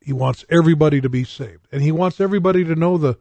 He 0.01 0.13
wants 0.13 0.45
everybody 0.51 1.01
to 1.01 1.09
be 1.09 1.25
saved, 1.25 1.67
and 1.73 1.81
he 1.83 1.91
wants 1.91 2.21
everybody 2.21 2.63
to 2.65 2.75
know 2.75 2.99
the 2.99 3.17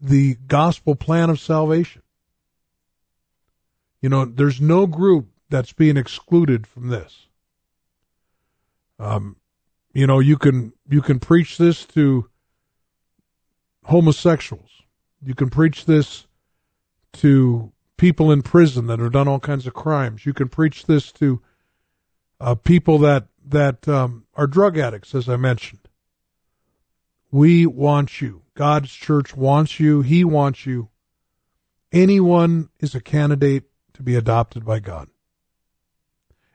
the 0.00 0.34
gospel 0.46 0.94
plan 0.94 1.30
of 1.30 1.40
salvation. 1.40 2.02
You 4.02 4.10
know, 4.10 4.26
there's 4.26 4.60
no 4.60 4.86
group 4.86 5.28
that's 5.48 5.72
being 5.72 5.96
excluded 5.96 6.66
from 6.66 6.88
this. 6.88 7.26
Um, 8.98 9.36
you 9.94 10.06
know, 10.06 10.18
you 10.18 10.36
can 10.36 10.74
you 10.86 11.00
can 11.00 11.20
preach 11.20 11.56
this 11.56 11.86
to 11.86 12.28
homosexuals. 13.84 14.70
You 15.22 15.34
can 15.34 15.50
preach 15.50 15.86
this 15.86 16.26
to 17.14 17.72
people 17.96 18.30
in 18.30 18.42
prison 18.42 18.86
that 18.86 18.98
have 18.98 19.12
done 19.12 19.28
all 19.28 19.40
kinds 19.40 19.66
of 19.66 19.74
crimes. 19.74 20.26
You 20.26 20.34
can 20.34 20.48
preach 20.48 20.86
this 20.86 21.12
to 21.12 21.40
uh, 22.40 22.54
people 22.56 22.98
that 22.98 23.28
that 23.46 23.86
um, 23.88 24.24
are 24.34 24.46
drug 24.46 24.78
addicts, 24.78 25.14
as 25.14 25.28
I 25.28 25.36
mentioned. 25.36 25.88
We 27.30 27.66
want 27.66 28.20
you. 28.20 28.42
God's 28.54 28.92
church 28.92 29.36
wants 29.36 29.78
you. 29.78 30.02
He 30.02 30.24
wants 30.24 30.66
you. 30.66 30.88
Anyone 31.92 32.70
is 32.80 32.94
a 32.94 33.00
candidate 33.00 33.64
to 33.94 34.02
be 34.02 34.14
adopted 34.14 34.64
by 34.64 34.80
God. 34.80 35.08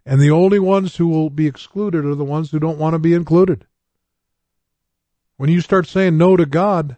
And 0.06 0.20
the 0.20 0.32
only 0.32 0.60
ones 0.60 0.96
who 0.96 1.08
will 1.08 1.30
be 1.30 1.48
excluded 1.48 2.06
are 2.06 2.16
the 2.16 2.26
ones 2.26 2.50
who 2.50 2.60
don't 2.60 2.80
want 2.80 2.94
to 2.94 3.00
be 3.00 3.14
included. 3.14 3.66
When 5.38 5.50
you 5.50 5.62
start 5.62 5.88
saying 5.88 6.18
no 6.18 6.36
to 6.36 6.46
God, 6.46 6.98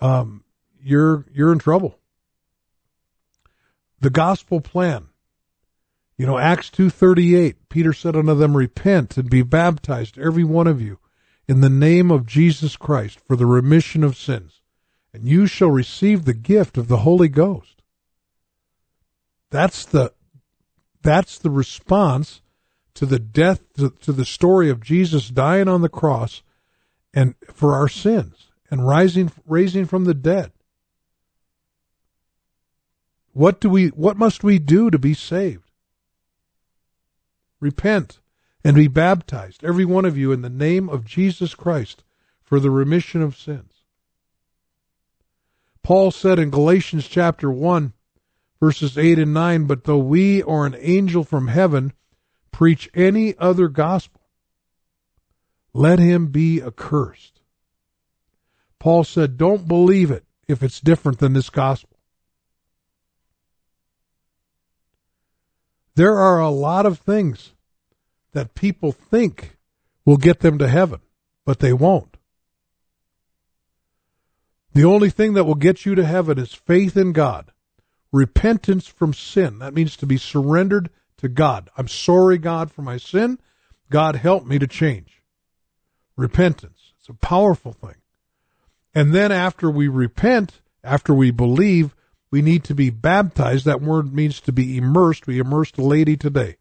um, 0.00 0.44
you're 0.82 1.26
you're 1.32 1.52
in 1.52 1.58
trouble. 1.58 1.98
The 4.00 4.10
gospel 4.10 4.60
plan. 4.60 5.06
You 6.16 6.26
know, 6.26 6.38
Acts 6.38 6.70
two 6.70 6.90
thirty 6.90 7.34
eight, 7.34 7.68
Peter 7.68 7.92
said 7.92 8.16
unto 8.16 8.34
them, 8.34 8.56
Repent 8.56 9.16
and 9.16 9.30
be 9.30 9.42
baptized, 9.42 10.18
every 10.18 10.44
one 10.44 10.66
of 10.66 10.80
you, 10.80 10.98
in 11.48 11.60
the 11.60 11.70
name 11.70 12.10
of 12.10 12.26
Jesus 12.26 12.76
Christ 12.76 13.20
for 13.26 13.36
the 13.36 13.46
remission 13.46 14.04
of 14.04 14.16
sins, 14.16 14.60
and 15.12 15.26
you 15.26 15.46
shall 15.46 15.70
receive 15.70 16.24
the 16.24 16.34
gift 16.34 16.76
of 16.76 16.88
the 16.88 16.98
Holy 16.98 17.28
Ghost. 17.28 17.82
That's 19.50 19.84
the 19.84 20.12
that's 21.02 21.38
the 21.38 21.50
response 21.50 22.40
to 22.94 23.06
the 23.06 23.18
death 23.18 23.60
to, 23.74 23.90
to 23.90 24.12
the 24.12 24.24
story 24.24 24.70
of 24.70 24.82
Jesus 24.82 25.28
dying 25.28 25.66
on 25.66 25.82
the 25.82 25.88
cross 25.88 26.42
and 27.12 27.34
for 27.52 27.74
our 27.74 27.88
sins 27.88 28.51
and 28.72 28.86
rising 28.86 29.30
raising 29.46 29.84
from 29.84 30.06
the 30.06 30.14
dead. 30.14 30.50
What 33.34 33.60
do 33.60 33.68
we 33.68 33.88
what 33.88 34.16
must 34.16 34.42
we 34.42 34.58
do 34.58 34.90
to 34.90 34.98
be 34.98 35.12
saved? 35.12 35.70
Repent 37.60 38.18
and 38.64 38.74
be 38.74 38.88
baptized, 38.88 39.62
every 39.62 39.84
one 39.84 40.06
of 40.06 40.16
you, 40.16 40.32
in 40.32 40.40
the 40.40 40.48
name 40.48 40.88
of 40.88 41.04
Jesus 41.04 41.54
Christ 41.54 42.02
for 42.40 42.58
the 42.58 42.70
remission 42.70 43.20
of 43.20 43.36
sins. 43.36 43.84
Paul 45.82 46.10
said 46.10 46.38
in 46.38 46.48
Galatians 46.48 47.08
chapter 47.08 47.50
1, 47.50 47.92
verses 48.58 48.96
8 48.96 49.18
and 49.18 49.34
9, 49.34 49.66
But 49.66 49.84
though 49.84 49.98
we 49.98 50.40
or 50.40 50.64
an 50.64 50.76
angel 50.78 51.24
from 51.24 51.48
heaven 51.48 51.92
preach 52.52 52.88
any 52.94 53.36
other 53.36 53.68
gospel, 53.68 54.22
let 55.74 55.98
him 55.98 56.28
be 56.28 56.62
accursed. 56.62 57.41
Paul 58.82 59.04
said, 59.04 59.38
Don't 59.38 59.68
believe 59.68 60.10
it 60.10 60.24
if 60.48 60.60
it's 60.60 60.80
different 60.80 61.20
than 61.20 61.34
this 61.34 61.50
gospel. 61.50 61.96
There 65.94 66.18
are 66.18 66.40
a 66.40 66.50
lot 66.50 66.84
of 66.84 66.98
things 66.98 67.52
that 68.32 68.56
people 68.56 68.90
think 68.90 69.56
will 70.04 70.16
get 70.16 70.40
them 70.40 70.58
to 70.58 70.66
heaven, 70.66 70.98
but 71.44 71.60
they 71.60 71.72
won't. 71.72 72.16
The 74.74 74.84
only 74.84 75.10
thing 75.10 75.34
that 75.34 75.44
will 75.44 75.54
get 75.54 75.86
you 75.86 75.94
to 75.94 76.04
heaven 76.04 76.36
is 76.36 76.52
faith 76.52 76.96
in 76.96 77.12
God, 77.12 77.52
repentance 78.10 78.88
from 78.88 79.14
sin. 79.14 79.60
That 79.60 79.74
means 79.74 79.96
to 79.98 80.06
be 80.06 80.16
surrendered 80.16 80.90
to 81.18 81.28
God. 81.28 81.70
I'm 81.76 81.86
sorry, 81.86 82.36
God, 82.36 82.72
for 82.72 82.82
my 82.82 82.96
sin. 82.96 83.38
God, 83.90 84.16
help 84.16 84.44
me 84.44 84.58
to 84.58 84.66
change. 84.66 85.22
Repentance. 86.16 86.94
It's 86.98 87.08
a 87.08 87.14
powerful 87.14 87.72
thing. 87.72 88.01
And 88.94 89.14
then 89.14 89.32
after 89.32 89.70
we 89.70 89.88
repent, 89.88 90.60
after 90.84 91.14
we 91.14 91.30
believe, 91.30 91.94
we 92.30 92.42
need 92.42 92.64
to 92.64 92.74
be 92.74 92.90
baptized. 92.90 93.64
That 93.64 93.82
word 93.82 94.12
means 94.12 94.40
to 94.40 94.52
be 94.52 94.76
immersed. 94.76 95.26
We 95.26 95.38
immersed 95.38 95.78
a 95.78 95.82
lady 95.82 96.16
today. 96.16 96.56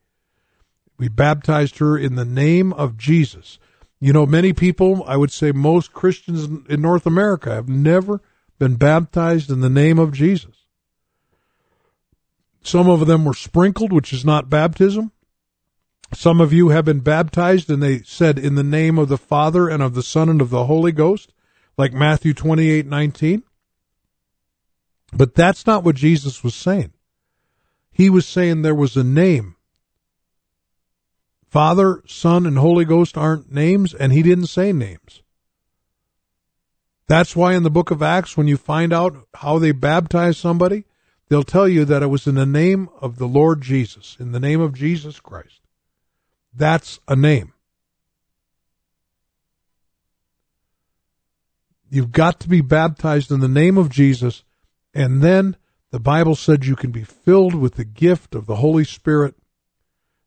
We 0.98 1.08
baptized 1.08 1.80
her 1.80 1.98
in 1.98 2.16
the 2.16 2.26
name 2.26 2.74
of 2.74 2.98
Jesus. 2.98 3.58
You 4.00 4.14
know, 4.14 4.26
many 4.26 4.54
people, 4.54 5.04
I 5.08 5.18
would 5.18 5.32
say 5.32 5.52
most 5.52 5.94
Christians 5.94 6.46
in 6.70 6.82
North 6.82 7.06
America 7.06 7.54
have 7.54 7.70
never 7.70 8.22
been 8.60 8.76
baptized 8.76 9.50
in 9.50 9.62
the 9.62 9.70
name 9.70 9.98
of 9.98 10.12
Jesus. 10.12 10.68
Some 12.64 12.90
of 12.90 13.08
them 13.08 13.26
were 13.26 13.34
sprinkled, 13.34 13.92
which 13.92 14.14
is 14.14 14.24
not 14.24 14.50
baptism. 14.50 15.12
Some 16.14 16.42
of 16.42 16.52
you 16.52 16.70
have 16.70 16.86
been 16.86 17.00
baptized 17.00 17.70
and 17.70 17.82
they 17.82 18.02
said 18.02 18.38
in 18.38 18.56
the 18.56 18.64
name 18.64 18.98
of 18.98 19.08
the 19.08 19.18
Father 19.18 19.70
and 19.70 19.82
of 19.82 19.94
the 19.94 20.04
Son 20.04 20.30
and 20.30 20.42
of 20.42 20.50
the 20.50 20.66
Holy 20.66 20.92
Ghost, 20.92 21.34
like 21.82 21.94
Matthew 21.94 22.36
28, 22.36 22.86
19. 22.86 23.42
But 25.12 25.34
that's 25.34 25.66
not 25.66 25.84
what 25.84 25.96
Jesus 25.96 26.44
was 26.44 26.54
saying. 26.54 26.94
He 27.92 28.08
was 28.08 28.28
saying 28.28 28.62
there 28.62 28.76
was 28.76 28.96
a 28.96 29.04
name. 29.04 29.56
Father, 31.48 32.04
Son, 32.06 32.46
and 32.46 32.60
Holy 32.60 32.86
Ghost 32.86 33.18
aren't 33.18 33.52
names, 33.52 33.96
and 33.96 34.14
he 34.14 34.22
didn't 34.22 34.46
say 34.46 34.72
names. 34.72 35.24
That's 37.08 37.36
why 37.36 37.56
in 37.56 37.64
the 37.64 37.72
book 37.72 37.90
of 37.90 38.04
Acts, 38.04 38.38
when 38.38 38.48
you 38.48 38.58
find 38.58 38.94
out 38.94 39.16
how 39.34 39.58
they 39.58 39.72
baptized 39.72 40.38
somebody, 40.38 40.86
they'll 41.30 41.42
tell 41.42 41.68
you 41.68 41.84
that 41.86 42.04
it 42.04 42.12
was 42.12 42.28
in 42.28 42.36
the 42.36 42.46
name 42.46 42.90
of 43.02 43.18
the 43.18 43.28
Lord 43.28 43.62
Jesus, 43.62 44.18
in 44.20 44.34
the 44.34 44.40
name 44.40 44.62
of 44.62 44.76
Jesus 44.76 45.20
Christ. 45.20 45.62
That's 46.54 47.00
a 47.08 47.16
name. 47.16 47.54
You've 51.94 52.14
got 52.14 52.40
to 52.40 52.50
be 52.50 52.62
baptized 52.62 53.32
in 53.32 53.42
the 53.42 53.50
name 53.50 53.78
of 53.78 53.90
Jesus, 53.90 54.46
and 54.94 55.22
then 55.22 55.58
the 55.92 56.00
Bible 56.00 56.36
said 56.36 56.64
you 56.64 56.78
can 56.78 56.92
be 56.92 57.04
filled 57.04 57.54
with 57.54 57.76
the 57.76 57.84
gift 57.84 58.34
of 58.34 58.46
the 58.46 58.56
Holy 58.56 58.86
Spirit. 58.86 59.36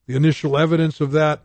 The 0.07 0.15
initial 0.15 0.59
evidence 0.59 1.01
of 1.01 1.13
that 1.13 1.41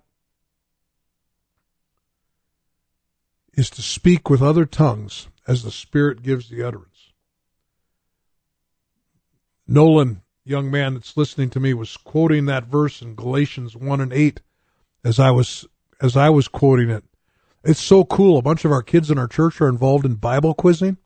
is 3.54 3.70
to 3.70 3.82
speak 3.82 4.30
with 4.30 4.42
other 4.42 4.66
tongues 4.66 5.30
as 5.48 5.64
the 5.64 5.72
Spirit 5.72 6.22
gives 6.22 6.50
the 6.50 6.64
utterance. 6.64 7.14
Nolan, 9.66 10.22
young 10.44 10.70
man 10.70 10.96
that's 10.96 11.16
listening 11.16 11.50
to 11.52 11.62
me, 11.62 11.74
was 11.74 11.96
quoting 11.96 12.46
that 12.46 12.66
verse 12.66 13.02
in 13.02 13.16
Galatians 13.16 13.74
one 13.74 14.02
and 14.02 14.12
eight 14.12 14.42
as 15.02 15.18
I 15.18 15.32
was 15.32 15.66
as 16.02 16.18
I 16.18 16.30
was 16.30 16.50
quoting 16.50 16.90
it. 16.90 17.06
It's 17.64 17.82
so 17.82 18.06
cool. 18.06 18.38
A 18.38 18.42
bunch 18.42 18.64
of 18.64 18.72
our 18.72 18.82
kids 18.82 19.12
in 19.12 19.18
our 19.18 19.28
church 19.28 19.60
are 19.60 19.68
involved 19.68 20.06
in 20.06 20.16
Bible 20.16 20.54
quizzing, 20.54 20.98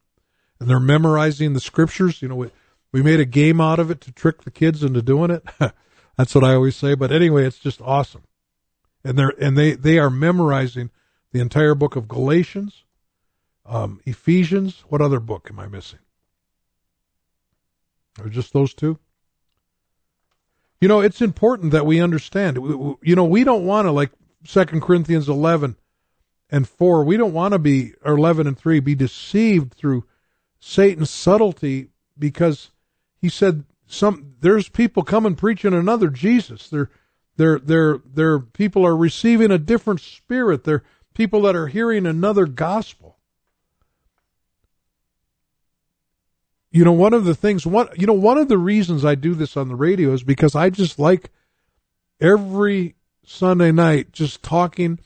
and 0.59 0.69
they're 0.69 0.79
memorizing 0.79 1.53
the 1.53 1.59
scriptures. 1.59 2.21
You 2.21 2.27
know, 2.27 2.35
we, 2.35 2.51
we 2.91 3.01
made 3.01 3.19
a 3.19 3.25
game 3.25 3.59
out 3.59 3.79
of 3.79 3.89
it 3.89 4.01
to 4.01 4.11
trick 4.11 4.43
the 4.43 4.51
kids 4.51 4.83
into 4.83 5.01
doing 5.01 5.31
it. 5.31 5.43
That's 6.17 6.35
what 6.35 6.43
I 6.43 6.53
always 6.53 6.75
say. 6.75 6.93
But 6.93 7.11
anyway, 7.11 7.45
it's 7.45 7.57
just 7.57 7.81
awesome, 7.81 8.23
and 9.03 9.17
they're 9.17 9.33
and 9.41 9.57
they 9.57 9.73
they 9.73 9.97
are 9.97 10.11
memorizing 10.11 10.91
the 11.31 11.39
entire 11.39 11.73
book 11.73 11.95
of 11.95 12.07
Galatians, 12.07 12.83
um, 13.65 13.99
Ephesians. 14.05 14.83
What 14.89 15.01
other 15.01 15.19
book 15.19 15.47
am 15.49 15.59
I 15.59 15.67
missing? 15.67 15.99
Or 18.19 18.29
just 18.29 18.53
those 18.53 18.75
two? 18.75 18.99
You 20.79 20.87
know, 20.87 20.99
it's 20.99 21.21
important 21.21 21.71
that 21.71 21.87
we 21.87 21.99
understand. 21.99 22.57
You 22.57 23.15
know, 23.15 23.23
we 23.23 23.43
don't 23.43 23.65
want 23.65 23.85
to, 23.85 23.91
like 23.91 24.11
Second 24.43 24.81
Corinthians 24.81 25.29
11 25.29 25.77
and 26.53 26.69
4, 26.69 27.03
we 27.03 27.17
don't 27.17 27.33
want 27.33 27.51
to 27.53 27.59
be, 27.59 27.93
or 28.05 28.13
11 28.13 28.47
and 28.47 28.57
3, 28.57 28.79
be 28.79 28.95
deceived 28.95 29.73
through 29.73 30.05
Satan's 30.59 31.09
subtlety 31.09 31.89
because 32.17 32.69
he 33.19 33.27
said 33.27 33.65
some 33.85 34.35
there's 34.39 34.69
people 34.69 35.03
coming 35.03 35.35
preaching 35.35 35.73
another 35.73 36.09
Jesus. 36.09 36.69
They're 36.69 36.89
they're 37.35 37.59
they're 37.59 37.99
they're 38.05 38.39
people 38.39 38.85
are 38.85 38.95
receiving 38.95 39.51
a 39.51 39.57
different 39.57 39.99
spirit. 39.99 40.63
They're 40.63 40.83
people 41.13 41.41
that 41.41 41.55
are 41.55 41.67
hearing 41.67 42.05
another 42.05 42.45
gospel. 42.45 43.17
you 46.73 46.83
know, 46.83 46.91
one 46.91 47.13
of 47.13 47.23
the 47.23 47.35
things, 47.35 47.67
what 47.67 47.99
you 47.99 48.07
know, 48.07 48.13
one 48.13 48.39
of 48.39 48.47
the 48.47 48.57
reasons 48.57 49.05
I 49.05 49.13
do 49.13 49.35
this 49.35 49.55
on 49.55 49.67
the 49.67 49.75
radio 49.75 50.11
is 50.11 50.23
because 50.23 50.55
I 50.55 50.71
just 50.71 50.97
like 50.97 51.29
every 52.19 52.95
Sunday 53.23 53.71
night 53.71 54.11
just 54.11 54.41
talking 54.41 54.99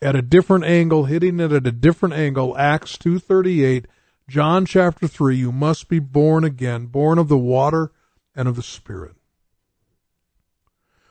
at 0.00 0.16
a 0.16 0.22
different 0.22 0.64
angle, 0.64 1.04
hitting 1.04 1.40
it 1.40 1.52
at 1.52 1.66
a 1.66 1.72
different 1.72 2.14
angle. 2.14 2.56
Acts 2.56 2.96
two 2.98 3.18
thirty 3.18 3.64
eight, 3.64 3.86
John 4.28 4.66
chapter 4.66 5.06
three. 5.08 5.36
You 5.36 5.52
must 5.52 5.88
be 5.88 5.98
born 5.98 6.44
again, 6.44 6.86
born 6.86 7.18
of 7.18 7.28
the 7.28 7.38
water 7.38 7.92
and 8.34 8.48
of 8.48 8.56
the 8.56 8.62
Spirit. 8.62 9.16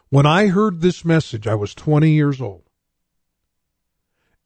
When 0.10 0.26
I 0.26 0.48
heard 0.48 0.82
this 0.82 1.04
message, 1.04 1.48
I 1.48 1.56
was 1.56 1.74
twenty 1.74 2.12
years 2.12 2.42
old, 2.42 2.64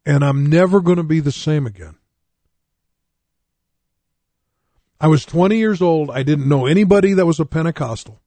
and 0.06 0.24
I'm 0.24 0.46
never 0.46 0.82
going 0.82 0.98
to 0.98 1.04
be 1.04 1.20
the 1.20 1.32
same 1.32 1.66
again. 1.66 1.96
I 5.02 5.08
was 5.08 5.26
20 5.26 5.58
years 5.58 5.82
old. 5.82 6.12
I 6.12 6.24
didn't 6.24 6.50
know 6.50 6.66
anybody 6.66 7.14
that 7.14 7.26
was 7.26 7.40
a 7.40 7.46
Pentecostal. 7.46 8.22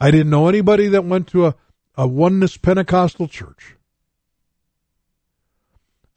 I 0.00 0.10
didn't 0.10 0.30
know 0.30 0.48
anybody 0.48 0.88
that 0.88 1.04
went 1.04 1.28
to 1.28 1.46
a, 1.46 1.54
a 1.96 2.06
oneness 2.06 2.56
Pentecostal 2.56 3.28
church. 3.28 3.76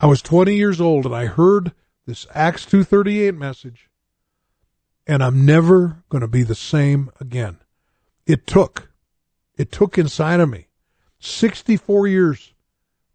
I 0.01 0.07
was 0.07 0.23
20 0.23 0.55
years 0.55 0.81
old 0.81 1.05
and 1.05 1.15
I 1.15 1.27
heard 1.27 1.73
this 2.07 2.25
Acts 2.33 2.65
238 2.65 3.35
message 3.35 3.87
and 5.05 5.23
I'm 5.23 5.45
never 5.45 6.03
going 6.09 6.21
to 6.21 6.27
be 6.27 6.41
the 6.41 6.55
same 6.55 7.11
again. 7.19 7.59
It 8.25 8.47
took, 8.47 8.89
it 9.55 9.71
took 9.71 9.99
inside 9.99 10.39
of 10.39 10.49
me. 10.49 10.69
64 11.19 12.07
years 12.07 12.53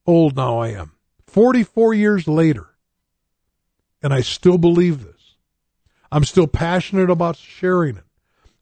old 0.07 0.37
now 0.37 0.59
I 0.59 0.68
am. 0.68 0.93
44 1.26 1.93
years 1.93 2.28
later. 2.28 2.68
And 4.01 4.14
I 4.14 4.20
still 4.20 4.57
believe 4.57 5.03
this. 5.03 5.34
I'm 6.12 6.22
still 6.22 6.47
passionate 6.47 7.11
about 7.11 7.34
sharing 7.34 7.97
it. 7.97 8.05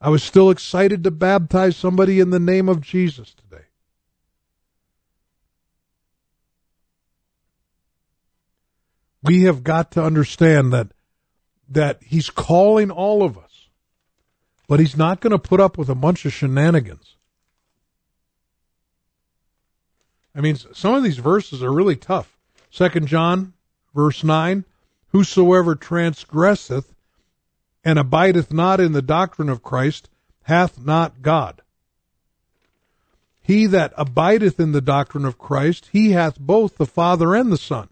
I 0.01 0.09
was 0.09 0.23
still 0.23 0.49
excited 0.49 1.05
to 1.05 1.11
baptize 1.11 1.77
somebody 1.77 2.21
in 2.21 2.31
the 2.31 2.41
name 2.41 2.71
of 2.71 2.81
Jesus 2.81 3.35
today. 3.35 3.64
We 9.25 9.45
have 9.45 9.65
got 9.65 9.91
to 9.93 10.05
understand 10.05 10.73
that 10.73 10.89
that 11.69 12.03
he's 12.03 12.29
calling 12.29 12.91
all 12.91 13.23
of 13.23 13.39
us, 13.39 13.69
but 14.69 14.81
he's 14.81 14.97
not 14.97 15.21
going 15.21 15.31
to 15.31 15.39
put 15.39 15.61
up 15.61 15.79
with 15.79 15.89
a 15.89 15.95
bunch 15.95 16.27
of 16.27 16.33
shenanigans. 16.33 17.17
I 20.37 20.43
mean, 20.43 20.57
some 20.57 20.95
of 20.95 21.03
these 21.03 21.17
verses 21.17 21.63
are 21.63 21.73
really 21.73 21.97
tough. 21.97 22.37
Second 22.71 23.07
John, 23.07 23.55
verse 23.95 24.23
nine: 24.23 24.65
Whosoever 25.09 25.75
transgresseth 25.75 26.95
and 27.83 27.99
abideth 27.99 28.53
not 28.53 28.81
in 28.81 28.93
the 28.93 29.03
doctrine 29.03 29.49
of 29.49 29.63
Christ 29.63 30.11
hath 30.43 30.85
not 30.85 31.23
God. 31.23 31.63
He 33.41 33.67
that 33.67 33.93
abideth 33.97 34.59
in 34.59 34.73
the 34.73 34.81
doctrine 34.81 35.25
of 35.25 35.39
Christ, 35.39 35.91
he 35.93 36.13
hath 36.13 36.39
both 36.39 36.77
the 36.77 36.87
Father 36.87 37.35
and 37.35 37.53
the 37.53 37.59
Son. 37.59 37.89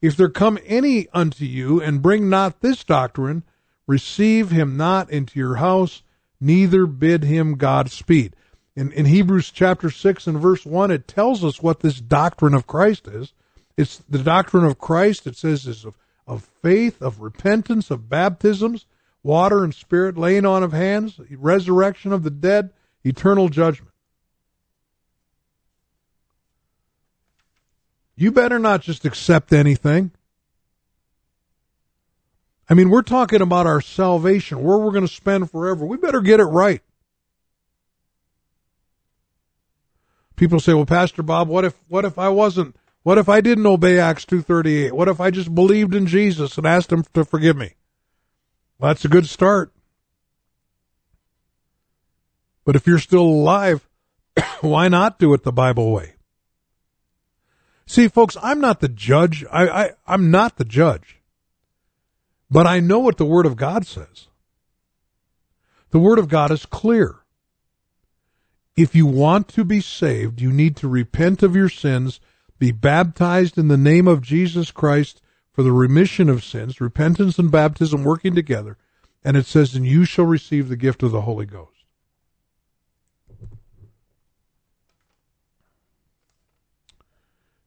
If 0.00 0.16
there 0.16 0.28
come 0.28 0.58
any 0.64 1.08
unto 1.12 1.44
you 1.44 1.80
and 1.80 2.02
bring 2.02 2.28
not 2.28 2.60
this 2.60 2.84
doctrine, 2.84 3.42
receive 3.86 4.50
him 4.50 4.76
not 4.76 5.10
into 5.10 5.38
your 5.38 5.56
house, 5.56 6.02
neither 6.40 6.86
bid 6.86 7.24
him 7.24 7.56
God 7.56 7.90
speed. 7.90 8.36
In, 8.76 8.92
in 8.92 9.06
Hebrews 9.06 9.50
chapter 9.50 9.90
6 9.90 10.26
and 10.26 10.38
verse 10.38 10.66
1, 10.66 10.90
it 10.90 11.06
tells 11.06 11.44
us 11.44 11.62
what 11.62 11.80
this 11.80 12.00
doctrine 12.00 12.54
of 12.54 12.66
Christ 12.66 13.06
is. 13.06 13.32
It's 13.76 14.02
the 14.08 14.18
doctrine 14.18 14.64
of 14.64 14.78
Christ, 14.78 15.26
it 15.26 15.36
says, 15.36 15.66
is 15.66 15.84
of 15.84 15.96
of 16.26 16.48
faith, 16.62 17.02
of 17.02 17.20
repentance, 17.20 17.90
of 17.90 18.08
baptisms, 18.08 18.86
water 19.22 19.64
and 19.64 19.74
spirit, 19.74 20.16
laying 20.16 20.46
on 20.46 20.62
of 20.62 20.72
hands, 20.72 21.20
resurrection 21.30 22.12
of 22.12 22.22
the 22.22 22.30
dead, 22.30 22.70
eternal 23.04 23.48
judgment. 23.48 23.90
You 28.16 28.30
better 28.30 28.58
not 28.58 28.80
just 28.80 29.04
accept 29.04 29.52
anything. 29.52 30.12
I 32.68 32.74
mean, 32.74 32.88
we're 32.88 33.02
talking 33.02 33.42
about 33.42 33.66
our 33.66 33.80
salvation, 33.80 34.62
where 34.62 34.78
we're 34.78 34.92
going 34.92 35.06
to 35.06 35.12
spend 35.12 35.50
forever. 35.50 35.84
We 35.84 35.96
better 35.96 36.20
get 36.20 36.40
it 36.40 36.44
right. 36.44 36.82
People 40.36 40.60
say, 40.60 40.74
"Well, 40.74 40.86
Pastor 40.86 41.22
Bob, 41.22 41.48
what 41.48 41.64
if 41.64 41.74
what 41.88 42.04
if 42.04 42.18
I 42.18 42.28
wasn't 42.28 42.76
what 43.02 43.18
if 43.18 43.28
I 43.28 43.40
didn't 43.40 43.66
obey 43.66 43.98
Acts 43.98 44.24
2:38? 44.24 44.92
What 44.92 45.08
if 45.08 45.20
I 45.20 45.30
just 45.30 45.54
believed 45.54 45.94
in 45.94 46.06
Jesus 46.06 46.56
and 46.56 46.66
asked 46.66 46.90
him 46.90 47.04
to 47.12 47.24
forgive 47.24 47.56
me?" 47.56 47.74
Well, 48.78 48.90
that's 48.90 49.04
a 49.04 49.08
good 49.08 49.28
start. 49.28 49.72
But 52.64 52.76
if 52.76 52.86
you're 52.86 52.98
still 52.98 53.22
alive, 53.22 53.88
why 54.60 54.88
not 54.88 55.18
do 55.18 55.34
it 55.34 55.44
the 55.44 55.52
Bible 55.52 55.92
way? 55.92 56.13
See, 57.86 58.08
folks, 58.08 58.36
I'm 58.42 58.60
not 58.60 58.80
the 58.80 58.88
judge. 58.88 59.44
I, 59.50 59.68
I, 59.68 59.90
I'm 60.06 60.30
not 60.30 60.56
the 60.56 60.64
judge. 60.64 61.20
But 62.50 62.66
I 62.66 62.80
know 62.80 62.98
what 62.98 63.16
the 63.16 63.24
Word 63.24 63.46
of 63.46 63.56
God 63.56 63.86
says. 63.86 64.28
The 65.90 65.98
Word 65.98 66.18
of 66.18 66.28
God 66.28 66.50
is 66.50 66.66
clear. 66.66 67.16
If 68.76 68.94
you 68.94 69.06
want 69.06 69.48
to 69.48 69.64
be 69.64 69.80
saved, 69.80 70.40
you 70.40 70.50
need 70.50 70.76
to 70.76 70.88
repent 70.88 71.42
of 71.42 71.54
your 71.54 71.68
sins, 71.68 72.20
be 72.58 72.72
baptized 72.72 73.56
in 73.56 73.68
the 73.68 73.76
name 73.76 74.08
of 74.08 74.20
Jesus 74.20 74.70
Christ 74.70 75.20
for 75.52 75.62
the 75.62 75.72
remission 75.72 76.28
of 76.28 76.42
sins, 76.42 76.80
repentance 76.80 77.38
and 77.38 77.50
baptism 77.50 78.02
working 78.02 78.34
together. 78.34 78.76
And 79.22 79.36
it 79.36 79.46
says, 79.46 79.74
and 79.74 79.86
you 79.86 80.04
shall 80.04 80.26
receive 80.26 80.68
the 80.68 80.76
gift 80.76 81.02
of 81.02 81.12
the 81.12 81.22
Holy 81.22 81.46
Ghost. 81.46 81.73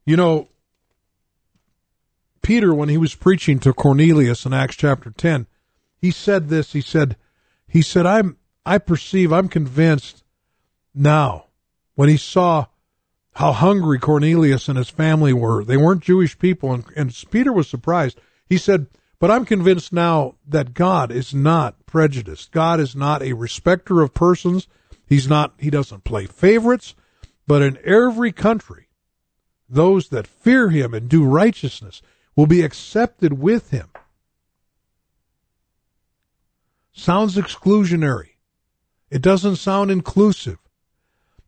You 0.08 0.16
know, 0.16 0.47
Peter, 2.41 2.74
when 2.74 2.88
he 2.88 2.97
was 2.97 3.14
preaching 3.14 3.60
to 3.60 3.74
Cornelius 3.74 4.45
in 4.45 4.53
Acts 4.53 4.78
chapter 4.78 5.12
10, 5.12 5.47
he 5.97 6.12
said 6.12 6.47
this. 6.47 6.72
He 6.72 6.80
said, 6.80 7.18
he 7.68 7.82
said, 7.82 8.05
I'm, 8.05 8.38
I 8.66 8.78
perceive, 8.78 9.34
I'm 9.34 9.49
convinced 9.49 10.24
now 10.95 11.47
when 11.95 12.08
he 12.08 12.16
saw 12.16 12.68
how 13.34 13.51
hungry 13.51 13.99
Cornelius 13.99 14.70
and 14.70 14.78
his 14.78 14.89
family 14.89 15.34
were. 15.34 15.66
They 15.66 15.76
weren't 15.76 16.03
Jewish 16.03 16.39
people. 16.39 16.74
And, 16.74 16.86
and 16.95 17.24
Peter 17.30 17.51
was 17.51 17.68
surprised. 17.68 18.18
He 18.45 18.58
said, 18.58 18.88
but 19.20 19.30
I'm 19.30 19.43
convinced 19.43 19.91
now 19.91 20.36
that 20.47 20.74
God 20.74 21.12
is 21.12 21.34
not 21.34 21.86
prejudiced. 21.86 22.53
God 22.53 22.80
is 22.80 22.95
not 22.95 23.22
a 23.22 23.34
respecter 23.34 24.01
of 24.01 24.14
persons. 24.14 24.70
He's 25.05 25.28
not, 25.28 25.55
he 25.60 25.70
doesn't 25.70 26.05
play 26.05 26.28
favorites, 26.28 26.95
but 27.45 27.62
in 27.62 27.78
every 27.84 28.32
country, 28.32 28.87
those 29.70 30.09
that 30.09 30.28
fear 30.28 30.70
him 30.70 30.93
and 30.93 31.09
do 31.09 31.24
righteousness 31.24 32.01
will 32.36 32.47
be 32.47 32.61
accepted 32.61 33.34
with 33.34 33.72
him. 33.72 33.89
Sounds 36.93 37.36
exclusionary. 37.36 38.32
It 39.09 39.22
doesn't 39.22 39.57
sound 39.57 39.91
inclusive. 39.91 40.57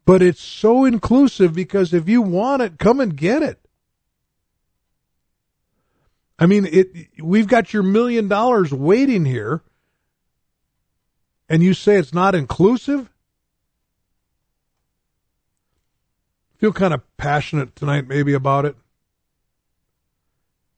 But 0.05 0.22
it's 0.22 0.41
so 0.41 0.86
inclusive 0.86 1.53
because 1.53 1.93
if 1.93 2.09
you 2.09 2.22
want 2.22 2.61
it, 2.61 2.80
come 2.80 2.99
and 2.99 3.15
get 3.15 3.43
it. 3.43 3.59
I 6.38 6.45
mean, 6.45 6.65
it 6.72 7.09
we've 7.22 7.47
got 7.47 7.74
your 7.74 7.84
million 7.84 8.28
dollars 8.28 8.74
waiting 8.74 9.26
here 9.26 9.61
and 11.49 11.63
you 11.63 11.74
say 11.74 11.97
it's 11.97 12.13
not 12.13 12.36
inclusive? 12.36 13.11
Feel 16.60 16.74
kind 16.74 16.93
of 16.93 17.01
passionate 17.18 17.76
tonight, 17.76 18.07
maybe 18.07 18.34
about 18.34 18.66
it. 18.66 18.76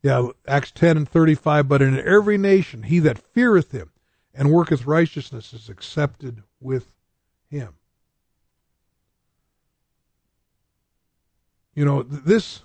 Yeah, 0.04 0.30
Acts 0.48 0.72
10 0.72 0.98
and 0.98 1.10
35. 1.10 1.68
But 1.68 1.82
in 1.82 2.00
every 2.00 2.38
nation, 2.38 2.84
he 2.84 3.00
that 3.00 3.18
feareth 3.18 3.72
him 3.72 3.92
and 4.34 4.52
worketh 4.52 4.86
righteousness 4.86 5.54
is 5.54 5.70
accepted 5.70 6.44
with 6.60 6.88
him. 7.50 7.74
You 11.74 11.86
know, 11.86 12.04
this, 12.04 12.62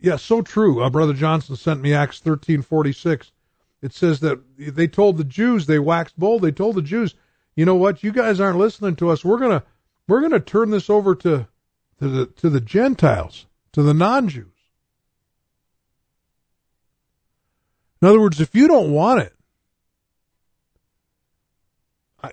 yeah, 0.00 0.16
so 0.16 0.42
true. 0.42 0.82
Uh, 0.82 0.90
Brother 0.90 1.14
Johnson 1.14 1.56
sent 1.56 1.80
me 1.80 1.94
Acts 1.94 2.20
13 2.20 2.62
46. 2.62 3.32
It 3.80 3.92
says 3.92 4.20
that 4.20 4.40
they 4.58 4.86
told 4.86 5.18
the 5.18 5.24
Jews, 5.24 5.66
they 5.66 5.78
waxed 5.78 6.18
bold. 6.18 6.42
They 6.42 6.52
told 6.52 6.74
the 6.76 6.82
Jews, 6.82 7.14
you 7.54 7.64
know 7.64 7.74
what, 7.74 8.02
you 8.02 8.12
guys 8.12 8.40
aren't 8.40 8.58
listening 8.58 8.96
to 8.96 9.10
us. 9.10 9.24
We're 9.24 9.38
going 9.38 9.60
to 9.60 9.66
we're 10.06 10.20
going 10.20 10.32
to 10.32 10.40
turn 10.40 10.70
this 10.70 10.90
over 10.90 11.14
to, 11.16 11.46
to 12.00 12.08
the 12.08 12.26
to 12.26 12.50
the 12.50 12.60
Gentiles, 12.60 13.46
to 13.72 13.82
the 13.82 13.94
non-Jews. 13.94 14.46
In 18.02 18.08
other 18.08 18.20
words, 18.20 18.40
if 18.40 18.54
you 18.54 18.68
don't 18.68 18.92
want 18.92 19.22
it, 19.22 19.32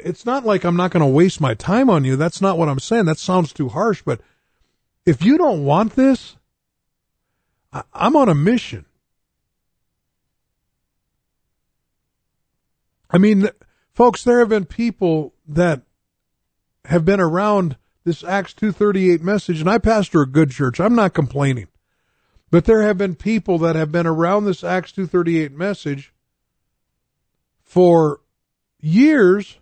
it's 0.04 0.26
not 0.26 0.46
like 0.46 0.64
I'm 0.64 0.76
not 0.76 0.92
going 0.92 1.02
to 1.02 1.08
waste 1.08 1.40
my 1.40 1.54
time 1.54 1.90
on 1.90 2.04
you. 2.04 2.16
That's 2.16 2.42
not 2.42 2.58
what 2.58 2.70
I'm 2.70 2.80
saying. 2.80 3.06
That 3.06 3.18
sounds 3.18 3.54
too 3.54 3.70
harsh, 3.70 4.02
but 4.06 4.22
if 5.06 5.24
you 5.24 5.38
don't 5.38 5.64
want 5.64 5.96
this, 5.96 6.36
I'm 7.94 8.16
on 8.16 8.30
a 8.30 8.36
mission. 8.36 8.86
I 13.10 13.18
mean, 13.18 13.50
folks, 13.94 14.24
there 14.24 14.40
have 14.40 14.50
been 14.50 14.66
people 14.66 15.34
that 15.48 15.82
have 16.86 17.06
been 17.06 17.20
around 17.20 17.78
this 18.04 18.24
Acts 18.24 18.54
238 18.54 19.22
message, 19.22 19.60
and 19.60 19.70
I 19.70 19.78
pastor 19.78 20.22
a 20.22 20.28
good 20.28 20.52
church. 20.52 20.80
I'm 20.80 20.96
not 20.96 21.14
complaining. 21.14 21.68
But 22.50 22.66
there 22.66 22.82
have 22.82 22.98
been 22.98 23.16
people 23.16 23.58
that 23.60 23.76
have 23.76 23.92
been 23.92 24.08
around 24.08 24.46
this 24.46 24.64
Acts 24.64 24.92
238 24.92 25.54
message 25.54 26.14
for 27.62 28.20
years, 28.82 29.58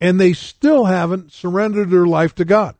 and 0.00 0.18
they 0.18 0.32
still 0.32 0.86
haven't 0.86 1.32
surrendered 1.32 1.90
their 1.90 2.06
life 2.06 2.34
to 2.36 2.44
God. 2.44 2.76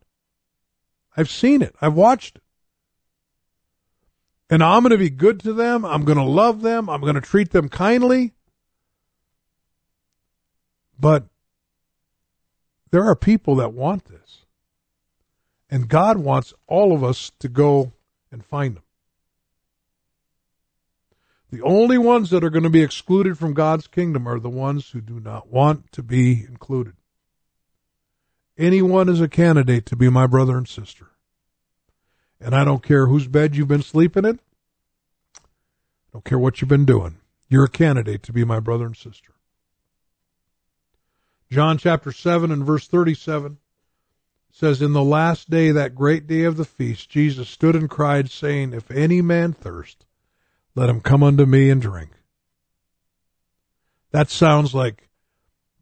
I've 1.17 1.29
seen 1.29 1.63
it. 1.63 1.75
I've 1.81 1.95
watched 1.95 2.37
it. 2.37 2.43
And 4.49 4.63
I'm 4.63 4.83
going 4.83 4.93
to 4.93 4.99
be 4.99 5.11
good 5.11 5.41
to 5.41 5.53
them. 5.53 5.85
I'm 5.85 6.05
going 6.05 6.17
to 6.17 6.25
love 6.25 6.63
them. 6.63 6.89
I'm 6.89 7.03
going 7.03 7.17
to 7.17 7.21
treat 7.21 7.51
them 7.51 7.69
kindly. 7.69 8.33
But 10.99 11.27
there 12.91 13.05
are 13.05 13.17
people 13.17 13.57
that 13.57 13.73
want 13.73 14.07
this. 14.07 14.45
And 15.71 15.89
God 15.89 16.19
wants 16.19 16.55
all 16.67 16.95
of 16.95 17.05
us 17.05 17.31
to 17.41 17.49
go 17.49 17.93
and 18.33 18.45
find 18.45 18.77
them. 18.77 18.83
The 21.51 21.63
only 21.63 21.97
ones 21.97 22.31
that 22.31 22.45
are 22.45 22.51
going 22.51 22.65
to 22.65 22.71
be 22.71 22.83
excluded 22.83 23.39
from 23.39 23.55
God's 23.55 23.87
kingdom 23.87 24.27
are 24.27 24.39
the 24.39 24.51
ones 24.51 24.91
who 24.91 25.01
do 25.01 25.19
not 25.19 25.51
want 25.51 25.91
to 25.93 26.03
be 26.03 26.45
included. 26.47 26.95
Anyone 28.59 29.09
is 29.09 29.21
a 29.21 29.29
candidate 29.29 29.87
to 29.87 29.97
be 29.97 30.11
my 30.11 30.27
brother 30.27 30.59
and 30.59 30.69
sister. 30.69 31.09
And 32.41 32.55
I 32.55 32.65
don't 32.65 32.83
care 32.83 33.07
whose 33.07 33.29
bed 33.29 33.57
you've 33.57 33.69
been 33.69 33.83
sleeping 33.83 34.25
in. 34.25 34.41
I 35.37 36.13
don't 36.13 36.25
care 36.25 36.39
what 36.39 36.61
you've 36.61 36.69
been 36.69 36.85
doing. 36.85 37.19
You're 37.49 37.65
a 37.65 37.71
candidate 37.71 38.23
to 38.25 38.33
be 38.33 38.45
my 38.45 38.61
brother 38.61 38.87
and 38.87 38.97
sister. 38.97 39.33
John 41.51 41.79
chapter 41.79 42.13
7 42.13 42.51
and 42.51 42.65
verse 42.65 42.87
37 42.87 43.59
says, 44.53 44.83
In 44.83 44.93
the 44.93 45.03
last 45.03 45.49
day, 45.49 45.71
that 45.71 45.95
great 45.95 46.27
day 46.27 46.45
of 46.45 46.57
the 46.57 46.65
feast, 46.65 47.09
Jesus 47.09 47.49
stood 47.49 47.75
and 47.75 47.89
cried, 47.89 48.31
saying, 48.31 48.73
If 48.73 48.91
any 48.91 49.23
man 49.23 49.53
thirst, 49.53 50.05
let 50.75 50.91
him 50.91 51.01
come 51.01 51.23
unto 51.23 51.47
me 51.47 51.71
and 51.71 51.81
drink. 51.81 52.11
That 54.11 54.31
sounds 54.31 54.75
like 54.75 55.09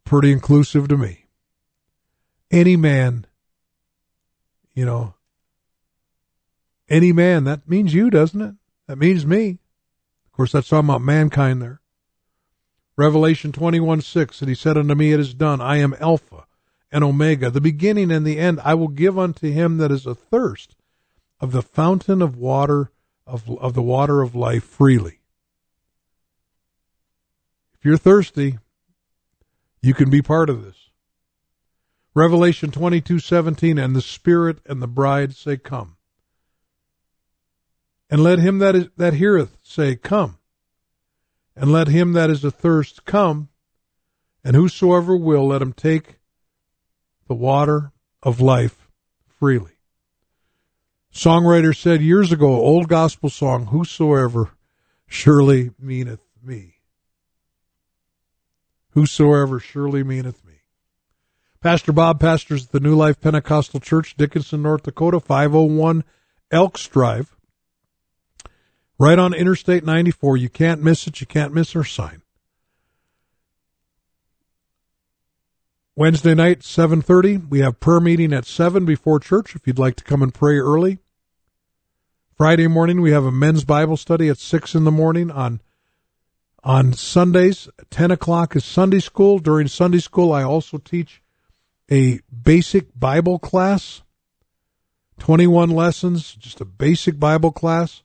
pretty 0.04 0.32
inclusive 0.32 0.88
to 0.88 0.96
me. 0.96 1.26
Any 2.50 2.76
man, 2.76 3.26
you 4.74 4.84
know, 4.84 5.14
any 6.88 7.12
man, 7.12 7.44
that 7.44 7.68
means 7.68 7.92
you, 7.92 8.10
doesn't 8.10 8.40
it? 8.40 8.54
That 8.86 8.98
means 8.98 9.26
me. 9.26 9.58
Of 10.26 10.32
course, 10.32 10.52
that's 10.52 10.68
talking 10.68 10.88
about 10.88 11.02
mankind 11.02 11.60
there. 11.60 11.80
Revelation 12.96 13.52
21 13.52 14.00
6, 14.00 14.40
and 14.40 14.48
he 14.48 14.54
said 14.54 14.78
unto 14.78 14.94
me, 14.94 15.12
It 15.12 15.20
is 15.20 15.34
done. 15.34 15.60
I 15.60 15.76
am 15.78 15.94
Alpha 16.00 16.46
and 16.90 17.04
Omega, 17.04 17.50
the 17.50 17.60
beginning 17.60 18.10
and 18.10 18.26
the 18.26 18.38
end. 18.38 18.58
I 18.64 18.74
will 18.74 18.88
give 18.88 19.18
unto 19.18 19.50
him 19.50 19.76
that 19.78 19.92
is 19.92 20.06
athirst 20.06 20.76
of 21.40 21.52
the 21.52 21.62
fountain 21.62 22.22
of 22.22 22.36
water 22.36 22.90
of, 23.26 23.50
of 23.58 23.74
the 23.74 23.82
water 23.82 24.22
of 24.22 24.34
life 24.34 24.64
freely. 24.64 25.20
If 27.74 27.84
you're 27.84 27.98
thirsty, 27.98 28.58
you 29.82 29.94
can 29.94 30.08
be 30.08 30.22
part 30.22 30.48
of 30.48 30.64
this. 30.64 30.90
Revelation 32.14 32.70
22:17 32.70 33.82
and 33.82 33.94
the 33.94 34.00
spirit 34.00 34.60
and 34.64 34.80
the 34.80 34.86
bride 34.86 35.34
say 35.34 35.58
come. 35.58 35.96
And 38.08 38.22
let 38.22 38.38
him 38.38 38.58
that 38.58 38.74
is 38.74 38.88
that 38.96 39.14
heareth 39.14 39.58
say 39.62 39.96
come 39.96 40.38
and 41.56 41.72
let 41.72 41.88
him 41.88 42.12
that 42.12 42.30
is 42.30 42.44
athirst 42.44 43.04
come, 43.04 43.48
and 44.44 44.54
whosoever 44.54 45.16
will, 45.16 45.48
let 45.48 45.62
him 45.62 45.72
take 45.72 46.16
the 47.26 47.34
water 47.34 47.92
of 48.22 48.40
life 48.40 48.88
freely. 49.38 49.72
Songwriter 51.12 51.74
said 51.74 52.02
years 52.02 52.30
ago, 52.30 52.46
old 52.46 52.88
gospel 52.88 53.30
song, 53.30 53.66
Whosoever 53.66 54.50
surely 55.06 55.70
meaneth 55.78 56.20
me. 56.42 56.74
Whosoever 58.90 59.58
surely 59.58 60.02
meaneth 60.02 60.44
me. 60.44 60.54
Pastor 61.60 61.92
Bob 61.92 62.20
pastors 62.20 62.66
at 62.66 62.72
the 62.72 62.80
New 62.80 62.94
Life 62.94 63.20
Pentecostal 63.20 63.80
Church, 63.80 64.16
Dickinson, 64.16 64.62
North 64.62 64.84
Dakota, 64.84 65.18
501 65.20 66.04
Elks 66.50 66.86
Drive. 66.86 67.35
Right 68.98 69.18
on 69.18 69.34
Interstate 69.34 69.84
94. 69.84 70.38
You 70.38 70.48
can't 70.48 70.82
miss 70.82 71.06
it. 71.06 71.20
You 71.20 71.26
can't 71.26 71.52
miss 71.52 71.76
our 71.76 71.84
sign. 71.84 72.22
Wednesday 75.94 76.34
night, 76.34 76.60
7.30, 76.60 77.48
we 77.48 77.60
have 77.60 77.80
prayer 77.80 78.00
meeting 78.00 78.34
at 78.34 78.44
7 78.44 78.84
before 78.84 79.18
church 79.18 79.56
if 79.56 79.66
you'd 79.66 79.78
like 79.78 79.96
to 79.96 80.04
come 80.04 80.22
and 80.22 80.32
pray 80.32 80.58
early. 80.58 80.98
Friday 82.36 82.68
morning, 82.68 83.00
we 83.00 83.12
have 83.12 83.24
a 83.24 83.32
men's 83.32 83.64
Bible 83.64 83.96
study 83.96 84.28
at 84.28 84.36
6 84.36 84.74
in 84.74 84.84
the 84.84 84.90
morning. 84.90 85.30
On, 85.30 85.62
on 86.62 86.92
Sundays, 86.92 87.70
10 87.88 88.10
o'clock 88.10 88.54
is 88.54 88.62
Sunday 88.62 89.00
school. 89.00 89.38
During 89.38 89.68
Sunday 89.68 90.00
school, 90.00 90.34
I 90.34 90.42
also 90.42 90.76
teach 90.76 91.22
a 91.90 92.20
basic 92.30 92.88
Bible 92.98 93.38
class, 93.38 94.02
21 95.18 95.70
lessons, 95.70 96.34
just 96.34 96.60
a 96.60 96.66
basic 96.66 97.18
Bible 97.18 97.52
class. 97.52 98.02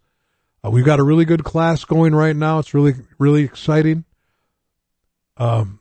Uh, 0.64 0.70
we've 0.70 0.86
got 0.86 0.99
a 0.99 1.03
really 1.03 1.26
good 1.26 1.43
class 1.43 1.84
going 1.86 2.14
right 2.14 2.36
now. 2.36 2.59
It's 2.59 2.74
really, 2.74 2.93
really 3.18 3.43
exciting. 3.43 4.05
Um, 5.38 5.80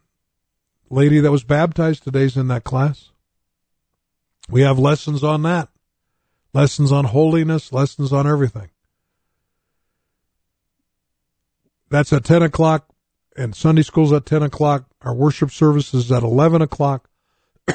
lady 0.88 1.20
that 1.20 1.30
was 1.30 1.44
baptized 1.44 2.02
today's 2.02 2.36
in 2.36 2.48
that 2.48 2.64
class. 2.64 3.10
We 4.48 4.62
have 4.62 4.78
lessons 4.78 5.22
on 5.22 5.42
that, 5.42 5.68
lessons 6.54 6.90
on 6.90 7.04
holiness, 7.06 7.72
lessons 7.72 8.12
on 8.12 8.26
everything. 8.26 8.70
That's 11.90 12.12
at 12.12 12.24
10 12.24 12.42
o'clock, 12.42 12.88
and 13.36 13.54
Sunday 13.54 13.82
school's 13.82 14.12
at 14.12 14.26
10 14.26 14.42
o'clock. 14.42 14.86
Our 15.02 15.14
worship 15.14 15.50
service 15.50 15.92
is 15.92 16.10
at 16.10 16.22
11 16.22 16.62
o'clock. 16.62 17.10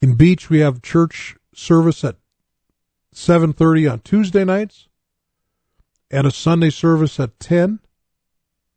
in 0.00 0.14
Beach, 0.14 0.48
we 0.48 0.60
have 0.60 0.80
church 0.82 1.36
service 1.54 2.02
at 2.04 2.16
7.30 3.16 3.90
on 3.90 4.00
Tuesday 4.00 4.44
nights 4.44 4.88
and 6.10 6.26
a 6.26 6.30
Sunday 6.30 6.68
service 6.68 7.18
at 7.18 7.40
10 7.40 7.80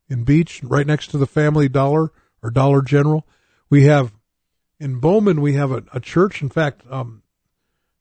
in 0.08 0.24
Beach, 0.24 0.62
right 0.64 0.88
next 0.88 1.08
to 1.08 1.18
the 1.18 1.28
Family 1.28 1.68
Dollar 1.68 2.14
or 2.42 2.50
Dollar 2.50 2.82
General. 2.82 3.28
We 3.70 3.84
have 3.84 4.14
in 4.80 5.00
Bowman, 5.02 5.42
we 5.42 5.54
have 5.54 5.72
a, 5.72 5.84
a 5.94 6.00
church. 6.00 6.42
In 6.42 6.48
fact, 6.48 6.84
um, 6.90 7.22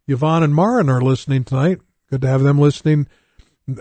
Yvonne 0.07 0.45
and 0.45 0.55
Marin 0.55 0.89
are 0.89 1.01
listening 1.01 1.43
tonight. 1.43 1.81
Good 2.09 2.23
to 2.23 2.29
have 2.29 2.43
them 2.43 2.59
listening. 2.59 3.09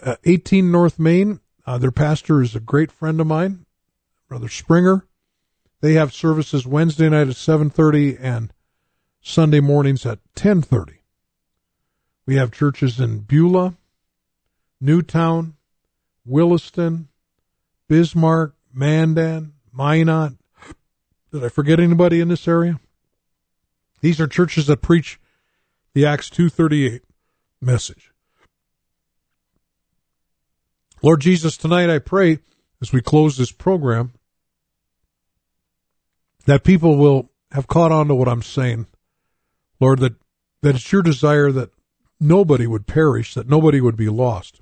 Uh, 0.01 0.15
18 0.23 0.71
North 0.71 0.97
Main, 0.97 1.39
uh, 1.67 1.77
their 1.77 1.91
pastor 1.91 2.41
is 2.41 2.55
a 2.55 2.59
great 2.59 2.91
friend 2.91 3.21
of 3.21 3.27
mine, 3.27 3.67
Brother 4.27 4.49
Springer. 4.49 5.05
They 5.81 5.93
have 5.93 6.11
services 6.11 6.65
Wednesday 6.65 7.07
night 7.07 7.27
at 7.27 7.35
7:30 7.35 8.17
and 8.19 8.51
Sunday 9.21 9.59
mornings 9.59 10.07
at 10.07 10.19
10:30. 10.35 10.96
We 12.27 12.35
have 12.35 12.51
churches 12.51 12.99
in 12.99 13.19
Beulah, 13.19 13.77
New 14.81 15.01
Town, 15.01 15.55
Williston, 16.25 17.07
Bismarck, 17.87 18.53
Mandan, 18.73 19.53
Minot. 19.71 20.33
Did 21.31 21.45
I 21.45 21.47
forget 21.47 21.79
anybody 21.79 22.19
in 22.19 22.27
this 22.27 22.45
area? 22.45 22.81
These 24.01 24.19
are 24.19 24.27
churches 24.27 24.67
that 24.67 24.81
preach 24.81 25.21
the 25.93 26.05
Acts 26.05 26.29
238 26.29 27.01
message. 27.61 28.11
Lord 31.01 31.21
Jesus, 31.21 31.55
tonight 31.55 31.89
I 31.89 31.99
pray 31.99 32.39
as 32.81 32.91
we 32.91 33.01
close 33.01 33.37
this 33.37 33.53
program 33.53 34.11
that 36.45 36.65
people 36.65 36.97
will 36.97 37.29
have 37.53 37.67
caught 37.67 37.93
on 37.93 38.09
to 38.09 38.15
what 38.15 38.27
I'm 38.27 38.43
saying. 38.43 38.87
Lord, 39.79 39.99
that, 39.99 40.15
that 40.61 40.75
it's 40.75 40.91
your 40.91 41.01
desire 41.01 41.53
that 41.53 41.71
nobody 42.19 42.67
would 42.67 42.87
perish, 42.87 43.33
that 43.33 43.49
nobody 43.49 43.81
would 43.81 43.97
be 43.97 44.09
lost, 44.09 44.61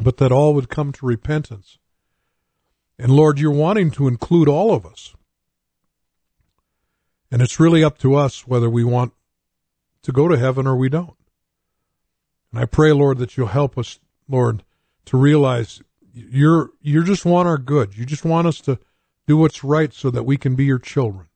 but 0.00 0.16
that 0.18 0.32
all 0.32 0.54
would 0.54 0.68
come 0.68 0.92
to 0.92 1.06
repentance. 1.06 1.78
And 2.98 3.12
Lord, 3.12 3.38
you're 3.38 3.50
wanting 3.50 3.90
to 3.92 4.08
include 4.08 4.48
all 4.48 4.74
of 4.74 4.86
us. 4.86 5.14
And 7.30 7.42
it's 7.42 7.58
really 7.58 7.82
up 7.82 7.98
to 7.98 8.14
us 8.14 8.46
whether 8.46 8.70
we 8.70 8.84
want 8.84 9.12
to 10.02 10.12
go 10.12 10.28
to 10.28 10.38
heaven 10.38 10.66
or 10.66 10.76
we 10.76 10.88
don't. 10.88 11.16
And 12.52 12.62
I 12.62 12.66
pray, 12.66 12.92
Lord, 12.92 13.18
that 13.18 13.36
you'll 13.36 13.48
help 13.48 13.76
us, 13.76 13.98
Lord, 14.28 14.62
to 15.06 15.16
realize 15.16 15.82
you're 16.12 16.70
you 16.80 17.02
just 17.02 17.24
want 17.24 17.48
our 17.48 17.58
good. 17.58 17.96
You 17.96 18.06
just 18.06 18.24
want 18.24 18.46
us 18.46 18.60
to 18.60 18.78
do 19.26 19.36
what's 19.36 19.64
right 19.64 19.92
so 19.92 20.10
that 20.10 20.22
we 20.22 20.36
can 20.36 20.54
be 20.54 20.64
your 20.64 20.78
children. 20.78 21.26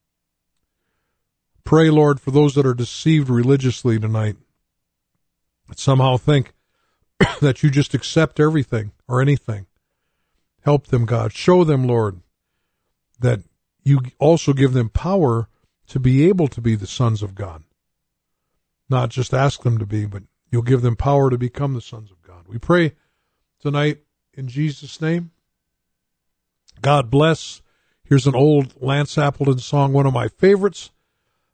Pray, 1.65 1.91
Lord, 1.91 2.21
for 2.21 2.31
those 2.31 2.55
that 2.55 2.65
are 2.65 2.75
deceived 2.75 3.29
religiously 3.29 3.99
tonight, 3.99 4.37
somehow 5.77 6.17
think 6.17 6.53
that 7.41 7.63
you 7.63 7.71
just 7.71 7.95
accept 7.95 8.41
everything 8.41 8.93
or 9.07 9.21
anything. 9.21 9.67
Help 10.63 10.87
them, 10.89 11.07
God. 11.07 11.33
Show 11.33 11.65
them, 11.65 11.87
Lord, 11.87 12.21
that 13.19 13.41
you 13.83 14.01
also 14.19 14.53
give 14.53 14.73
them 14.73 14.89
power 14.89 15.49
to 15.89 15.99
be 15.99 16.29
able 16.29 16.49
to 16.49 16.61
be 16.61 16.75
the 16.75 16.87
sons 16.87 17.23
of 17.23 17.35
God. 17.35 17.65
Not 18.89 19.11
just 19.11 19.35
ask 19.35 19.63
them 19.63 19.79
to 19.79 19.87
be, 19.87 20.07
but 20.07 20.23
you'll 20.51 20.63
give 20.63 20.83
them 20.83 20.97
power 20.97 21.31
to 21.31 21.39
become 21.39 21.75
the 21.75 21.81
sons 21.81 22.11
of 22.11 22.23
God. 22.23 22.47
We 22.47 22.59
pray 22.59 22.95
tonight 23.61 23.99
in 24.35 24.49
Jesus' 24.49 25.01
name. 25.01 25.31
God 26.81 27.11
bless. 27.11 27.61
Here's 28.05 28.27
an 28.27 28.35
old 28.35 28.81
Lance 28.81 29.19
Appleton 29.19 29.59
song, 29.59 29.93
one 29.93 30.07
of 30.07 30.15
my 30.15 30.29
favorites. 30.29 30.91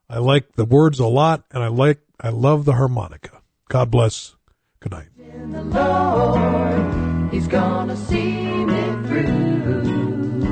I 0.08 0.18
like 0.18 0.54
the 0.54 0.64
words 0.64 1.00
a 1.00 1.06
lot, 1.06 1.44
and 1.50 1.62
I 1.62 1.68
like 1.68 2.00
I 2.20 2.28
love 2.28 2.64
the 2.64 2.74
harmonica. 2.74 3.42
God 3.68 3.90
bless. 3.90 4.34
Good 4.80 4.92
night. 4.92 5.08
In 5.18 5.50
the 5.52 5.64
Lord, 5.64 7.32
He's 7.32 7.48
gonna 7.48 7.96
see 7.96 8.64
me 8.64 8.82
through. 9.06 10.44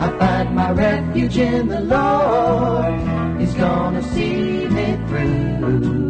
I 0.00 0.18
find 0.18 0.54
my 0.54 0.70
refuge 0.70 1.36
in 1.36 1.68
the 1.68 1.80
Lord. 1.80 3.40
He's 3.40 3.54
gonna 3.54 4.02
see 4.02 4.66
me 4.68 4.96
through. 5.08 6.02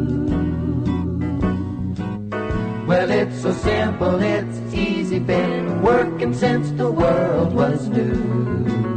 Well, 2.86 3.10
it's 3.10 3.40
so 3.40 3.52
simple, 3.52 4.20
it's 4.22 4.74
easy, 4.74 5.18
been 5.18 5.80
working 5.80 6.34
since 6.34 6.70
the 6.72 6.90
world 6.90 7.54
was 7.54 7.88
new. 7.88 8.91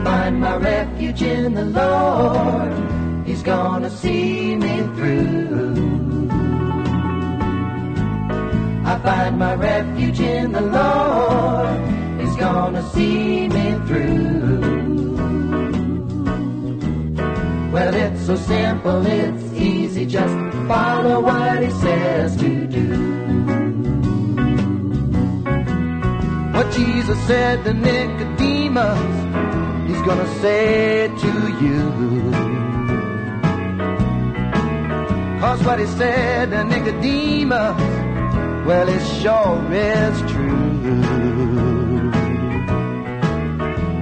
I 0.00 0.04
find 0.04 0.40
my 0.40 0.56
refuge 0.56 1.22
in 1.22 1.54
the 1.54 1.64
Lord. 1.66 3.26
He's 3.26 3.42
gonna 3.42 3.90
see 3.90 4.56
me 4.56 4.78
through. 4.96 6.28
I 8.86 8.98
find 9.04 9.38
my 9.38 9.54
refuge 9.56 10.20
in 10.20 10.52
the 10.52 10.62
Lord. 10.62 11.78
He's 12.18 12.34
gonna 12.36 12.82
see 12.90 13.48
me 13.48 13.74
through. 13.86 14.80
Well, 17.70 17.94
it's 17.94 18.24
so 18.26 18.36
simple, 18.36 19.06
it's 19.06 19.52
easy, 19.52 20.06
just 20.06 20.34
follow 20.66 21.20
what 21.20 21.62
he 21.62 21.70
says 21.70 22.36
to 22.36 22.66
do. 22.66 22.86
What 26.54 26.70
Jesus 26.72 27.18
said 27.26 27.64
to 27.64 27.74
Nicodemus, 27.74 29.29
he's 30.00 30.08
gonna 30.08 30.40
say 30.40 31.08
to 31.08 31.32
you. 31.62 31.80
Cause 35.40 35.64
what 35.64 35.78
he 35.78 35.86
said 35.86 36.50
to 36.50 36.64
Nicodemus, 36.64 37.80
well, 38.66 38.88
it 38.88 39.04
sure 39.20 39.72
is 39.72 40.20
true. 40.32 40.70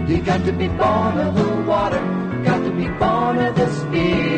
You 0.09 0.23
got 0.23 0.45
to 0.45 0.53
be 0.53 0.69
born 0.69 1.19
of 1.19 1.35
the 1.35 1.63
water, 1.67 2.01
got 2.45 2.63
to 2.65 2.71
be 2.71 2.89
born 2.89 3.39
of 3.39 3.55
the 3.57 3.71
Spirit 3.75 4.38